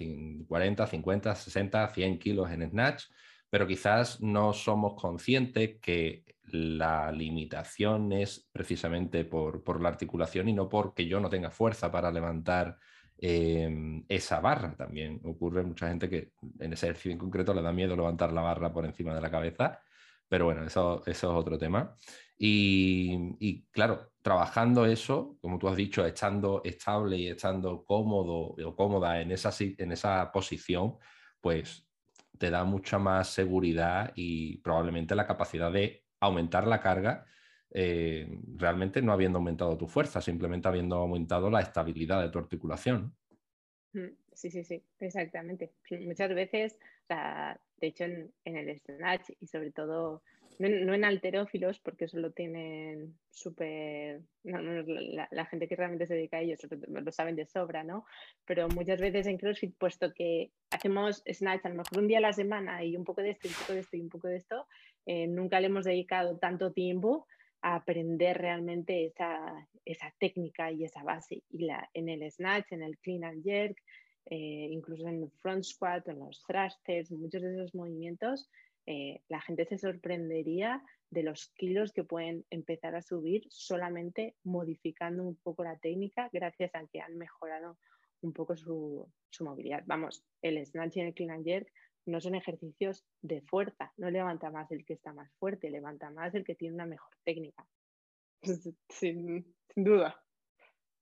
40, 0.49 0.87
50, 0.87 1.35
60, 1.35 1.89
100 1.89 2.19
kilos 2.19 2.51
en 2.51 2.69
snatch, 2.71 3.05
pero 3.49 3.67
quizás 3.67 4.21
no 4.21 4.53
somos 4.53 5.01
conscientes 5.01 5.79
que 5.81 6.25
la 6.49 7.11
limitación 7.13 8.13
es 8.13 8.49
precisamente 8.53 9.25
por, 9.25 9.63
por 9.65 9.81
la 9.81 9.89
articulación 9.89 10.49
y 10.49 10.53
no 10.53 10.69
porque 10.69 11.07
yo 11.07 11.21
no 11.21 11.29
tenga 11.29 11.51
fuerza 11.51 11.91
para 11.91 12.11
levantar 12.11 12.79
Em, 13.19 14.05
esa 14.09 14.41
barra. 14.41 14.75
También 14.77 15.21
ocurre 15.25 15.63
mucha 15.63 15.89
gente 15.89 16.09
que 16.09 16.33
en 16.61 16.73
ese 16.73 16.87
ejercicio 16.87 17.13
en 17.13 17.19
concreto 17.19 17.55
le 17.55 17.63
da 17.63 17.73
miedo 17.73 17.97
levantar 17.97 18.33
la 18.33 18.43
barra 18.43 18.73
por 18.73 18.85
encima 18.85 19.15
de 19.15 19.23
la 19.23 19.31
cabeza, 19.31 19.81
pero 20.29 20.47
bueno, 20.47 20.65
eso, 20.65 21.03
eso 21.07 21.31
es 21.31 21.37
otro 21.37 21.57
tema. 21.59 21.97
Y, 22.39 23.65
claro, 23.71 24.13
trabajando 24.21 24.85
eso, 24.85 25.39
como 25.41 25.59
tú 25.59 25.69
has 25.69 25.77
dicho, 25.77 26.05
estando 26.05 26.61
estable 26.65 27.17
y 27.17 27.29
estando 27.29 27.85
cómodo 27.85 28.55
o 28.63 28.77
cómoda 28.77 29.21
en 29.23 29.33
esa, 29.33 29.51
en 29.61 29.93
esa 29.93 30.31
posición, 30.31 30.99
pues 31.41 31.89
te 32.39 32.51
da 32.51 32.65
mucha 32.65 32.99
más 32.99 33.29
seguridad 33.31 34.13
y 34.15 34.59
probablemente 34.59 35.15
la 35.15 35.27
capacidad 35.27 35.73
de 35.73 36.06
aumentar 36.27 36.67
la 36.67 36.81
carga 36.81 37.27
eh, 37.71 38.27
realmente 38.57 39.03
no 39.03 39.13
habiendo 39.13 39.39
aumentado 39.39 39.77
tu 39.77 39.87
fuerza, 39.87 40.21
simplemente 40.21 40.69
habiendo 40.69 40.97
aumentado 40.97 41.51
la 41.51 41.61
estabilidad 41.61 42.23
de 42.23 42.31
tu 42.31 42.39
articulación. 42.39 43.15
Mm, 43.93 44.15
sí, 44.33 44.51
sí, 44.51 44.65
sí, 44.65 44.83
exactamente. 45.01 45.73
Muchas 45.91 46.35
veces, 46.35 46.79
de 47.09 47.87
hecho 47.87 48.05
en, 48.05 48.33
el 48.45 48.79
snatch 48.79 49.31
y 49.41 49.47
sobre 49.47 49.73
todo, 49.73 50.23
no, 50.59 50.95
en 50.95 51.05
alterófilos, 51.05 51.79
porque 51.81 52.07
eso 52.07 52.19
lo 52.19 52.31
tienen 52.31 53.19
súper, 53.31 54.23
la, 54.45 55.45
gente 55.47 55.69
que 55.69 55.77
realmente 55.77 56.07
se 56.07 56.15
dedica 56.15 56.39
a 56.39 56.41
ello 56.41 56.57
lo 56.89 57.13
saben 57.13 57.37
de 57.37 57.45
sobra, 57.45 57.85
¿no? 57.85 58.07
Pero 58.47 58.69
muchas 58.69 59.01
veces 59.01 59.27
en 59.27 59.37
CrossFit, 59.37 59.77
puesto 59.77 60.15
que 60.15 60.51
hacemos 60.71 61.23
snatch 61.31 61.67
a 61.67 61.69
lo 61.69 61.75
mejor 61.75 61.99
un 61.99 62.09
día 62.09 62.19
a 62.19 62.23
la 62.23 62.33
semana 62.33 62.83
y 62.85 62.97
un 62.97 63.05
poco 63.05 63.21
de 63.21 63.31
esto, 63.31 63.49
un 63.49 63.55
poco 63.55 63.73
de 63.75 63.81
esto 63.81 63.97
y 63.97 64.01
un 64.01 64.09
poco 64.09 64.29
de 64.29 64.37
esto, 64.37 64.67
eh, 65.07 65.27
nunca 65.27 65.61
le 65.61 65.69
hemos 65.69 65.85
dedicado 65.85 66.37
tanto 66.39 66.73
tiempo 66.73 67.27
a 67.63 67.77
aprender 67.77 68.37
realmente 68.39 69.07
esa, 69.07 69.69
esa, 69.85 70.13
técnica 70.19 70.71
y 70.71 70.85
esa 70.85 71.03
base. 71.03 71.43
Y 71.49 71.65
la, 71.65 71.89
en 71.95 72.09
el 72.09 72.31
snatch, 72.31 72.73
en 72.73 72.83
el 72.83 72.99
clean 72.99 73.25
and 73.25 73.43
jerk, 73.43 73.79
eh, 74.27 74.69
incluso 74.71 75.07
en 75.09 75.23
el 75.23 75.31
front 75.41 75.65
squat, 75.65 76.07
en 76.09 76.19
los 76.19 76.45
thrusters, 76.47 77.11
muchos 77.13 77.43
de 77.43 77.55
esos 77.55 77.75
movimientos, 77.75 78.51
eh, 78.87 79.21
la 79.29 79.41
gente 79.41 79.65
se 79.65 79.79
sorprendería 79.79 80.83
de 81.11 81.23
los 81.23 81.49
kilos 81.57 81.93
que 81.93 82.05
pueden 82.05 82.45
empezar 82.51 82.95
a 82.97 83.03
subir 83.03 83.47
solamente 83.49 84.35
modificando 84.43 85.23
un 85.23 85.37
poco 85.37 85.65
la 85.65 85.79
técnica 85.79 86.29
gracias 86.33 86.75
a 86.75 86.87
que 86.87 87.01
han 87.01 87.17
mejorado 87.17 87.79
un 88.23 88.33
poco 88.33 88.57
su, 88.57 89.09
su 89.31 89.45
movilidad. 89.45 89.85
Vamos, 89.87 90.25
el 90.43 90.65
snatch 90.65 90.97
y 90.97 91.01
el 91.01 91.15
clean 91.15 91.31
and 91.31 91.45
jerk 91.45 91.69
no 92.07 92.21
son 92.21 92.35
ejercicios 92.35 93.05
de 93.21 93.43
fuerza, 93.43 93.93
no 93.97 94.11
levanta 94.11 94.51
más 94.51 94.71
el 94.71 94.85
que 94.85 94.95
está 94.95 95.13
más 95.13 95.31
fuerte, 95.39 95.71
levanta 95.71 96.11
más 96.11 96.35
el 96.35 96.45
que 96.45 96.55
tiene 96.55 96.75
una 96.75 96.87
mejor 96.87 97.13
técnica. 97.25 97.67
Sin, 98.89 99.45
duda, 99.75 100.23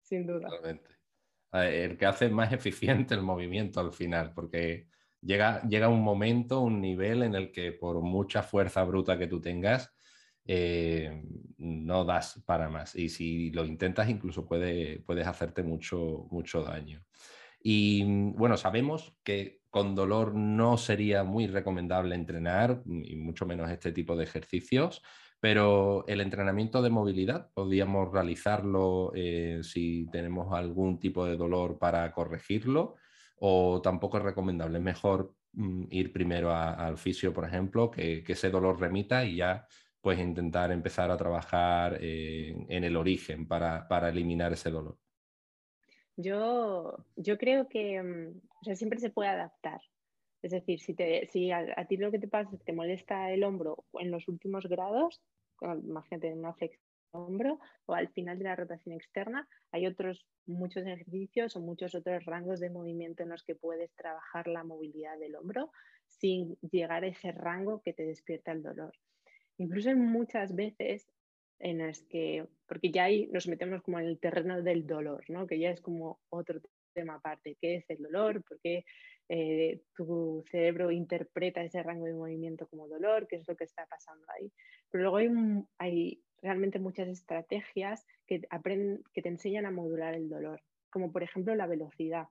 sin 0.03 0.27
duda. 0.27 0.49
El 1.53 1.97
que 1.97 2.07
hace 2.07 2.29
más 2.29 2.53
eficiente 2.53 3.15
el 3.15 3.23
movimiento 3.23 3.81
al 3.81 3.93
final, 3.93 4.33
porque 4.35 4.89
llega, 5.21 5.63
llega 5.63 5.89
un 5.89 6.03
momento, 6.03 6.61
un 6.61 6.81
nivel 6.81 7.23
en 7.23 7.35
el 7.35 7.53
que 7.53 7.73
por 7.73 8.01
mucha 8.01 8.43
fuerza 8.43 8.83
bruta 8.85 9.19
que 9.19 9.27
tú 9.27 9.41
tengas, 9.41 9.95
eh, 10.47 11.23
no 11.59 12.05
das 12.05 12.43
para 12.45 12.69
más. 12.69 12.95
Y 12.95 13.09
si 13.09 13.51
lo 13.51 13.65
intentas, 13.65 14.09
incluso 14.09 14.47
puede, 14.47 15.01
puedes 15.01 15.27
hacerte 15.27 15.63
mucho, 15.63 16.27
mucho 16.31 16.63
daño. 16.63 17.05
Y 17.67 18.05
bueno, 18.33 18.59
sabemos 18.59 19.17
que 19.25 19.62
con 19.71 19.95
dolor 19.95 20.35
no 20.35 20.77
sería 20.77 21.25
muy 21.25 21.47
recomendable 21.47 22.15
entrenar, 22.15 22.83
y 22.87 23.17
mucho 23.17 23.47
menos 23.47 23.71
este 23.71 23.91
tipo 23.91 24.15
de 24.17 24.25
ejercicios, 24.25 25.03
pero 25.41 26.05
el 26.07 26.21
entrenamiento 26.21 26.83
de 26.83 26.91
movilidad, 26.91 27.51
podríamos 27.55 28.12
realizarlo 28.12 29.12
eh, 29.15 29.61
si 29.62 30.07
tenemos 30.12 30.53
algún 30.53 31.01
tipo 31.01 31.25
de 31.25 31.39
dolor 31.39 31.79
para 31.79 32.12
corregirlo, 32.12 32.97
o 33.39 33.81
tampoco 33.83 34.19
es 34.19 34.25
recomendable. 34.25 34.79
Es 34.79 34.85
mejor 34.85 35.35
mm, 35.55 35.85
ir 35.91 36.12
primero 36.12 36.55
al 36.55 36.99
fisio, 36.99 37.33
por 37.33 37.47
ejemplo, 37.47 37.91
que, 37.91 38.23
ese 38.29 38.51
dolor 38.51 38.79
remita 38.79 39.25
y 39.25 39.37
ya 39.37 39.67
pues 40.03 40.19
intentar 40.19 40.71
empezar 40.71 41.11
a 41.11 41.17
trabajar 41.17 41.97
eh, 41.99 42.55
en 42.69 42.85
el 42.85 42.95
origen 42.97 43.49
para 43.49 44.09
eliminar 44.11 44.53
ese 44.53 44.71
dolor. 44.71 44.99
Yo, 46.17 46.97
yo 47.17 47.39
creo 47.39 47.69
que 47.69 48.03
mm, 48.03 48.75
siempre 48.75 49.01
se 49.01 49.11
puede 49.11 49.31
adaptar. 49.31 49.81
Es 50.43 50.51
decir, 50.51 50.81
si, 50.81 50.95
te, 50.95 51.27
si 51.29 51.51
a, 51.51 51.87
ti 51.89 51.97
lo 51.97 52.11
que 52.11 52.19
te 52.19 52.29
pasa 52.29 52.51
es 52.53 52.59
que 52.59 52.65
te 52.65 52.73
molesta 52.73 53.31
el 53.31 53.45
hombro 53.45 53.85
en 53.95 54.11
los 54.11 54.29
últimos 54.29 54.67
grados, 54.67 55.23
imagínate 55.61 56.29
en 56.29 56.41
una 56.41 56.53
flexión 56.55 56.85
hombro 57.15 57.61
o 57.87 57.95
al 57.95 58.09
final 58.09 58.39
de 58.39 58.45
la 58.45 58.57
rotación 58.57 58.95
externa, 58.95 59.49
hay 59.71 59.87
otros 59.87 60.27
muchos 60.47 60.85
ejercicios 60.85 61.57
o 61.57 61.61
muchos 61.61 61.95
otros 61.95 62.25
rangos 62.25 62.61
de 62.61 62.71
movimiento 62.71 63.23
en 63.23 63.31
los 63.31 63.45
que 63.45 63.55
puedes 63.55 63.95
trabajar 63.95 64.49
la 64.49 64.65
movilidad 64.65 65.19
del 65.19 65.37
hombro 65.37 65.71
sin 66.07 66.57
llegar 66.61 67.05
a 67.05 67.09
ese 67.09 67.33
rango 67.33 67.81
que 67.83 67.95
te 67.95 68.05
despierta 68.05 68.53
el 68.53 68.62
dolor. 68.62 68.93
Incluso 69.57 69.95
muchas 69.97 70.55
veces 70.55 71.07
en 71.59 71.79
las 71.79 72.03
que, 72.03 72.47
porque 72.67 72.91
ya 72.91 73.05
ahí 73.05 73.29
nos 73.33 73.49
metemos 73.49 73.83
como 73.83 73.99
en 73.99 74.07
el 74.07 74.19
terreno 74.19 74.63
del 74.63 74.87
dolor, 74.87 75.25
¿no? 75.29 75.47
que 75.47 75.59
ya 75.59 75.71
es 75.71 75.81
como 75.81 76.21
otro 76.31 76.61
tema 76.95 77.15
aparte, 77.15 77.57
¿qué 77.61 77.77
es 77.77 77.91
el 77.91 78.03
dolor? 78.03 78.43
¿Por 78.45 78.61
qué 78.61 78.85
eh, 79.29 79.81
tu 79.97 80.45
cerebro 80.51 80.91
interpreta 80.91 81.63
ese 81.63 81.83
rango 81.83 82.07
de 82.07 82.15
movimiento 82.15 82.67
como 82.69 82.89
dolor? 82.89 83.27
¿Qué 83.27 83.37
es 83.37 83.49
lo 83.49 83.57
que 83.57 83.65
está 83.65 83.87
pasando 83.87 84.25
ahí? 84.37 84.53
Pero 84.91 85.03
luego 85.03 85.17
hay, 85.17 85.29
hay 85.79 86.23
realmente 86.43 86.79
muchas 86.79 87.09
estrategias 87.09 88.07
que, 88.27 88.43
aprenden, 88.51 89.03
que 89.13 89.23
te 89.23 89.29
enseñan 89.29 89.67
a 89.67 89.71
modular 89.71 90.15
el 90.15 90.29
dolor, 90.29 90.63
como 90.91 91.11
por 91.11 91.23
ejemplo 91.23 91.55
la 91.55 91.67
velocidad. 91.67 92.29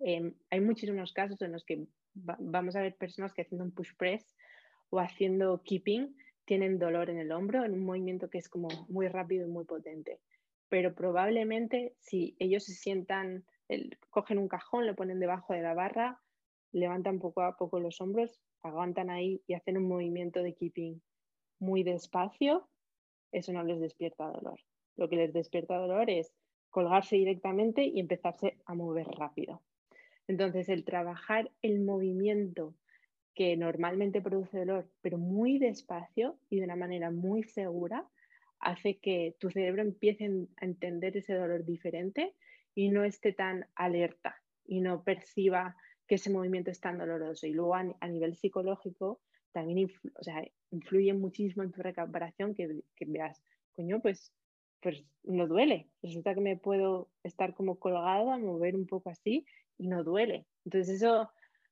Em, 0.00 0.34
hay 0.50 0.60
muchísimos 0.60 1.12
casos 1.12 1.40
en 1.42 1.52
los 1.52 1.64
que 1.64 1.86
vamos 2.14 2.76
a 2.76 2.82
ver 2.82 2.96
personas 2.96 3.32
que 3.32 3.42
haciendo 3.42 3.64
un 3.64 3.72
push 3.72 3.94
press 3.96 4.34
o 4.90 5.00
haciendo 5.00 5.62
keeping 5.62 6.16
tienen 6.46 6.78
dolor 6.78 7.10
en 7.10 7.18
el 7.18 7.32
hombro 7.32 7.64
en 7.64 7.74
un 7.74 7.84
movimiento 7.84 8.30
que 8.30 8.38
es 8.38 8.48
como 8.48 8.68
muy 8.88 9.08
rápido 9.08 9.46
y 9.46 9.50
muy 9.50 9.64
potente. 9.64 10.20
Pero 10.68 10.94
probablemente 10.94 11.94
si 12.00 12.36
ellos 12.38 12.64
se 12.64 12.72
sientan, 12.72 13.44
cogen 14.10 14.38
un 14.38 14.48
cajón, 14.48 14.86
lo 14.86 14.94
ponen 14.94 15.20
debajo 15.20 15.52
de 15.52 15.62
la 15.62 15.74
barra, 15.74 16.20
levantan 16.72 17.18
poco 17.18 17.42
a 17.42 17.56
poco 17.56 17.80
los 17.80 18.00
hombros, 18.00 18.40
aguantan 18.62 19.10
ahí 19.10 19.42
y 19.46 19.54
hacen 19.54 19.76
un 19.76 19.88
movimiento 19.88 20.42
de 20.42 20.54
keeping 20.54 21.02
muy 21.58 21.82
despacio, 21.82 22.68
eso 23.32 23.52
no 23.52 23.62
les 23.64 23.80
despierta 23.80 24.30
dolor. 24.30 24.60
Lo 24.96 25.08
que 25.08 25.16
les 25.16 25.32
despierta 25.32 25.76
dolor 25.76 26.10
es 26.10 26.32
colgarse 26.70 27.16
directamente 27.16 27.84
y 27.84 28.00
empezarse 28.00 28.58
a 28.66 28.74
mover 28.74 29.06
rápido. 29.06 29.62
Entonces, 30.28 30.68
el 30.68 30.84
trabajar 30.84 31.50
el 31.62 31.80
movimiento 31.80 32.74
que 33.36 33.54
normalmente 33.54 34.22
produce 34.22 34.58
dolor, 34.58 34.90
pero 35.02 35.18
muy 35.18 35.58
despacio 35.58 36.38
y 36.48 36.56
de 36.56 36.64
una 36.64 36.74
manera 36.74 37.10
muy 37.10 37.42
segura, 37.44 38.08
hace 38.60 38.98
que 38.98 39.36
tu 39.38 39.50
cerebro 39.50 39.82
empiece 39.82 40.24
a 40.56 40.64
entender 40.64 41.18
ese 41.18 41.34
dolor 41.34 41.64
diferente 41.66 42.34
y 42.74 42.88
no 42.88 43.04
esté 43.04 43.34
tan 43.34 43.66
alerta 43.74 44.42
y 44.64 44.80
no 44.80 45.04
perciba 45.04 45.76
que 46.08 46.14
ese 46.14 46.30
movimiento 46.30 46.70
es 46.70 46.80
tan 46.80 46.96
doloroso. 46.96 47.46
Y 47.46 47.52
luego 47.52 47.74
a, 47.74 48.08
nivel 48.08 48.36
psicológico 48.36 49.20
también 49.52 49.90
influye 50.70 51.12
muchísimo 51.12 51.62
en 51.62 51.72
tu 51.72 51.82
recuperación 51.82 52.54
que, 52.54 52.80
que, 52.96 53.04
veas, 53.04 53.42
coño, 53.72 54.00
pues, 54.00 54.32
pues 54.80 55.04
no 55.24 55.46
duele. 55.46 55.90
Resulta 56.02 56.34
que 56.34 56.40
me 56.40 56.56
puedo 56.56 57.10
estar 57.22 57.54
como 57.54 57.78
colgada, 57.78 58.38
mover 58.38 58.76
un 58.76 58.86
poco 58.86 59.10
así 59.10 59.44
y 59.76 59.88
no 59.88 60.04
duele. 60.04 60.46
Entonces 60.64 61.02
eso 61.02 61.28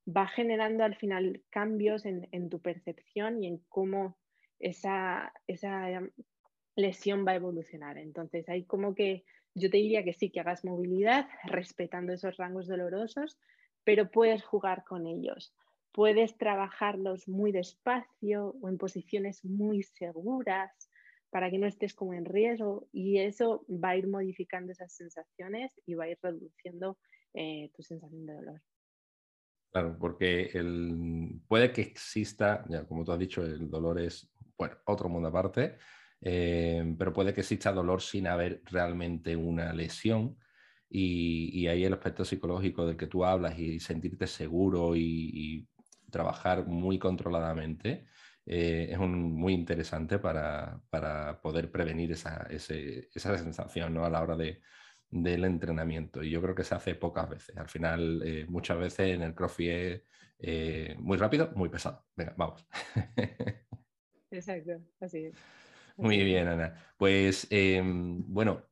va 0.07 0.27
generando 0.27 0.85
al 0.85 0.97
final 0.97 1.43
cambios 1.51 2.05
en, 2.05 2.49
tu 2.51 2.61
percepción 2.61 3.43
y 3.43 3.47
en 3.47 3.59
cómo 3.69 4.19
esa, 4.59 5.33
esa 5.47 6.01
lesión 6.77 7.27
va 7.27 7.33
a 7.33 7.37
evolucionar. 7.37 7.99
Entonces, 7.99 8.49
hay 8.49 8.65
como 8.65 8.95
que 8.95 9.25
yo 9.55 9.71
te 9.71 9.77
diría 9.77 10.03
que 10.05 10.13
sí, 10.13 10.31
que 10.31 10.41
hagas 10.41 10.65
movilidad 10.65 11.29
respetando 11.45 12.13
esos 12.13 12.37
rangos 12.37 12.67
dolorosos, 12.67 13.39
pero 13.85 14.11
puedes 14.11 14.43
jugar 14.43 14.85
con 14.85 15.07
ellos. 15.07 15.55
Puedes 15.93 16.37
trabajarlos 16.37 17.29
muy 17.29 17.53
despacio 17.53 18.57
o 18.61 18.69
en 18.69 18.79
posiciones 18.79 19.45
muy 19.45 19.85
seguras 19.85 20.91
para 21.31 21.51
que 21.51 21.59
no 21.59 21.67
estés 21.67 21.95
como 21.95 22.15
en 22.15 22.25
riesgo 22.25 22.89
y 22.93 23.19
eso 23.19 23.65
va 23.69 23.91
a 23.91 23.97
ir 23.97 24.09
modificando 24.09 24.73
esas 24.73 24.93
sensaciones 24.93 25.81
y 25.87 25.95
va 25.95 26.05
a 26.05 26.09
ir 26.09 26.19
reduciendo 26.21 26.99
eh, 27.33 27.71
tu 27.75 27.83
sensación 27.83 28.27
de 28.27 28.35
dolor. 28.35 28.63
Claro, 29.75 29.97
porque 29.99 30.51
el, 30.55 31.41
puede 31.49 31.73
que 31.73 31.81
exista, 31.81 32.65
ya 32.69 32.87
como 32.87 33.05
tú 33.05 33.11
has 33.11 33.19
dicho, 33.19 33.43
el 33.45 33.69
dolor 33.69 34.01
es 34.01 34.31
bueno, 34.57 34.77
otro 34.87 35.09
mundo 35.09 35.29
aparte, 35.29 35.79
eh, 36.21 36.95
pero 36.97 37.13
puede 37.13 37.35
que 37.35 37.41
exista 37.41 37.73
dolor 37.73 38.01
sin 38.01 38.29
haber 38.29 38.63
realmente 38.67 39.35
una 39.35 39.73
lesión. 39.73 40.39
Y, 40.89 41.67
ahí 41.67 41.85
el 41.85 41.93
aspecto 41.95 42.25
psicológico 42.25 42.87
del 42.87 42.97
que 42.97 43.09
tú 43.09 43.25
hablas 43.25 43.59
y 43.59 43.81
sentirte 43.81 44.29
seguro 44.29 44.95
y, 44.95 45.69
trabajar 46.11 46.67
muy 46.67 46.97
controladamente 47.01 48.07
eh, 48.47 48.89
es 48.93 48.99
muy 49.01 49.55
interesante 49.55 50.21
para, 50.21 50.81
poder 51.43 51.73
prevenir 51.73 52.13
esa, 52.13 52.47
esa 52.49 53.39
sensación 53.39 53.95
¿no? 53.95 54.05
a 54.05 54.11
la 54.11 54.23
hora 54.23 54.37
de, 54.37 54.61
del 55.15 55.45
entrenamiento 55.45 56.25
y 56.25 56.31
yo 56.31 56.43
creo 56.43 56.57
que 56.57 56.65
se 56.65 56.75
hace 56.75 56.97
pocas 56.97 57.29
veces. 57.29 57.57
Al 57.57 57.69
final, 57.69 58.21
eh, 58.25 58.47
muchas 58.49 58.79
veces 58.79 59.15
en 59.15 59.23
el 59.23 59.35
CrossFit 59.35 59.71
es 59.71 60.03
eh, 60.39 60.97
muy 60.99 61.17
rápido, 61.17 61.53
muy 61.55 61.69
pesado. 61.69 62.05
Venga, 62.17 62.35
vamos. 62.37 62.67
Exacto, 64.31 64.73
así 65.01 65.27
es. 65.27 65.35
Muy 65.97 66.25
bien, 66.25 66.49
Ana. 66.49 66.75
Pues 66.97 67.47
em, 67.51 68.25
bueno, 68.27 68.65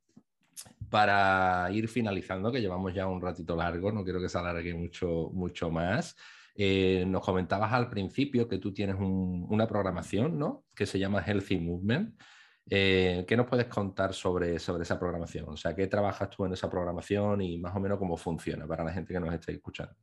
para 0.90 1.70
ir 1.70 1.86
finalizando, 1.86 2.50
que 2.50 2.60
llevamos 2.60 2.92
ya 2.92 3.06
un 3.06 3.20
ratito 3.20 3.54
largo, 3.54 3.92
no 3.92 4.02
quiero 4.02 4.20
que 4.20 4.28
se 4.28 4.38
alargue 4.38 4.74
mucho, 4.74 5.30
mucho 5.32 5.70
más. 5.70 6.16
Eh, 6.56 7.04
nos 7.06 7.24
comentabas 7.24 7.72
al 7.72 7.88
principio 7.88 8.48
que 8.48 8.58
tú 8.58 8.74
tienes 8.74 8.96
una 8.98 9.68
programación, 9.68 10.36
¿no? 10.38 10.64
Que 10.74 10.86
se 10.86 10.98
llama 10.98 11.22
Healthy 11.24 11.60
Movement. 11.60 12.20
Eh, 12.70 13.24
¿Qué 13.26 13.36
nos 13.36 13.46
puedes 13.46 13.66
contar 13.66 14.14
sobre, 14.14 14.58
sobre 14.58 14.84
esa 14.84 14.98
programación? 14.98 15.48
O 15.48 15.56
sea, 15.56 15.74
¿qué 15.74 15.86
trabajas 15.86 16.30
tú 16.30 16.44
en 16.44 16.52
esa 16.52 16.70
programación 16.70 17.40
y 17.40 17.58
más 17.58 17.74
o 17.74 17.80
menos 17.80 17.98
cómo 17.98 18.16
funciona 18.16 18.66
para 18.66 18.84
la 18.84 18.92
gente 18.92 19.12
que 19.12 19.20
nos 19.20 19.34
esté 19.34 19.52
escuchando? 19.52 19.94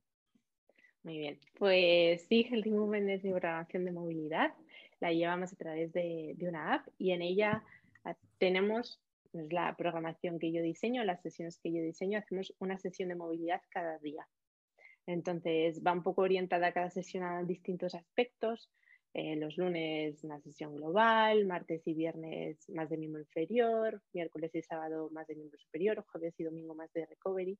Muy 1.03 1.18
bien, 1.18 1.39
pues 1.57 2.26
sí, 2.28 2.45
Healthy 2.49 2.72
Movement 2.72 3.10
es 3.10 3.24
mi 3.24 3.32
programación 3.32 3.86
de 3.86 3.91
movilidad. 3.91 4.53
La 4.99 5.14
llevamos 5.14 5.53
a 5.53 5.55
través 5.55 5.93
de, 5.93 6.34
de 6.36 6.49
una 6.49 6.74
app 6.74 6.88
y 6.97 7.12
en 7.12 7.22
ella 7.22 7.64
ah, 8.03 8.16
tenemos 8.38 9.01
es 9.34 9.51
la 9.51 9.76
programación 9.76 10.39
que 10.39 10.51
yo 10.51 10.62
diseño, 10.62 11.03
las 11.03 11.22
sesiones 11.22 11.60
que 11.60 11.72
yo 11.72 11.82
diseño, 11.82 12.20
hacemos 12.20 12.53
una 12.60 12.78
sesión 12.78 13.10
de 13.10 13.16
movilidad 13.16 13.62
cada 13.70 13.99
día. 13.99 14.28
Entonces 15.05 15.82
va 15.86 15.93
un 15.93 16.03
poco 16.03 16.22
orientada 16.22 16.72
cada 16.72 16.89
sesión 16.89 17.24
a 17.24 17.43
distintos 17.43 17.95
aspectos. 17.95 18.72
Eh, 19.14 19.36
los 19.36 19.57
lunes 19.57 20.24
una 20.24 20.39
sesión 20.39 20.76
global, 20.76 21.45
martes 21.45 21.86
y 21.88 21.93
viernes 21.93 22.70
más 22.70 22.89
de 22.89 22.97
miembro 22.97 23.22
inferior, 23.22 24.01
miércoles 24.14 24.53
y 24.53 24.62
sábado 24.62 25.10
más 25.12 25.28
de 25.28 25.36
miembro 25.36 25.57
superior, 25.57 26.05
jueves 26.12 26.39
y 26.39 26.43
domingo 26.43 26.76
más 26.76 26.91
de 26.93 27.05
recovery. 27.05 27.57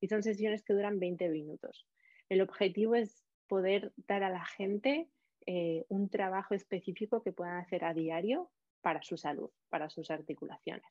Y 0.00 0.08
son 0.08 0.22
sesiones 0.22 0.62
que 0.62 0.74
duran 0.74 1.00
20 1.00 1.28
minutos. 1.28 1.86
El 2.28 2.40
objetivo 2.40 2.94
es 2.94 3.24
poder 3.48 3.92
dar 3.96 4.22
a 4.22 4.30
la 4.30 4.44
gente 4.44 5.08
eh, 5.46 5.84
un 5.88 6.08
trabajo 6.08 6.54
específico 6.54 7.22
que 7.22 7.32
puedan 7.32 7.56
hacer 7.56 7.84
a 7.84 7.94
diario 7.94 8.50
para 8.80 9.02
su 9.02 9.16
salud, 9.16 9.50
para 9.68 9.90
sus 9.90 10.10
articulaciones. 10.10 10.86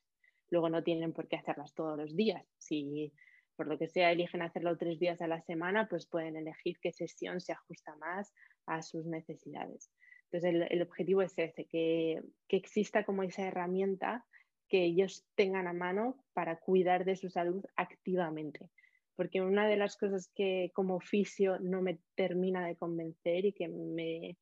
Luego 0.50 0.68
no 0.68 0.82
tienen 0.82 1.14
por 1.14 1.28
qué 1.28 1.36
hacerlas 1.36 1.74
todos 1.74 1.96
los 1.96 2.14
días. 2.14 2.46
Si 2.58 3.12
por 3.56 3.66
lo 3.66 3.78
que 3.78 3.88
sea 3.88 4.12
eligen 4.12 4.42
hacerlo 4.42 4.76
tres 4.76 4.98
días 4.98 5.20
a 5.20 5.26
la 5.26 5.40
semana, 5.42 5.88
pues 5.88 6.06
pueden 6.06 6.36
elegir 6.36 6.78
qué 6.80 6.92
sesión 6.92 7.40
se 7.40 7.52
ajusta 7.52 7.96
más 7.96 8.32
a 8.66 8.82
sus 8.82 9.06
necesidades. 9.06 9.90
Entonces 10.32 10.66
el, 10.70 10.82
objetivo 10.82 11.20
es 11.20 11.34
ese, 11.36 11.66
que, 11.66 12.22
que 12.48 12.56
exista 12.56 13.04
como 13.04 13.22
esa 13.22 13.46
herramienta 13.46 14.24
que 14.68 14.84
ellos 14.84 15.26
tengan 15.34 15.66
a 15.66 15.74
mano 15.74 16.24
para 16.32 16.58
cuidar 16.58 17.04
de 17.04 17.16
su 17.16 17.28
salud 17.28 17.62
activamente. 17.76 18.70
Porque 19.14 19.42
una 19.42 19.68
de 19.68 19.76
las 19.76 19.98
cosas 19.98 20.30
que 20.34 20.70
como 20.74 20.96
oficio 20.96 21.58
no 21.60 21.82
me 21.82 21.98
termina 22.14 22.66
de 22.66 22.76
convencer 22.76 23.44
y 23.44 23.52
que 23.52 23.68
me, 23.68 24.38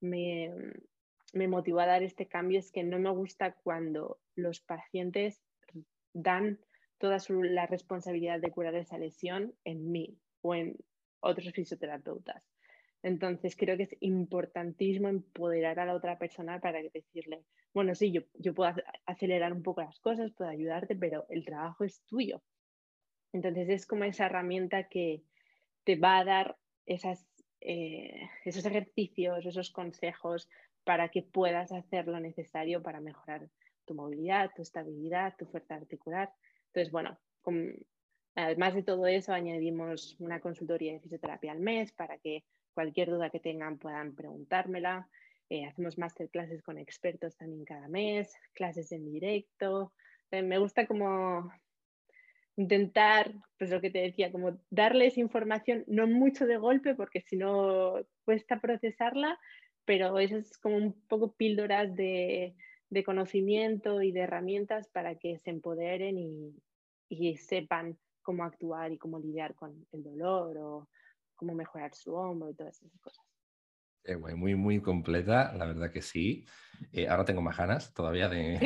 me, 0.00 0.52
me 1.32 1.46
motivó 1.46 1.78
a 1.78 1.86
dar 1.86 2.02
este 2.02 2.26
cambio 2.26 2.58
es 2.58 2.72
que 2.72 2.82
no 2.82 2.98
me 2.98 3.10
gusta 3.10 3.54
cuando 3.62 4.18
los 4.34 4.60
pacientes 4.60 5.40
dan 6.12 6.58
toda 6.98 7.18
la 7.28 7.66
responsabilidad 7.66 8.40
de 8.40 8.50
curar 8.50 8.74
esa 8.74 8.98
lesión 8.98 9.54
en 9.62 9.92
mí 9.92 10.18
o 10.40 10.56
en 10.56 10.76
otros 11.20 11.52
fisioterapeutas. 11.52 12.42
Entonces 13.02 13.56
creo 13.56 13.76
que 13.76 13.84
es 13.84 13.96
importantísimo 14.00 15.08
empoderar 15.08 15.78
a 15.78 15.86
la 15.86 15.94
otra 15.94 16.18
persona 16.18 16.60
para 16.60 16.82
decirle, 16.82 17.44
bueno, 17.72 17.94
sí, 17.94 18.10
yo, 18.10 18.22
yo 18.34 18.54
puedo 18.54 18.72
acelerar 19.06 19.52
un 19.52 19.62
poco 19.62 19.82
las 19.82 20.00
cosas, 20.00 20.32
puedo 20.32 20.50
ayudarte, 20.50 20.96
pero 20.96 21.26
el 21.28 21.44
trabajo 21.44 21.84
es 21.84 22.02
tuyo. 22.06 22.42
Entonces 23.32 23.68
es 23.68 23.86
como 23.86 24.04
esa 24.04 24.26
herramienta 24.26 24.88
que 24.88 25.22
te 25.84 25.96
va 25.96 26.18
a 26.18 26.24
dar 26.24 26.56
esas, 26.86 27.26
eh, 27.60 28.28
esos 28.44 28.64
ejercicios, 28.66 29.46
esos 29.46 29.70
consejos 29.70 30.48
para 30.84 31.10
que 31.10 31.22
puedas 31.22 31.70
hacer 31.72 32.08
lo 32.08 32.18
necesario 32.18 32.82
para 32.82 33.00
mejorar 33.00 33.48
tu 33.84 33.94
movilidad, 33.94 34.50
tu 34.56 34.62
estabilidad, 34.62 35.34
tu 35.38 35.46
fuerza 35.46 35.74
articular. 35.74 36.32
Entonces, 36.66 36.90
bueno, 36.90 37.18
además 38.34 38.74
de 38.74 38.82
todo 38.82 39.06
eso, 39.06 39.32
añadimos 39.32 40.16
una 40.18 40.40
consultoría 40.40 40.92
de 40.92 41.00
fisioterapia 41.00 41.52
al 41.52 41.60
mes 41.60 41.92
para 41.92 42.18
que 42.18 42.44
cualquier 42.78 43.10
duda 43.10 43.28
que 43.28 43.40
tengan 43.40 43.76
puedan 43.76 44.14
preguntármela. 44.14 45.08
Eh, 45.50 45.66
hacemos 45.66 45.98
masterclasses 45.98 46.62
con 46.62 46.78
expertos 46.78 47.36
también 47.36 47.64
cada 47.64 47.88
mes, 47.88 48.32
clases 48.52 48.92
en 48.92 49.04
directo. 49.04 49.92
Eh, 50.30 50.42
me 50.42 50.58
gusta 50.58 50.86
como 50.86 51.50
intentar, 52.54 53.34
pues 53.58 53.70
lo 53.70 53.80
que 53.80 53.90
te 53.90 53.98
decía, 53.98 54.30
como 54.30 54.60
darles 54.70 55.18
información, 55.18 55.82
no 55.88 56.06
mucho 56.06 56.46
de 56.46 56.56
golpe, 56.56 56.94
porque 56.94 57.20
si 57.22 57.36
no 57.36 57.94
cuesta 58.24 58.60
procesarla, 58.60 59.40
pero 59.84 60.16
esas 60.20 60.56
como 60.58 60.76
un 60.76 60.92
poco 61.08 61.32
píldoras 61.32 61.92
de, 61.96 62.54
de 62.90 63.02
conocimiento 63.02 64.02
y 64.02 64.12
de 64.12 64.20
herramientas 64.20 64.86
para 64.86 65.16
que 65.16 65.40
se 65.40 65.50
empoderen 65.50 66.16
y, 66.16 67.36
sepan 67.38 67.98
cómo 68.22 68.44
actuar 68.44 68.92
y 68.92 68.98
cómo 68.98 69.18
lidiar 69.18 69.56
con 69.56 69.84
el 69.90 70.04
dolor 70.04 70.58
o 70.58 70.88
cómo 71.38 71.54
mejorar 71.54 71.94
su 71.94 72.14
hombro 72.14 72.50
y 72.50 72.54
todas 72.54 72.82
esas 72.82 73.00
cosas. 73.00 73.24
muy, 74.36 74.54
muy 74.56 74.80
completa, 74.80 75.54
la 75.54 75.66
verdad 75.66 75.90
que 75.90 76.02
sí. 76.02 76.44
Eh, 76.92 77.08
ahora 77.08 77.24
tengo 77.24 77.40
más 77.40 77.56
ganas 77.56 77.94
todavía 77.94 78.28
de, 78.28 78.58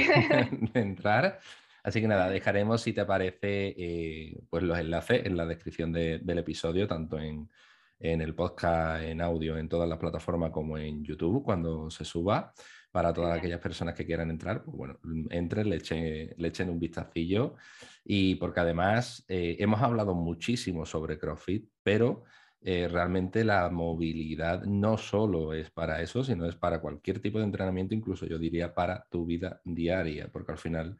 entrar. 0.74 1.38
Así 1.84 2.00
que 2.00 2.08
nada, 2.08 2.30
dejaremos, 2.30 2.80
si 2.80 2.92
te 2.92 3.04
parece, 3.04 3.74
eh, 3.76 4.40
pues 4.48 4.62
los 4.62 4.78
enlaces 4.78 5.26
en 5.26 5.36
la 5.36 5.46
descripción 5.46 5.92
del 5.92 6.38
episodio, 6.38 6.86
tanto 6.88 7.18
en, 7.18 7.50
en, 7.98 8.20
el 8.20 8.34
podcast, 8.34 9.02
en 9.02 9.20
audio, 9.20 9.58
en 9.58 9.68
todas 9.68 9.88
las 9.88 9.98
plataformas 9.98 10.50
como 10.50 10.78
en 10.78 11.04
YouTube, 11.04 11.44
cuando 11.44 11.90
se 11.90 12.04
suba 12.04 12.52
para 12.92 13.12
todas 13.12 13.36
aquellas 13.36 13.58
personas 13.58 13.94
que 13.94 14.06
quieran 14.06 14.30
entrar, 14.30 14.62
pues 14.62 14.76
bueno, 14.76 14.98
entren, 15.30 15.68
le 15.68 15.76
echen, 15.76 16.34
le 16.36 16.48
echen 16.48 16.70
un 16.70 16.78
vistacillo 16.78 17.56
y 18.04 18.34
porque 18.34 18.60
además 18.60 19.24
eh, 19.28 19.56
hemos 19.58 19.80
hablado 19.80 20.14
muchísimo 20.14 20.84
sobre 20.84 21.18
CrossFit, 21.18 21.68
pero 21.82 22.24
eh, 22.64 22.86
realmente 22.88 23.44
la 23.44 23.68
movilidad 23.70 24.62
no 24.62 24.96
solo 24.96 25.52
es 25.52 25.70
para 25.70 26.00
eso, 26.00 26.22
sino 26.22 26.46
es 26.46 26.54
para 26.54 26.80
cualquier 26.80 27.20
tipo 27.20 27.38
de 27.38 27.44
entrenamiento, 27.44 27.92
incluso 27.92 28.24
yo 28.24 28.38
diría 28.38 28.72
para 28.72 29.04
tu 29.10 29.26
vida 29.26 29.60
diaria, 29.64 30.28
porque 30.30 30.52
al 30.52 30.58
final 30.58 30.96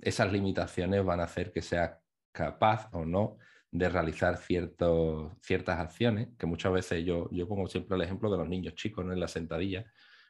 esas 0.00 0.32
limitaciones 0.32 1.04
van 1.04 1.18
a 1.20 1.24
hacer 1.24 1.50
que 1.52 1.60
seas 1.60 1.98
capaz 2.30 2.88
o 2.92 3.04
no 3.04 3.38
de 3.70 3.88
realizar 3.88 4.36
ciertos, 4.36 5.32
ciertas 5.42 5.80
acciones, 5.80 6.28
que 6.38 6.46
muchas 6.46 6.72
veces 6.72 7.04
yo, 7.04 7.28
yo 7.32 7.48
pongo 7.48 7.66
siempre 7.66 7.96
el 7.96 8.02
ejemplo 8.02 8.30
de 8.30 8.38
los 8.38 8.48
niños 8.48 8.74
chicos 8.74 9.04
en 9.10 9.18
la 9.18 9.26
sentadilla, 9.26 9.84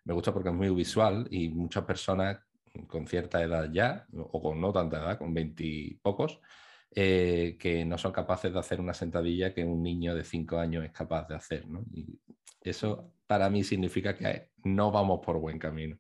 me 0.05 0.15
gusta 0.15 0.33
porque 0.33 0.49
es 0.49 0.55
muy 0.55 0.71
visual 0.71 1.29
y 1.31 1.51
muchas 1.51 1.85
personas 1.85 2.39
con 2.87 3.07
cierta 3.07 3.43
edad 3.43 3.71
ya, 3.71 4.07
o 4.15 4.41
con 4.41 4.59
no 4.59 4.73
tanta 4.73 4.99
edad, 4.99 5.19
con 5.19 5.35
veintipocos, 5.35 6.41
eh, 6.99 7.59
que 7.61 7.85
no 7.85 7.99
son 7.99 8.11
capaces 8.11 8.51
de 8.51 8.59
hacer 8.59 8.81
una 8.81 8.95
sentadilla 8.95 9.53
que 9.53 9.63
un 9.63 9.83
niño 9.83 10.15
de 10.15 10.25
cinco 10.25 10.57
años 10.57 10.83
es 10.83 10.93
capaz 10.93 11.29
de 11.29 11.35
hacer. 11.35 11.69
¿no? 11.69 11.85
Y 11.93 12.19
eso 12.63 13.13
para 13.27 13.51
mí 13.51 13.63
significa 13.63 14.17
que 14.17 14.49
no 14.65 14.91
vamos 14.91 15.21
por 15.23 15.39
buen 15.39 15.59
camino. 15.59 15.99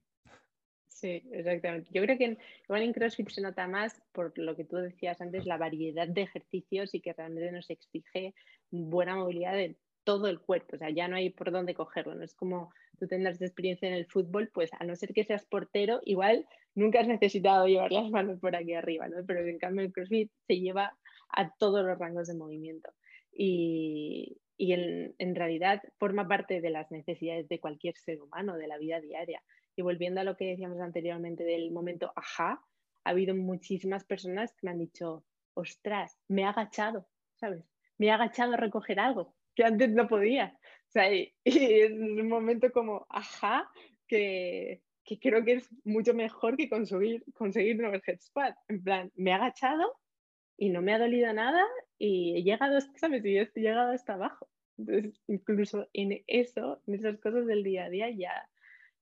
Sí, 0.88 1.22
exactamente. 1.30 1.90
Yo 1.92 2.00
creo 2.00 2.16
que 2.16 2.38
igual 2.64 2.82
en 2.82 2.94
CrossFit 2.94 3.28
se 3.28 3.42
nota 3.42 3.68
más 3.68 4.00
por 4.12 4.32
lo 4.38 4.56
que 4.56 4.64
tú 4.64 4.76
decías 4.76 5.20
antes, 5.20 5.44
la 5.44 5.58
variedad 5.58 6.08
de 6.08 6.22
ejercicios 6.22 6.94
y 6.94 7.02
que 7.02 7.12
realmente 7.12 7.52
nos 7.52 7.68
exige 7.68 8.34
buena 8.70 9.16
movilidad 9.16 9.52
de 9.52 9.76
todo 10.02 10.28
el 10.28 10.40
cuerpo, 10.40 10.76
o 10.76 10.78
sea, 10.78 10.88
ya 10.88 11.08
no 11.08 11.16
hay 11.16 11.30
por 11.30 11.50
dónde 11.50 11.74
cogerlo, 11.74 12.14
no 12.14 12.24
es 12.24 12.34
como 12.34 12.72
tú 12.96 13.06
tendrás 13.06 13.40
experiencia 13.40 13.88
en 13.88 13.94
el 13.94 14.06
fútbol, 14.06 14.50
pues 14.52 14.70
a 14.78 14.84
no 14.84 14.96
ser 14.96 15.12
que 15.12 15.24
seas 15.24 15.44
portero, 15.46 16.00
igual 16.04 16.46
nunca 16.74 17.00
has 17.00 17.08
necesitado 17.08 17.66
llevar 17.66 17.92
las 17.92 18.10
manos 18.10 18.38
por 18.40 18.54
aquí 18.54 18.74
arriba, 18.74 19.08
¿no? 19.08 19.24
Pero 19.26 19.46
en 19.46 19.58
cambio 19.58 19.84
el 19.84 19.92
CrossFit 19.92 20.30
se 20.46 20.60
lleva 20.60 20.96
a 21.30 21.50
todos 21.56 21.84
los 21.84 21.98
rangos 21.98 22.28
de 22.28 22.34
movimiento 22.34 22.90
y, 23.32 24.38
en, 24.58 25.34
realidad 25.34 25.82
forma 25.98 26.26
parte 26.26 26.60
de 26.60 26.70
las 26.70 26.90
necesidades 26.90 27.48
de 27.48 27.60
cualquier 27.60 27.96
ser 27.96 28.20
humano, 28.22 28.56
de 28.56 28.66
la 28.66 28.78
vida 28.78 29.00
diaria. 29.00 29.42
Y 29.76 29.82
volviendo 29.82 30.20
a 30.20 30.24
lo 30.24 30.36
que 30.36 30.46
decíamos 30.46 30.80
anteriormente 30.80 31.44
del 31.44 31.70
momento 31.70 32.12
ajá, 32.16 32.62
ha 33.04 33.10
habido 33.10 33.34
muchísimas 33.34 34.04
personas 34.04 34.52
que 34.52 34.66
me 34.66 34.70
han 34.70 34.78
dicho, 34.78 35.24
ostras, 35.54 36.18
me 36.28 36.42
he 36.42 36.44
agachado, 36.44 37.06
¿sabes? 37.34 37.64
Me 37.98 38.06
he 38.06 38.10
agachado 38.10 38.54
a 38.54 38.56
recoger 38.56 38.98
algo 38.98 39.34
que 39.54 39.64
antes 39.64 39.90
no 39.90 40.06
podía. 40.06 40.56
O 40.88 40.92
sea, 40.92 41.12
y, 41.14 41.32
es 41.44 41.92
un 41.92 42.28
momento 42.28 42.70
como, 42.72 43.06
ajá, 43.10 43.70
que, 44.06 44.82
que, 45.04 45.18
creo 45.18 45.44
que 45.44 45.54
es 45.54 45.68
mucho 45.84 46.14
mejor 46.14 46.56
que 46.56 46.68
conseguir, 46.68 47.24
conseguir 47.34 47.84
un 47.84 47.94
head 47.94 48.20
squat. 48.20 48.56
En 48.68 48.82
plan, 48.82 49.12
me 49.16 49.30
he 49.30 49.34
agachado 49.34 49.92
y 50.56 50.70
no 50.70 50.82
me 50.82 50.94
ha 50.94 50.98
dolido 50.98 51.32
nada 51.32 51.64
y 51.98 52.36
he 52.36 52.42
llegado, 52.42 52.78
¿sabes? 52.96 53.24
Y 53.24 53.38
he 53.38 53.50
llegado 53.54 53.92
hasta 53.92 54.14
abajo. 54.14 54.48
Entonces, 54.78 55.20
incluso 55.26 55.88
en 55.92 56.22
eso, 56.26 56.82
en 56.86 56.94
esas 56.94 57.18
cosas 57.18 57.46
del 57.46 57.62
día 57.62 57.86
a 57.86 57.90
día, 57.90 58.10
ya, 58.10 58.48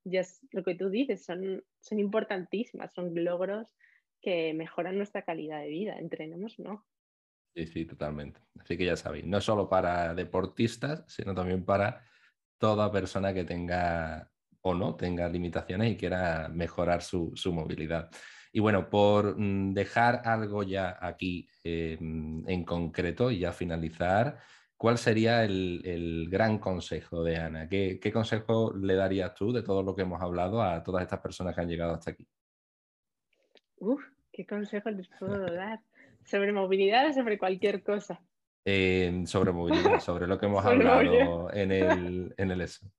ya 0.05 0.21
es 0.21 0.41
lo 0.53 0.63
que 0.63 0.75
tú 0.75 0.89
dices, 0.89 1.25
son, 1.25 1.65
son 1.81 1.99
importantísimas, 1.99 2.93
son 2.93 3.13
logros 3.25 3.75
que 4.21 4.55
mejoran 4.55 4.97
nuestra 4.97 5.23
calidad 5.23 5.61
de 5.61 5.69
vida. 5.69 5.99
Entrenemos, 5.99 6.59
¿no? 6.59 6.87
Sí, 7.55 7.67
sí, 7.67 7.85
totalmente. 7.85 8.41
Así 8.59 8.77
que 8.77 8.85
ya 8.85 8.97
sabéis, 8.97 9.27
no 9.27 9.41
solo 9.41 9.69
para 9.69 10.13
deportistas, 10.13 11.05
sino 11.07 11.35
también 11.35 11.65
para 11.65 12.05
toda 12.59 12.91
persona 12.91 13.33
que 13.33 13.45
tenga 13.45 14.29
o 14.63 14.75
no 14.75 14.97
tenga 14.97 15.29
limitaciones 15.29 15.93
y 15.93 15.97
quiera 15.97 16.49
mejorar 16.49 17.03
su, 17.03 17.35
movilidad. 17.53 18.11
Y 18.53 18.61
bueno, 18.61 18.89
por 18.89 19.39
mm, 19.39 19.73
dejar 19.73 20.23
algo 20.25 20.63
ya 20.63 20.99
aquí 21.01 21.49
em, 21.63 22.43
en 22.49 22.65
concreto 22.65 23.31
y 23.31 23.41
ya 23.41 23.53
finalizar, 23.53 24.39
¿cuál 24.77 24.99
sería 24.99 25.45
el, 25.45 26.29
gran 26.31 26.59
consejo 26.59 27.23
de 27.23 27.37
Ana? 27.37 27.69
¿Qué, 27.69 28.11
consejo 28.13 28.75
le 28.75 28.95
darías 28.95 29.35
tú 29.35 29.53
de 29.53 29.63
todo 29.63 29.83
lo 29.83 29.95
que 29.95 30.03
hemos 30.03 30.21
hablado 30.23 30.63
a 30.63 30.83
todas 30.83 31.03
estas 31.03 31.21
personas 31.21 31.55
que 31.55 31.61
han 31.61 31.69
llegado 31.69 31.95
hasta 31.95 32.13
aquí? 32.13 32.27
Uf, 33.77 34.03
¿qué 34.33 34.47
consejo 34.47 34.91
les 34.91 35.09
puedo 35.19 35.47
dar? 35.55 35.81
¿Sobre 36.25 36.53
movilidad 36.53 37.09
o 37.09 37.13
sobre 37.13 37.39
cualquier 37.39 37.83
cosa? 37.83 38.21
sobre 39.27 39.53
movilidad, 39.53 40.01
sobre 40.01 40.27
lo 40.27 40.39
que 40.39 40.47
hemos 40.47 40.65
hablado 40.65 41.53
en 41.53 41.71
el, 41.71 42.35
en 42.39 42.51
el 42.51 42.61
ESO. 42.63 42.91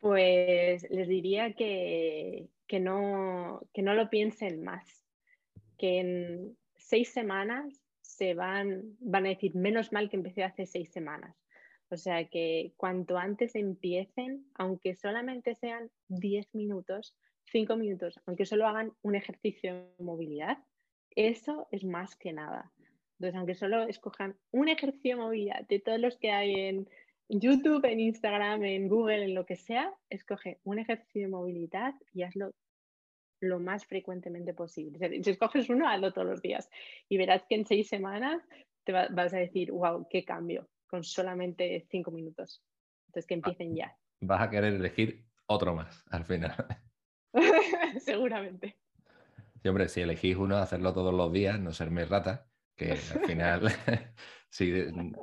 Pues 0.00 0.90
les 0.90 1.08
diría 1.08 1.54
que, 1.54 2.48
que, 2.66 2.80
no, 2.80 3.62
que 3.72 3.82
no 3.82 3.94
lo 3.94 4.10
piensen 4.10 4.64
más, 4.64 5.06
que 5.78 6.00
en 6.00 6.58
seis 6.74 7.12
semanas 7.12 7.80
se 8.00 8.34
van, 8.34 8.96
van 8.98 9.26
a 9.26 9.30
decir, 9.30 9.54
menos 9.54 9.92
mal 9.92 10.10
que 10.10 10.16
empecé 10.16 10.42
hace 10.42 10.66
seis 10.66 10.90
semanas. 10.92 11.36
O 11.90 11.96
sea 11.96 12.26
que 12.26 12.72
cuanto 12.76 13.16
antes 13.18 13.54
empiecen, 13.54 14.46
aunque 14.54 14.94
solamente 14.94 15.54
sean 15.54 15.90
diez 16.08 16.52
minutos, 16.54 17.16
cinco 17.44 17.76
minutos, 17.76 18.20
aunque 18.26 18.46
solo 18.46 18.66
hagan 18.66 18.92
un 19.02 19.14
ejercicio 19.14 19.74
de 19.74 20.04
movilidad, 20.04 20.58
eso 21.16 21.68
es 21.70 21.84
más 21.84 22.16
que 22.16 22.32
nada. 22.32 22.72
Entonces, 23.18 23.36
aunque 23.36 23.54
solo 23.54 23.82
escojan 23.84 24.36
un 24.50 24.68
ejercicio 24.68 25.16
de 25.16 25.22
movilidad 25.22 25.66
de 25.68 25.78
todos 25.78 26.00
los 26.00 26.16
que 26.18 26.30
hay 26.30 26.54
en 26.54 26.88
YouTube, 27.28 27.84
en 27.84 28.00
Instagram, 28.00 28.64
en 28.64 28.88
Google, 28.88 29.24
en 29.24 29.34
lo 29.34 29.46
que 29.46 29.56
sea, 29.56 29.92
escoge 30.10 30.58
un 30.64 30.78
ejercicio 30.78 31.22
de 31.22 31.28
movilidad 31.28 31.94
y 32.12 32.22
hazlo 32.22 32.52
lo 33.40 33.60
más 33.60 33.86
frecuentemente 33.86 34.54
posible. 34.54 35.22
Si 35.22 35.30
escoges 35.30 35.68
uno, 35.68 35.88
hazlo 35.88 36.12
todos 36.12 36.26
los 36.26 36.42
días 36.42 36.68
y 37.08 37.16
verás 37.16 37.44
que 37.48 37.54
en 37.54 37.66
seis 37.66 37.88
semanas 37.88 38.42
te 38.84 38.92
vas 38.92 39.32
a 39.32 39.38
decir, 39.38 39.70
wow, 39.72 40.06
qué 40.10 40.24
cambio, 40.24 40.68
con 40.86 41.04
solamente 41.04 41.86
cinco 41.90 42.10
minutos. 42.10 42.62
Entonces, 43.08 43.26
que 43.26 43.34
empiecen 43.34 43.74
ya. 43.74 43.96
Vas 44.20 44.42
a 44.42 44.50
querer 44.50 44.74
elegir 44.74 45.24
otro 45.46 45.74
más 45.74 46.04
al 46.10 46.24
final. 46.24 46.54
Seguramente. 47.98 48.76
Sí, 49.64 49.70
hombre, 49.70 49.88
si 49.88 50.02
elegís 50.02 50.36
uno, 50.36 50.58
hacerlo 50.58 50.92
todos 50.92 51.14
los 51.14 51.32
días, 51.32 51.58
no 51.58 51.72
serme 51.72 52.04
rata, 52.04 52.46
que 52.76 52.92
al 52.92 52.98
final 53.26 53.62
sí, 54.50 54.70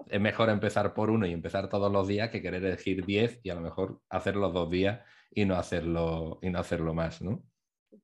es 0.07 0.19
mejor 0.19 0.49
empezar 0.49 0.95
por 0.95 1.11
uno 1.11 1.27
y 1.27 1.31
empezar 1.31 1.69
todos 1.69 1.91
los 1.91 2.07
días 2.07 2.31
que 2.31 2.41
querer 2.41 2.65
elegir 2.65 3.05
10 3.05 3.41
y 3.43 3.51
a 3.51 3.53
lo 3.53 3.61
mejor 3.61 4.01
hacerlo 4.09 4.49
dos 4.49 4.71
días 4.71 5.01
y 5.29 5.45
no 5.45 5.57
hacerlo, 5.57 6.39
y 6.41 6.49
no 6.49 6.57
hacerlo 6.57 6.95
más, 6.95 7.21
¿no? 7.21 7.43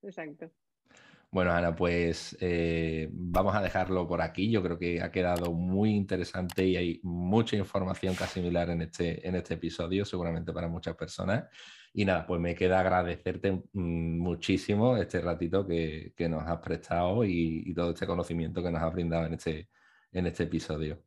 Exacto. 0.04 0.52
Bueno, 1.32 1.54
Ana, 1.54 1.76
pues 1.76 2.38
eh, 2.40 3.10
vamos 3.12 3.56
a 3.56 3.62
dejarlo 3.64 4.08
por 4.08 4.22
aquí. 4.22 4.52
Yo 4.52 4.62
creo 4.62 4.78
que 4.78 5.02
ha 5.02 5.12
quedado 5.12 5.52
muy 5.54 5.90
interesante 5.90 6.68
y 6.68 6.76
hay 6.76 7.00
mucha 7.02 7.56
información 7.56 8.14
casi 8.14 8.42
similar 8.42 8.70
en 8.70 8.84
este, 8.84 9.28
en 9.28 9.34
este 9.34 9.56
episodio, 9.56 10.06
seguramente 10.06 10.54
para 10.54 10.68
muchas 10.68 10.96
personas. 10.96 11.46
Y 11.94 12.06
nada, 12.06 12.28
pues 12.28 12.40
me 12.40 12.56
queda 12.56 12.80
agradecerte 12.80 13.52
mm, 13.52 14.20
muchísimo 14.20 14.98
este 14.98 15.22
ratito 15.22 15.66
que, 15.66 16.14
nos 16.30 16.44
has 16.44 16.60
prestado 16.60 17.24
y, 17.24 17.64
y, 17.66 17.74
todo 17.74 17.92
este 17.92 18.06
conocimiento 18.06 18.62
que 18.62 18.72
nos 18.72 18.82
has 18.82 18.94
brindado 18.94 19.26
en 19.26 19.34
este, 19.34 19.70
en 20.12 20.28
este 20.28 20.44
episodio. 20.44 21.02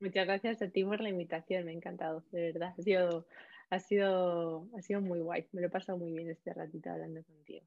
Muchas 0.00 0.26
gracias 0.26 0.62
a 0.62 0.68
ti 0.68 0.84
por 0.84 1.00
la 1.00 1.08
invitación, 1.08 1.64
me 1.64 1.72
ha 1.72 1.74
encantado, 1.74 2.24
de 2.30 2.52
verdad. 2.52 2.74
Ha 2.78 2.82
sido, 2.82 3.26
ha 3.70 3.78
sido, 3.78 4.68
ha 4.76 4.82
sido 4.82 5.00
muy 5.00 5.20
guay, 5.20 5.46
me 5.52 5.62
lo 5.62 5.68
he 5.68 5.70
pasado 5.70 5.98
muy 5.98 6.12
bien 6.12 6.30
este 6.30 6.52
ratito 6.52 6.90
hablando 6.90 7.22
contigo. 7.24 7.66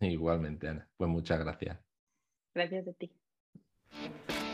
Igualmente, 0.00 0.68
Ana. 0.68 0.88
Pues 0.96 1.10
muchas 1.10 1.38
gracias. 1.40 1.78
Gracias 2.54 2.88
a 2.88 2.92
ti. 2.92 3.12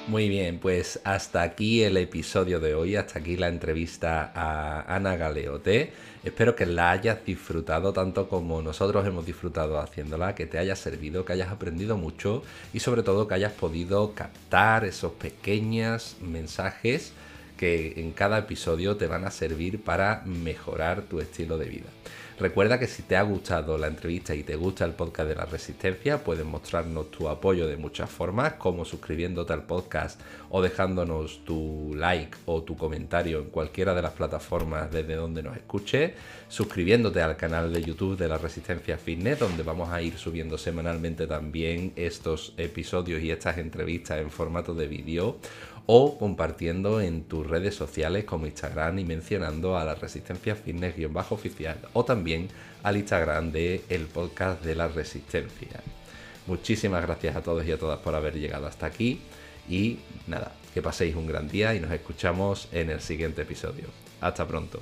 Muy 0.08 0.28
bien, 0.28 0.58
pues 0.58 0.98
hasta 1.04 1.42
aquí 1.42 1.84
el 1.84 1.96
episodio 1.96 2.58
de 2.58 2.74
hoy, 2.74 2.96
hasta 2.96 3.20
aquí 3.20 3.36
la 3.36 3.46
entrevista 3.46 4.32
a 4.34 4.96
Ana 4.96 5.16
Galeote. 5.16 5.92
Espero 6.24 6.56
que 6.56 6.66
la 6.66 6.90
hayas 6.90 7.24
disfrutado 7.24 7.92
tanto 7.92 8.28
como 8.28 8.62
nosotros 8.62 9.06
hemos 9.06 9.24
disfrutado 9.24 9.78
haciéndola, 9.78 10.34
que 10.34 10.46
te 10.46 10.58
haya 10.58 10.74
servido, 10.74 11.24
que 11.24 11.34
hayas 11.34 11.50
aprendido 11.50 11.96
mucho 11.96 12.42
y 12.72 12.80
sobre 12.80 13.04
todo 13.04 13.28
que 13.28 13.34
hayas 13.34 13.52
podido 13.52 14.12
captar 14.12 14.84
esos 14.84 15.12
pequeños 15.12 16.16
mensajes 16.20 17.12
que 17.56 18.00
en 18.00 18.10
cada 18.10 18.38
episodio 18.38 18.96
te 18.96 19.06
van 19.06 19.24
a 19.24 19.30
servir 19.30 19.82
para 19.82 20.22
mejorar 20.24 21.02
tu 21.02 21.20
estilo 21.20 21.58
de 21.58 21.66
vida. 21.66 21.86
Recuerda 22.42 22.80
que 22.80 22.88
si 22.88 23.04
te 23.04 23.14
ha 23.16 23.22
gustado 23.22 23.78
la 23.78 23.86
entrevista 23.86 24.34
y 24.34 24.42
te 24.42 24.56
gusta 24.56 24.84
el 24.84 24.94
podcast 24.94 25.28
de 25.28 25.36
la 25.36 25.44
resistencia, 25.44 26.24
puedes 26.24 26.44
mostrarnos 26.44 27.08
tu 27.12 27.28
apoyo 27.28 27.68
de 27.68 27.76
muchas 27.76 28.10
formas, 28.10 28.54
como 28.54 28.84
suscribiéndote 28.84 29.52
al 29.52 29.62
podcast 29.62 30.20
o 30.50 30.60
dejándonos 30.60 31.44
tu 31.44 31.94
like 31.94 32.36
o 32.46 32.64
tu 32.64 32.76
comentario 32.76 33.38
en 33.38 33.44
cualquiera 33.44 33.94
de 33.94 34.02
las 34.02 34.14
plataformas 34.14 34.90
desde 34.90 35.14
donde 35.14 35.44
nos 35.44 35.56
escuches, 35.56 36.14
suscribiéndote 36.48 37.22
al 37.22 37.36
canal 37.36 37.72
de 37.72 37.80
YouTube 37.80 38.18
de 38.18 38.26
la 38.26 38.38
Resistencia 38.38 38.98
Fitness, 38.98 39.38
donde 39.38 39.62
vamos 39.62 39.90
a 39.90 40.02
ir 40.02 40.18
subiendo 40.18 40.58
semanalmente 40.58 41.28
también 41.28 41.92
estos 41.94 42.54
episodios 42.56 43.22
y 43.22 43.30
estas 43.30 43.58
entrevistas 43.58 44.18
en 44.18 44.32
formato 44.32 44.74
de 44.74 44.88
vídeo 44.88 45.36
o 45.94 46.16
compartiendo 46.16 47.02
en 47.02 47.24
tus 47.24 47.46
redes 47.46 47.74
sociales 47.74 48.24
como 48.24 48.46
Instagram 48.46 48.98
y 49.00 49.04
mencionando 49.04 49.76
a 49.76 49.84
la 49.84 49.94
Resistencia 49.94 50.56
Fitness-oficial 50.56 51.76
o 51.92 52.02
también 52.02 52.48
al 52.82 52.96
Instagram 52.96 53.52
de 53.52 53.82
el 53.90 54.06
podcast 54.06 54.64
de 54.64 54.74
la 54.74 54.88
Resistencia. 54.88 55.82
Muchísimas 56.46 57.02
gracias 57.02 57.36
a 57.36 57.42
todos 57.42 57.66
y 57.66 57.72
a 57.72 57.78
todas 57.78 57.98
por 57.98 58.14
haber 58.14 58.38
llegado 58.38 58.66
hasta 58.66 58.86
aquí 58.86 59.20
y 59.68 59.98
nada, 60.26 60.52
que 60.72 60.80
paséis 60.80 61.14
un 61.14 61.26
gran 61.26 61.46
día 61.46 61.74
y 61.74 61.80
nos 61.80 61.90
escuchamos 61.90 62.68
en 62.72 62.88
el 62.88 63.02
siguiente 63.02 63.42
episodio. 63.42 63.84
Hasta 64.22 64.48
pronto. 64.48 64.80